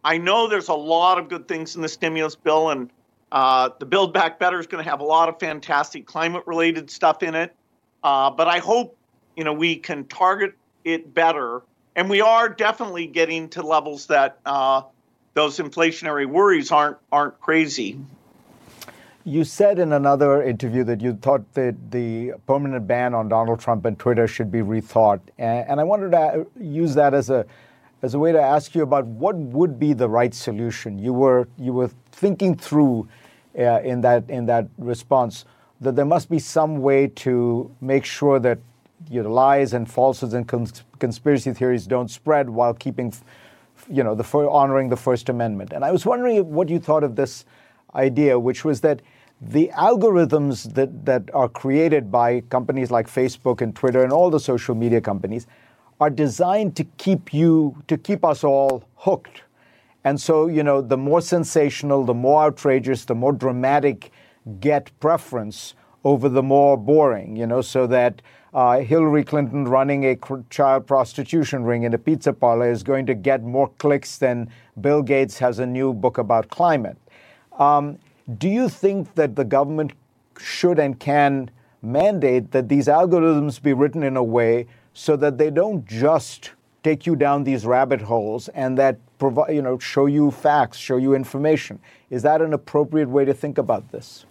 I 0.03 0.17
know 0.17 0.47
there's 0.47 0.67
a 0.67 0.73
lot 0.73 1.17
of 1.17 1.29
good 1.29 1.47
things 1.47 1.75
in 1.75 1.81
the 1.81 1.89
stimulus 1.89 2.35
bill, 2.35 2.69
and 2.69 2.89
uh, 3.31 3.69
the 3.79 3.85
Build 3.85 4.13
Back 4.13 4.37
Better 4.37 4.59
is 4.59 4.67
going 4.67 4.83
to 4.83 4.89
have 4.89 4.99
a 4.99 5.05
lot 5.05 5.29
of 5.29 5.39
fantastic 5.39 6.05
climate-related 6.05 6.91
stuff 6.91 7.23
in 7.23 7.35
it. 7.35 7.55
Uh, 8.03 8.29
but 8.29 8.47
I 8.47 8.59
hope 8.59 8.97
you 9.35 9.43
know 9.43 9.53
we 9.53 9.77
can 9.77 10.05
target 10.05 10.55
it 10.83 11.13
better, 11.13 11.61
and 11.95 12.09
we 12.09 12.19
are 12.19 12.49
definitely 12.49 13.07
getting 13.07 13.47
to 13.49 13.61
levels 13.61 14.07
that 14.07 14.39
uh, 14.45 14.81
those 15.33 15.57
inflationary 15.57 16.25
worries 16.25 16.71
aren't 16.71 16.97
aren't 17.11 17.39
crazy. 17.39 17.97
You 19.25 19.45
said 19.45 19.79
in 19.79 19.93
another 19.93 20.43
interview 20.43 20.83
that 20.83 20.99
you 20.99 21.15
thought 21.15 21.53
that 21.53 21.91
the 21.91 22.33
permanent 22.45 22.85
ban 22.87 23.13
on 23.13 23.29
Donald 23.29 23.61
Trump 23.61 23.85
and 23.85 23.97
Twitter 23.97 24.27
should 24.27 24.51
be 24.51 24.59
rethought, 24.59 25.21
and, 25.37 25.69
and 25.69 25.79
I 25.79 25.85
wanted 25.85 26.11
to 26.11 26.45
use 26.59 26.93
that 26.95 27.13
as 27.13 27.29
a 27.29 27.45
as 28.03 28.13
a 28.13 28.19
way 28.19 28.33
to 28.33 28.39
ask 28.39 28.75
you 28.75 28.83
about 28.83 29.05
what 29.05 29.35
would 29.35 29.79
be 29.79 29.93
the 29.93 30.07
right 30.07 30.33
solution. 30.33 30.99
You 30.99 31.13
were 31.13 31.47
you 31.57 31.71
were 31.73 31.89
thinking 32.11 32.55
through 32.55 33.07
uh, 33.57 33.81
in 33.81 34.01
that 34.01 34.29
in 34.29 34.45
that 34.47 34.67
response 34.77 35.45
that 35.79 35.95
there 35.95 36.05
must 36.05 36.29
be 36.29 36.37
some 36.37 36.81
way 36.81 37.07
to 37.07 37.73
make 37.81 38.05
sure 38.05 38.39
that 38.39 38.59
you 39.09 39.23
know, 39.23 39.31
lies 39.31 39.73
and 39.73 39.89
falsehoods 39.89 40.33
and 40.33 40.47
cons- 40.47 40.83
conspiracy 40.99 41.53
theories 41.53 41.87
don't 41.87 42.09
spread 42.11 42.49
while 42.49 42.73
keeping 42.73 43.13
you 43.89 44.03
know 44.03 44.15
the 44.15 44.23
honoring 44.49 44.89
the 44.89 44.97
First 44.97 45.29
Amendment. 45.29 45.71
And 45.71 45.85
I 45.85 45.91
was 45.91 46.05
wondering 46.05 46.53
what 46.53 46.67
you 46.67 46.79
thought 46.79 47.05
of 47.05 47.15
this 47.15 47.45
idea, 47.95 48.37
which 48.37 48.65
was 48.65 48.81
that 48.81 49.01
the 49.41 49.71
algorithms 49.75 50.73
that, 50.73 51.05
that 51.05 51.23
are 51.33 51.49
created 51.49 52.11
by 52.11 52.41
companies 52.41 52.91
like 52.91 53.07
Facebook 53.07 53.61
and 53.61 53.75
Twitter 53.75 54.03
and 54.03 54.11
all 54.11 54.29
the 54.29 54.39
social 54.39 54.75
media 54.75 55.01
companies 55.01 55.47
are 55.99 56.09
designed 56.09 56.75
to 56.75 56.83
keep 56.97 57.33
you, 57.33 57.81
to 57.87 57.97
keep 57.97 58.25
us 58.25 58.43
all 58.43 58.83
hooked. 58.95 59.43
And 60.03 60.19
so, 60.19 60.47
you 60.47 60.63
know, 60.63 60.81
the 60.81 60.97
more 60.97 61.21
sensational, 61.21 62.03
the 62.03 62.13
more 62.13 62.43
outrageous, 62.43 63.05
the 63.05 63.15
more 63.15 63.31
dramatic 63.31 64.11
get 64.59 64.91
preference 64.99 65.75
over 66.03 66.27
the 66.27 66.43
more 66.43 66.75
boring, 66.75 67.35
you 67.35 67.47
know, 67.47 67.61
so 67.61 67.87
that 67.87 68.21
uh, 68.53 68.79
Hillary 68.79 69.23
Clinton 69.23 69.65
running 69.65 70.05
a 70.05 70.17
child 70.49 70.85
prostitution 70.85 71.63
ring 71.63 71.83
in 71.83 71.93
a 71.93 71.97
pizza 71.97 72.33
parlor 72.33 72.69
is 72.69 72.83
going 72.83 73.05
to 73.05 73.15
get 73.15 73.43
more 73.43 73.69
clicks 73.79 74.17
than 74.17 74.49
Bill 74.81 75.01
Gates 75.01 75.39
has 75.39 75.59
a 75.59 75.65
new 75.65 75.93
book 75.93 76.17
about 76.17 76.49
climate. 76.49 76.97
Um, 77.57 77.97
do 78.37 78.49
you 78.49 78.69
think 78.69 79.15
that 79.15 79.35
the 79.35 79.45
government 79.45 79.93
should 80.39 80.79
and 80.79 80.99
can 80.99 81.49
mandate 81.81 82.51
that 82.51 82.69
these 82.69 82.87
algorithms 82.87 83.61
be 83.61 83.73
written 83.73 84.03
in 84.03 84.17
a 84.17 84.23
way 84.23 84.67
so 84.93 85.15
that 85.17 85.37
they 85.37 85.49
don't 85.49 85.85
just 85.85 86.51
take 86.83 87.05
you 87.05 87.15
down 87.15 87.43
these 87.43 87.65
rabbit 87.65 88.01
holes 88.01 88.49
and 88.49 88.77
that 88.77 88.97
provide 89.17 89.53
you 89.53 89.61
know 89.61 89.79
show 89.79 90.05
you 90.05 90.31
facts 90.31 90.77
show 90.77 90.97
you 90.97 91.15
information. 91.15 91.79
Is 92.09 92.21
that 92.23 92.41
an 92.41 92.53
appropriate 92.53 93.09
way 93.09 93.25
to 93.25 93.33
think 93.33 93.57
about 93.57 93.91
this? 93.91 94.25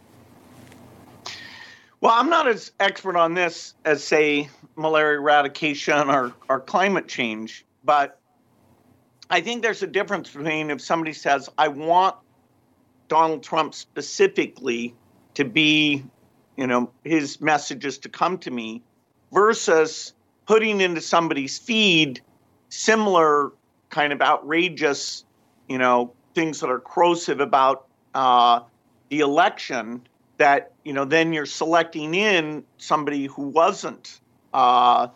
Well 2.01 2.13
i'm 2.13 2.29
not 2.29 2.49
as 2.49 2.73
expert 2.81 3.17
on 3.17 3.35
this 3.35 3.75
as 3.85 4.03
say 4.03 4.49
malaria 4.77 5.19
eradication 5.19 6.11
or, 6.11 6.33
or 6.49 6.59
climate 6.59 7.07
change 7.07 7.65
but 7.85 8.19
i 9.31 9.41
think 9.41 9.63
there's 9.63 9.85
a 9.85 9.87
difference 9.87 10.31
between 10.31 10.71
if 10.71 10.81
somebody 10.81 11.13
says 11.13 11.49
i 11.59 11.69
want 11.69 12.17
donald 13.07 13.45
trump 13.45 13.73
specifically 13.73 14.97
to 15.35 15.45
be 15.45 16.03
you 16.57 16.67
know 16.67 16.91
his 17.05 17.41
messages 17.41 17.99
to 17.99 18.09
come 18.09 18.37
to 18.39 18.51
me 18.51 18.83
versus 19.31 20.13
putting 20.53 20.83
into 20.83 21.01
somebody's 21.01 21.59
feed 21.59 22.21
similar 22.69 23.53
kind 23.89 24.13
of 24.13 24.21
outrageous, 24.21 25.25
you 25.67 25.79
know, 25.79 26.13
things 26.35 26.61
that 26.61 26.69
are 26.69 26.79
corrosive 26.79 27.41
about 27.41 27.87
uh, 28.15 28.61
the 29.09 29.21
election 29.21 30.07
that, 30.37 30.73
you 30.85 30.93
know, 30.93 31.07
then 31.07 31.33
you're 31.33 31.47
selecting 31.47 32.15
in 32.15 32.63
somebody 32.77 33.25
who 33.25 33.45
wasn't 33.49 34.21
uh, 34.53 35.09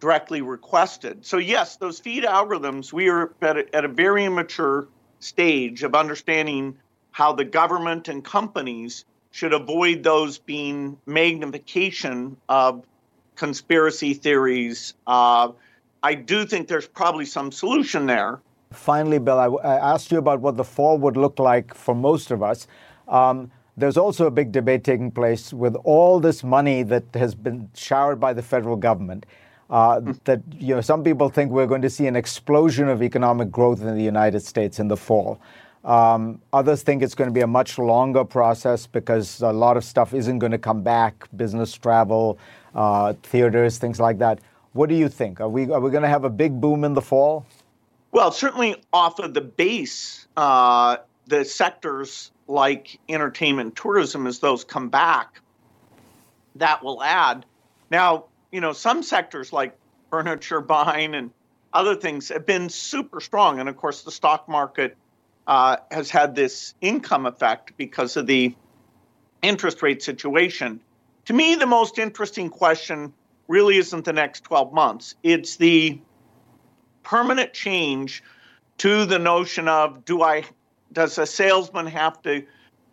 directly 0.00 0.40
requested. 0.40 1.26
So, 1.26 1.36
yes, 1.36 1.76
those 1.76 2.00
feed 2.00 2.24
algorithms, 2.24 2.90
we 2.90 3.10
are 3.10 3.34
at 3.42 3.58
a, 3.58 3.76
at 3.76 3.84
a 3.84 3.88
very 3.88 4.24
immature 4.24 4.88
stage 5.18 5.82
of 5.82 5.94
understanding 5.94 6.74
how 7.10 7.34
the 7.34 7.44
government 7.44 8.08
and 8.08 8.24
companies 8.24 9.04
should 9.30 9.52
avoid 9.52 10.04
those 10.04 10.38
being 10.38 10.96
magnification 11.04 12.38
of 12.48 12.82
conspiracy 13.40 14.12
theories. 14.12 14.92
Uh, 15.06 15.48
I 16.02 16.12
do 16.14 16.44
think 16.44 16.68
there's 16.68 16.86
probably 16.86 17.24
some 17.24 17.50
solution 17.50 18.04
there. 18.04 18.40
Finally, 18.70 19.18
Bill, 19.18 19.38
I, 19.38 19.46
I, 19.46 19.94
asked 19.94 20.12
you 20.12 20.18
about 20.18 20.40
what 20.40 20.58
the 20.58 20.64
fall 20.64 20.98
would 20.98 21.16
look 21.16 21.38
like 21.38 21.74
for 21.74 21.94
most 21.94 22.30
of 22.30 22.42
us. 22.42 22.66
Um, 23.08 23.50
there's 23.78 23.96
also 23.96 24.26
a 24.26 24.30
big 24.30 24.52
debate 24.52 24.84
taking 24.84 25.10
place 25.10 25.54
with 25.54 25.74
all 25.84 26.20
this 26.20 26.44
money 26.44 26.82
that 26.82 27.04
has 27.14 27.34
been 27.34 27.70
showered 27.74 28.20
by 28.20 28.34
the 28.34 28.42
federal 28.42 28.76
government. 28.76 29.24
Uh, 29.70 30.00
hmm. 30.00 30.12
that 30.24 30.42
you 30.58 30.74
know, 30.74 30.82
some 30.82 31.02
people 31.02 31.30
think 31.30 31.50
we're 31.50 31.66
going 31.66 31.82
to 31.82 31.90
see 31.90 32.06
an 32.06 32.16
explosion 32.16 32.88
of 32.88 33.02
economic 33.02 33.50
growth 33.50 33.80
in 33.80 33.96
the 33.96 34.02
United 34.02 34.40
States 34.40 34.78
in 34.78 34.88
the 34.88 34.96
fall. 34.96 35.40
Um, 35.84 36.42
others 36.52 36.82
think 36.82 37.02
it's 37.02 37.14
going 37.14 37.30
to 37.30 37.34
be 37.34 37.40
a 37.40 37.46
much 37.46 37.78
longer 37.78 38.24
process 38.24 38.86
because 38.86 39.40
a 39.40 39.52
lot 39.52 39.78
of 39.78 39.84
stuff 39.84 40.12
isn't 40.12 40.38
going 40.40 40.52
to 40.52 40.58
come 40.58 40.82
back 40.82 41.26
business 41.36 41.72
travel, 41.72 42.38
uh, 42.74 43.14
theaters, 43.22 43.78
things 43.78 44.00
like 44.00 44.18
that. 44.18 44.40
What 44.72 44.88
do 44.88 44.94
you 44.94 45.08
think? 45.08 45.40
Are 45.40 45.48
we, 45.48 45.70
are 45.70 45.80
we 45.80 45.90
going 45.90 46.02
to 46.02 46.08
have 46.08 46.24
a 46.24 46.30
big 46.30 46.60
boom 46.60 46.84
in 46.84 46.94
the 46.94 47.02
fall? 47.02 47.46
Well, 48.12 48.32
certainly 48.32 48.82
off 48.92 49.18
of 49.18 49.34
the 49.34 49.40
base, 49.40 50.26
uh, 50.36 50.98
the 51.26 51.44
sectors 51.44 52.30
like 52.48 52.98
entertainment 53.08 53.76
tourism, 53.76 54.26
as 54.26 54.40
those 54.40 54.64
come 54.64 54.88
back, 54.88 55.40
that 56.56 56.82
will 56.82 57.02
add. 57.02 57.46
Now, 57.90 58.24
you 58.50 58.60
know, 58.60 58.72
some 58.72 59.02
sectors 59.02 59.52
like 59.52 59.76
furniture 60.10 60.60
buying 60.60 61.14
and 61.14 61.30
other 61.72 61.94
things 61.94 62.28
have 62.30 62.46
been 62.46 62.68
super 62.68 63.20
strong. 63.20 63.60
And 63.60 63.68
of 63.68 63.76
course, 63.76 64.02
the 64.02 64.10
stock 64.10 64.48
market 64.48 64.96
uh, 65.46 65.76
has 65.90 66.10
had 66.10 66.34
this 66.34 66.74
income 66.80 67.26
effect 67.26 67.72
because 67.76 68.16
of 68.16 68.26
the 68.26 68.54
interest 69.42 69.82
rate 69.82 70.02
situation. 70.02 70.80
To 71.26 71.32
me, 71.32 71.54
the 71.54 71.66
most 71.66 71.98
interesting 71.98 72.50
question 72.50 73.12
really 73.48 73.76
isn't 73.76 74.04
the 74.04 74.12
next 74.12 74.44
12 74.44 74.72
months, 74.72 75.14
it's 75.22 75.56
the 75.56 76.00
permanent 77.02 77.52
change 77.52 78.22
to 78.78 79.04
the 79.04 79.18
notion 79.18 79.68
of 79.68 80.04
do 80.04 80.22
I 80.22 80.44
does 80.92 81.18
a 81.18 81.26
salesman 81.26 81.86
have 81.86 82.20
to 82.22 82.44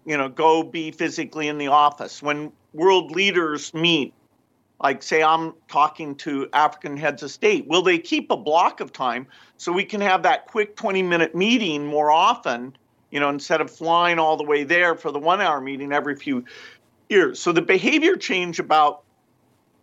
you 0.06 0.18
know 0.18 0.30
go 0.30 0.64
be 0.64 0.92
physically 0.92 1.48
in 1.48 1.58
the 1.58 1.68
office? 1.68 2.22
When 2.22 2.52
world 2.74 3.12
leaders 3.12 3.74
meet 3.74 4.14
like 4.80 5.02
say 5.02 5.24
i'm 5.24 5.54
talking 5.68 6.16
to 6.16 6.48
african 6.54 6.96
heads 6.98 7.24
of 7.24 7.32
state 7.32 7.68
will 7.68 7.82
they 7.82 7.98
keep 7.98 8.30
a 8.32 8.38
block 8.38 8.80
of 8.80 8.94
time 8.94 9.26
so 9.58 9.72
we 9.72 9.84
can 9.84 10.02
have 10.02 10.24
that 10.24 10.48
quick 10.48 10.76
20 10.76 11.02
minute 11.04 11.36
meeting 11.36 11.86
more 11.86 12.12
often 12.12 12.76
you 13.12 13.20
know 13.20 13.30
instead 13.30 13.62
of 13.62 13.72
flying 13.72 14.20
all 14.20 14.38
the 14.38 14.44
way 14.44 14.64
there 14.64 14.96
for 14.96 15.12
the 15.12 15.20
one 15.20 15.42
hour 15.42 15.60
meeting 15.62 15.92
every 15.92 16.16
few 16.16 16.44
years 17.10 17.40
so 17.40 17.52
the 17.52 17.62
behavior 17.62 18.16
change 18.16 18.60
about 18.60 19.04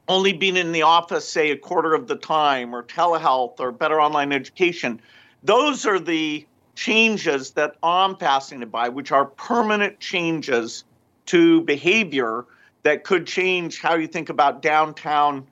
only 0.06 0.32
being 0.32 0.56
in 0.56 0.72
the 0.72 0.82
office 0.82 1.26
say 1.26 1.50
a 1.50 1.56
quarter 1.56 1.94
of 1.94 2.06
the 2.06 2.16
time 2.16 2.74
or 2.74 2.82
telehealth 2.82 3.58
or 3.58 3.72
better 3.72 4.00
online 4.00 4.32
education 4.32 5.00
those 5.42 5.86
are 5.86 5.98
the 5.98 6.46
changes 6.74 7.52
that 7.52 7.76
i'm 7.82 8.16
passing 8.16 8.62
it 8.62 8.70
by 8.70 8.88
which 8.88 9.12
are 9.12 9.26
permanent 9.26 9.98
changes 10.00 10.84
to 11.26 11.62
behavior 11.62 12.44
that 12.82 13.02
could 13.02 13.26
change 13.26 13.80
how 13.80 13.94
you 13.94 14.06
think 14.06 14.28
about 14.28 14.62
downtown 14.62 15.46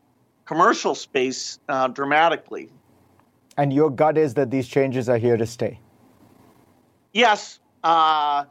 commercial 0.44 0.94
space 0.94 1.58
uh, 1.68 1.88
dramatically. 1.88 2.68
And 3.56 3.72
your 3.72 3.90
gut 3.90 4.16
is 4.16 4.34
that 4.34 4.50
these 4.50 4.68
changes 4.68 5.08
are 5.08 5.18
here 5.18 5.36
to 5.36 5.46
stay? 5.46 5.80
Yes, 7.12 7.58
uh, 7.84 8.44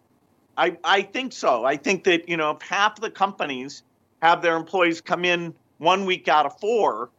I, 0.58 0.78
I 0.84 1.02
think 1.02 1.34
so. 1.34 1.64
I 1.64 1.78
think 1.78 2.04
that, 2.06 2.28
you 2.28 2.38
know, 2.38 2.52
if 2.52 2.62
half 2.62 3.00
the 3.00 3.10
companies 3.10 3.84
have 4.22 4.42
their 4.42 4.56
employees 4.56 5.02
come 5.02 5.26
in 5.26 5.54
one 5.78 6.06
week 6.06 6.28
out 6.28 6.46
of 6.46 6.60
four, 6.60 7.10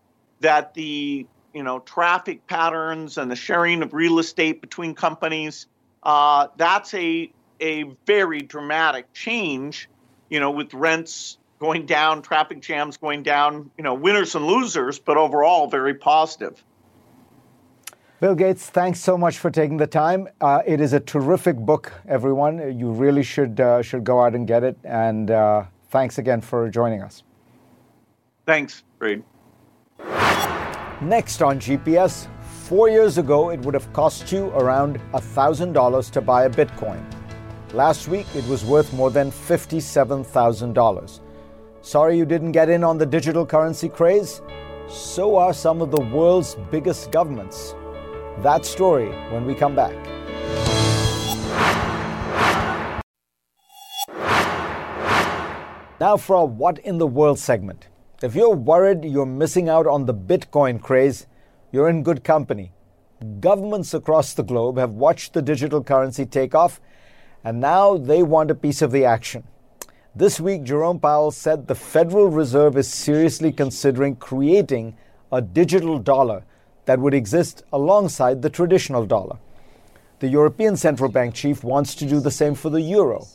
that 0.41 0.74
the, 0.74 1.26
you 1.53 1.62
know, 1.62 1.80
traffic 1.80 2.47
patterns 2.47 3.18
and 3.18 3.30
the 3.30 3.37
sharing 3.37 3.83
of 3.83 3.95
real 3.95 4.18
estate 4.18 4.61
between 4.61 4.95
companies, 4.95 5.66
uh, 6.03 6.49
that's 6.57 6.93
a, 6.95 7.33
a 7.61 7.85
very 8.07 8.41
dramatic 8.41 9.12
change, 9.12 9.89
you 10.28 10.41
know, 10.41 10.51
with 10.51 10.74
rents 10.74 11.39
going 11.59 11.87
down, 11.87 12.22
traffic 12.22 12.61
jams 12.61 12.97
going 12.97 13.22
down, 13.22 13.70
you 13.78 13.85
know, 13.85 13.95
winners 13.95 14.35
and 14.35 14.47
losers, 14.47 14.99
but 14.99 15.16
overall 15.16 15.68
very 15.68 15.95
positive. 15.95 16.62
Bill 18.23 18.37
Gates, 18.37 18.70
thanks 18.70 19.01
so 19.01 19.18
much 19.18 19.39
for 19.39 19.51
taking 19.51 19.79
the 19.79 19.87
time. 19.89 20.29
Uh, 20.41 20.62
it 20.64 20.81
is 20.81 20.93
a 20.93 21.01
terrific 21.01 21.57
book, 21.57 21.93
everyone. 22.07 22.79
You 22.79 22.93
really 22.93 23.25
should 23.25 23.59
uh, 23.59 23.83
should 23.83 24.05
go 24.05 24.20
out 24.20 24.37
and 24.37 24.47
get 24.47 24.62
it. 24.62 24.79
And 24.85 25.33
uh, 25.33 25.64
thanks 25.91 26.18
again 26.18 26.41
for 26.41 26.70
joining 26.70 27.03
us. 27.03 27.25
Thanks, 28.47 28.85
Reed. 29.01 29.25
Next 31.01 31.43
on 31.43 31.59
GPS, 31.59 32.29
four 32.68 32.89
years 32.89 33.18
ago, 33.18 33.51
it 33.51 33.59
would 33.62 33.75
have 33.75 33.93
cost 33.93 34.31
you 34.31 34.51
around 34.51 35.01
$1,000 35.14 36.11
to 36.12 36.20
buy 36.20 36.45
a 36.45 36.51
Bitcoin. 36.51 37.03
Last 37.73 38.07
week, 38.07 38.29
it 38.37 38.47
was 38.47 38.64
worth 38.64 38.93
more 38.93 39.11
than 39.11 39.33
$57,000. 39.33 41.20
Sorry 41.81 42.16
you 42.16 42.25
didn't 42.25 42.53
get 42.53 42.68
in 42.68 42.85
on 42.85 42.99
the 42.99 43.07
digital 43.07 43.45
currency 43.45 43.89
craze? 43.89 44.43
So 44.89 45.35
are 45.35 45.53
some 45.53 45.83
of 45.83 45.91
the 45.91 46.03
world's 46.03 46.55
biggest 46.70 47.11
governments. 47.11 47.75
That 48.43 48.66
story 48.66 49.07
when 49.30 49.47
we 49.47 49.55
come 49.55 49.76
back. 49.76 49.95
Now 56.01 56.16
for 56.16 56.34
a 56.34 56.45
What 56.45 56.80
in 56.80 56.99
the 56.99 57.07
World 57.07 57.38
segment. 57.38 57.86
If 58.20 58.34
you're 58.34 58.51
worried 58.51 59.05
you're 59.05 59.26
missing 59.26 59.68
out 59.68 59.86
on 59.86 60.07
the 60.07 60.14
Bitcoin 60.14 60.82
craze, 60.82 61.28
you're 61.70 61.88
in 61.88 62.03
good 62.03 62.24
company. 62.24 62.72
Governments 63.38 63.95
across 63.95 64.34
the 64.34 64.43
globe 64.43 64.76
have 64.76 64.90
watched 64.90 65.34
the 65.34 65.43
digital 65.43 65.84
currency 65.84 66.26
take 66.26 66.53
off, 66.53 66.80
and 67.45 67.61
now 67.61 67.97
they 67.97 68.24
want 68.24 68.51
a 68.51 68.57
piece 68.57 68.82
of 68.82 68.90
the 68.90 69.05
action. 69.05 69.45
This 70.16 70.40
week, 70.40 70.64
Jerome 70.64 70.99
Powell 70.99 71.30
said 71.30 71.68
the 71.68 71.76
Federal 71.76 72.26
Reserve 72.26 72.76
is 72.76 72.93
seriously 72.93 73.53
considering 73.53 74.16
creating 74.16 74.97
a 75.30 75.40
digital 75.40 76.01
dollar 76.01 76.43
that 76.85 76.99
would 76.99 77.14
exist 77.14 77.62
alongside 77.72 78.43
the 78.43 78.51
traditional 78.51 79.07
dollar. 79.07 79.39
The 80.20 80.28
European 80.28 80.76
Central 80.76 81.11
Bank 81.11 81.35
chief 81.35 81.64
wants 81.64 81.95
to 81.97 82.07
do 82.07 82.20
the 82.20 82.30
same 82.30 82.55
for 82.55 82.70
the 82.70 82.80
euro. 82.80 83.26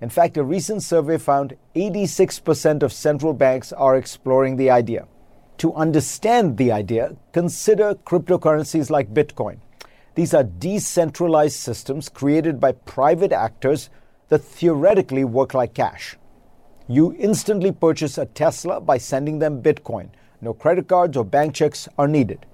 In 0.00 0.08
fact, 0.08 0.36
a 0.36 0.42
recent 0.42 0.82
survey 0.82 1.16
found 1.16 1.56
86% 1.76 2.82
of 2.82 2.92
central 2.92 3.32
banks 3.32 3.72
are 3.72 3.96
exploring 3.96 4.56
the 4.56 4.70
idea. 4.70 5.06
To 5.58 5.72
understand 5.74 6.56
the 6.56 6.72
idea, 6.72 7.16
consider 7.32 7.94
cryptocurrencies 7.94 8.90
like 8.90 9.14
Bitcoin. 9.14 9.58
These 10.16 10.34
are 10.34 10.42
decentralized 10.42 11.56
systems 11.56 12.08
created 12.08 12.58
by 12.58 12.72
private 12.72 13.32
actors 13.32 13.88
that 14.28 14.40
theoretically 14.40 15.24
work 15.24 15.54
like 15.54 15.74
cash. 15.74 16.16
You 16.88 17.14
instantly 17.16 17.70
purchase 17.70 18.18
a 18.18 18.26
Tesla 18.26 18.80
by 18.80 18.98
sending 18.98 19.38
them 19.38 19.62
Bitcoin. 19.62 20.08
No 20.40 20.52
credit 20.52 20.88
cards 20.88 21.16
or 21.16 21.24
bank 21.24 21.54
checks 21.54 21.88
are 21.96 22.08
needed. 22.08 22.44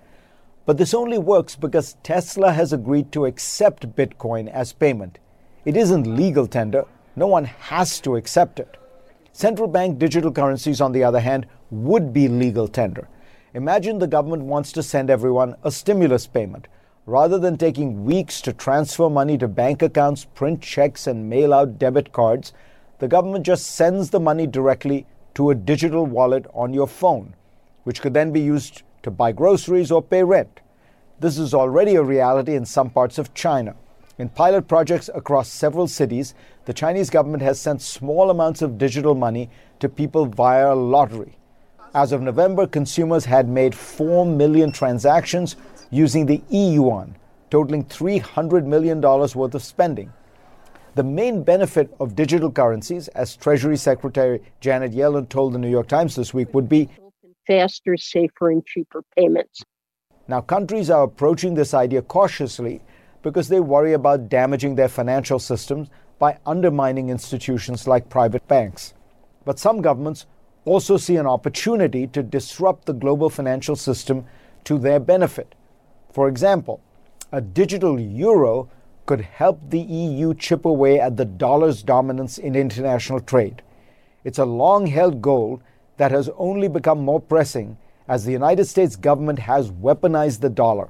But 0.69 0.77
this 0.77 0.93
only 0.93 1.17
works 1.17 1.57
because 1.57 1.97
Tesla 2.03 2.53
has 2.53 2.75
agreed 2.75 3.11
to 3.13 3.25
accept 3.25 3.97
Bitcoin 3.97 4.51
as 4.51 4.75
payment. 4.75 5.19
It 5.65 5.79
isn't 5.79 6.15
legal 6.15 6.47
tender, 6.47 6.85
no 7.17 7.27
one 7.27 7.47
has 7.47 8.01
to 8.01 8.17
accept 8.17 8.61
it. 8.61 8.77
Central 9.33 9.67
bank 9.67 9.99
digital 9.99 10.31
currencies, 10.31 10.83
on 10.83 10.93
the 10.93 11.03
other 11.03 11.21
hand, 11.21 11.47
would 11.71 12.13
be 12.13 12.29
legal 12.29 12.69
tender. 12.69 13.09
Imagine 13.55 13.99
the 13.99 14.07
government 14.07 14.43
wants 14.43 14.71
to 14.73 14.83
send 14.83 15.09
everyone 15.09 15.57
a 15.63 15.71
stimulus 15.73 16.27
payment. 16.27 16.69
Rather 17.07 17.39
than 17.39 17.57
taking 17.57 18.05
weeks 18.05 18.43
to 18.43 18.53
transfer 18.53 19.09
money 19.09 19.39
to 19.39 19.49
bank 19.49 19.81
accounts, 19.81 20.27
print 20.27 20.61
checks, 20.61 21.07
and 21.07 21.31
mail 21.31 21.55
out 21.55 21.79
debit 21.79 22.13
cards, 22.13 22.53
the 22.99 23.09
government 23.09 23.47
just 23.47 23.71
sends 23.71 24.11
the 24.11 24.21
money 24.21 24.47
directly 24.47 25.07
to 25.33 25.49
a 25.49 25.55
digital 25.55 26.05
wallet 26.05 26.45
on 26.53 26.75
your 26.75 26.87
phone, 26.87 27.35
which 27.85 28.03
could 28.03 28.13
then 28.13 28.33
be 28.33 28.41
used 28.41 28.83
to 29.03 29.11
buy 29.11 29.33
groceries 29.33 29.91
or 29.91 30.03
pay 30.03 30.23
rent. 30.23 30.61
This 31.21 31.39
is 31.39 31.55
already 31.55 31.97
a 31.97 32.03
reality 32.03 32.55
in 32.55 32.65
some 32.65 32.91
parts 32.91 33.19
of 33.19 33.35
China. 33.35 33.75
In 34.19 34.29
pilot 34.29 34.67
projects 34.67 35.09
across 35.15 35.49
several 35.49 35.87
cities, 35.87 36.35
the 36.65 36.73
Chinese 36.73 37.09
government 37.09 37.43
has 37.43 37.61
sent 37.61 37.81
small 37.81 38.31
amounts 38.31 38.63
of 38.63 38.79
digital 38.79 39.15
money 39.15 39.49
to 39.81 39.89
people 39.89 40.27
via 40.27 40.75
lottery. 40.75 41.39
As 41.95 42.13
of 42.13 42.23
November, 42.23 42.67
consumers 42.67 43.25
had 43.25 43.49
made 43.49 43.75
4 43.75 44.27
million 44.27 44.73
transactions 44.73 45.57
using 45.91 46.27
the 46.27 46.43
e 46.51 46.75
yuan, 46.75 47.17
totaling 47.51 47.85
$300 47.85 48.65
million 48.65 49.01
worth 49.01 49.55
of 49.55 49.63
spending. 49.63 50.13
The 50.97 51.05
main 51.05 51.45
benefit 51.45 51.95
of 52.01 52.17
digital 52.17 52.51
currencies, 52.51 53.09
as 53.09 53.37
Treasury 53.37 53.77
Secretary 53.77 54.43
Janet 54.61 54.93
Yellen 54.93 55.29
told 55.29 55.53
the 55.53 55.59
New 55.59 55.71
York 55.71 55.87
Times 55.87 56.17
this 56.17 56.35
week, 56.35 56.53
would 56.53 56.69
be 56.69 56.89
faster, 57.49 57.97
safer, 57.97 58.51
and 58.51 58.65
cheaper 58.65 59.03
payments. 59.17 59.65
Now, 60.29 60.41
countries 60.41 60.91
are 60.91 61.03
approaching 61.03 61.55
this 61.55 61.75
idea 61.75 62.03
cautiously 62.03 62.83
because 63.23 63.49
they 63.49 63.59
worry 63.59 63.95
about 63.95 64.29
damaging 64.29 64.77
their 64.77 64.89
financial 64.89 65.41
systems 65.41 65.89
by 66.19 66.39
undermining 66.47 67.09
institutions 67.09 67.89
like 67.89 68.09
private 68.09 68.47
banks. 68.47 68.95
But 69.45 69.59
some 69.59 69.81
governments 69.81 70.27
also 70.65 70.99
see 70.99 71.17
an 71.17 71.27
opportunity 71.27 72.07
to 72.09 72.23
disrupt 72.23 72.85
the 72.85 72.93
global 72.93 73.31
financial 73.31 73.75
system 73.75 74.27
to 74.65 74.79
their 74.79 75.01
benefit. 75.01 75.55
For 76.13 76.29
example, 76.29 76.81
a 77.33 77.41
digital 77.41 77.99
euro 77.99 78.69
could 79.07 79.23
help 79.23 79.59
the 79.71 79.81
EU 79.81 80.35
chip 80.35 80.67
away 80.67 81.01
at 81.01 81.17
the 81.17 81.25
dollar's 81.25 81.83
dominance 81.83 82.37
in 82.37 82.55
international 82.55 83.21
trade. 83.21 83.63
It's 84.25 84.39
a 84.39 84.45
long 84.45 84.87
held 84.87 85.23
goal 85.23 85.63
that 85.99 86.11
has 86.11 86.31
only 86.39 86.69
become 86.69 87.05
more 87.05 87.21
pressing 87.21 87.77
as 88.09 88.25
the 88.25 88.33
United 88.33 88.65
States 88.65 88.97
government 88.97 89.39
has 89.39 89.71
weaponized 89.71 90.41
the 90.41 90.49
dollar. 90.49 90.89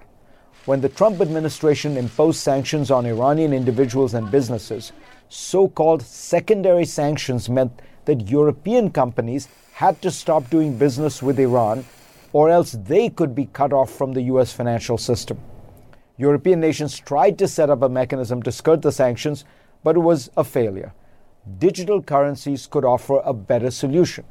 When 0.67 0.81
the 0.81 0.89
Trump 0.89 1.21
administration 1.21 1.97
imposed 1.97 2.41
sanctions 2.41 2.91
on 2.91 3.07
Iranian 3.07 3.53
individuals 3.53 4.15
and 4.15 4.31
businesses, 4.31 4.93
so 5.29 5.69
called 5.69 6.03
secondary 6.03 6.85
sanctions 6.85 7.49
meant 7.49 7.83
that 8.05 8.29
European 8.29 8.91
companies 8.91 9.49
had 9.73 10.01
to 10.03 10.11
stop 10.11 10.49
doing 10.51 10.79
business 10.79 11.23
with 11.23 11.39
Iran, 11.39 11.85
or 12.33 12.51
else 12.51 12.73
they 12.73 13.09
could 13.09 13.35
be 13.35 13.47
cut 13.47 13.73
off 13.73 13.91
from 13.91 14.13
the 14.13 14.23
US 14.23 14.53
financial 14.53 14.99
system. 14.99 15.39
European 16.19 16.61
nations 16.61 16.99
tried 16.99 17.39
to 17.39 17.49
set 17.49 17.71
up 17.71 17.83
a 17.83 17.89
mechanism 17.89 18.43
to 18.43 18.53
skirt 18.53 18.83
the 18.83 18.93
sanctions, 18.93 19.45
but 19.83 19.97
it 19.97 20.01
was 20.01 20.31
a 20.37 20.45
failure. 20.45 20.93
Digital 21.59 22.03
currencies 22.03 22.67
could 22.67 22.85
offer 22.85 23.23
a 23.25 23.33
better 23.33 23.71
solution. 23.71 24.25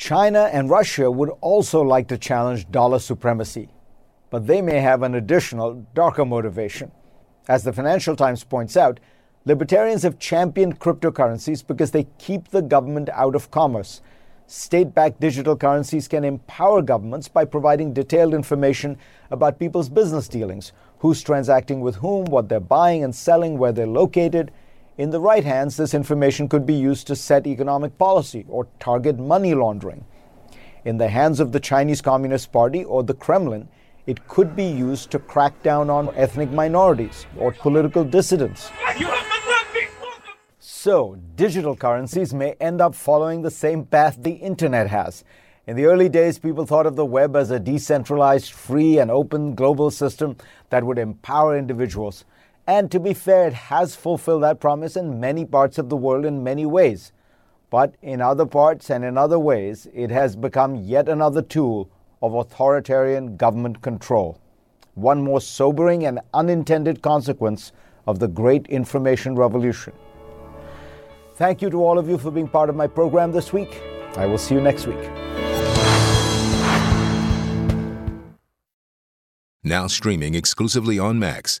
China 0.00 0.48
and 0.50 0.70
Russia 0.70 1.10
would 1.10 1.28
also 1.42 1.82
like 1.82 2.08
to 2.08 2.16
challenge 2.16 2.70
dollar 2.70 2.98
supremacy, 2.98 3.68
but 4.30 4.46
they 4.46 4.62
may 4.62 4.80
have 4.80 5.02
an 5.02 5.14
additional, 5.14 5.86
darker 5.94 6.24
motivation. 6.24 6.90
As 7.48 7.64
the 7.64 7.72
Financial 7.74 8.16
Times 8.16 8.42
points 8.42 8.78
out, 8.78 8.98
libertarians 9.44 10.02
have 10.02 10.18
championed 10.18 10.80
cryptocurrencies 10.80 11.66
because 11.66 11.90
they 11.90 12.06
keep 12.16 12.48
the 12.48 12.62
government 12.62 13.10
out 13.10 13.34
of 13.34 13.50
commerce. 13.50 14.00
State 14.46 14.94
backed 14.94 15.20
digital 15.20 15.54
currencies 15.54 16.08
can 16.08 16.24
empower 16.24 16.80
governments 16.80 17.28
by 17.28 17.44
providing 17.44 17.92
detailed 17.92 18.32
information 18.32 18.96
about 19.30 19.58
people's 19.58 19.90
business 19.90 20.28
dealings 20.28 20.72
who's 21.00 21.22
transacting 21.22 21.82
with 21.82 21.96
whom, 21.96 22.24
what 22.24 22.48
they're 22.48 22.58
buying 22.58 23.04
and 23.04 23.14
selling, 23.14 23.58
where 23.58 23.70
they're 23.70 23.86
located, 23.86 24.50
in 25.00 25.08
the 25.08 25.18
right 25.18 25.44
hands, 25.44 25.78
this 25.78 25.94
information 25.94 26.46
could 26.46 26.66
be 26.66 26.74
used 26.74 27.06
to 27.06 27.16
set 27.16 27.46
economic 27.46 27.96
policy 27.96 28.44
or 28.50 28.68
target 28.78 29.18
money 29.18 29.54
laundering. 29.54 30.04
In 30.84 30.98
the 30.98 31.08
hands 31.08 31.40
of 31.40 31.52
the 31.52 31.58
Chinese 31.58 32.02
Communist 32.02 32.52
Party 32.52 32.84
or 32.84 33.02
the 33.02 33.14
Kremlin, 33.14 33.66
it 34.06 34.28
could 34.28 34.54
be 34.54 34.66
used 34.66 35.10
to 35.12 35.18
crack 35.18 35.62
down 35.62 35.88
on 35.88 36.14
ethnic 36.16 36.50
minorities 36.50 37.24
or 37.38 37.50
political 37.50 38.04
dissidents. 38.04 38.70
So, 40.58 41.16
digital 41.34 41.76
currencies 41.76 42.34
may 42.34 42.52
end 42.60 42.82
up 42.82 42.94
following 42.94 43.40
the 43.40 43.50
same 43.50 43.86
path 43.86 44.18
the 44.20 44.32
internet 44.32 44.88
has. 44.88 45.24
In 45.66 45.76
the 45.76 45.86
early 45.86 46.10
days, 46.10 46.38
people 46.38 46.66
thought 46.66 46.84
of 46.84 46.96
the 46.96 47.06
web 47.06 47.36
as 47.36 47.50
a 47.50 47.58
decentralized, 47.58 48.52
free, 48.52 48.98
and 48.98 49.10
open 49.10 49.54
global 49.54 49.90
system 49.90 50.36
that 50.68 50.84
would 50.84 50.98
empower 50.98 51.56
individuals. 51.56 52.26
And 52.70 52.88
to 52.92 53.00
be 53.00 53.14
fair, 53.14 53.48
it 53.48 53.52
has 53.52 53.96
fulfilled 53.96 54.44
that 54.44 54.60
promise 54.60 54.94
in 54.94 55.18
many 55.18 55.44
parts 55.44 55.76
of 55.76 55.88
the 55.88 55.96
world 55.96 56.24
in 56.24 56.44
many 56.44 56.66
ways. 56.66 57.10
But 57.68 57.96
in 58.00 58.20
other 58.20 58.46
parts 58.46 58.90
and 58.90 59.04
in 59.04 59.18
other 59.18 59.40
ways, 59.40 59.88
it 59.92 60.08
has 60.10 60.36
become 60.36 60.76
yet 60.76 61.08
another 61.08 61.42
tool 61.42 61.90
of 62.22 62.32
authoritarian 62.32 63.36
government 63.36 63.82
control. 63.82 64.40
One 64.94 65.20
more 65.20 65.40
sobering 65.40 66.06
and 66.06 66.20
unintended 66.32 67.02
consequence 67.02 67.72
of 68.06 68.20
the 68.20 68.28
great 68.28 68.68
information 68.68 69.34
revolution. 69.34 69.92
Thank 71.34 71.62
you 71.62 71.70
to 71.70 71.84
all 71.84 71.98
of 71.98 72.08
you 72.08 72.18
for 72.18 72.30
being 72.30 72.46
part 72.46 72.70
of 72.70 72.76
my 72.76 72.86
program 72.86 73.32
this 73.32 73.52
week. 73.52 73.82
I 74.14 74.26
will 74.26 74.38
see 74.38 74.54
you 74.54 74.60
next 74.60 74.86
week. 74.86 75.10
Now 79.64 79.88
streaming 79.88 80.36
exclusively 80.36 81.00
on 81.00 81.18
Max. 81.18 81.60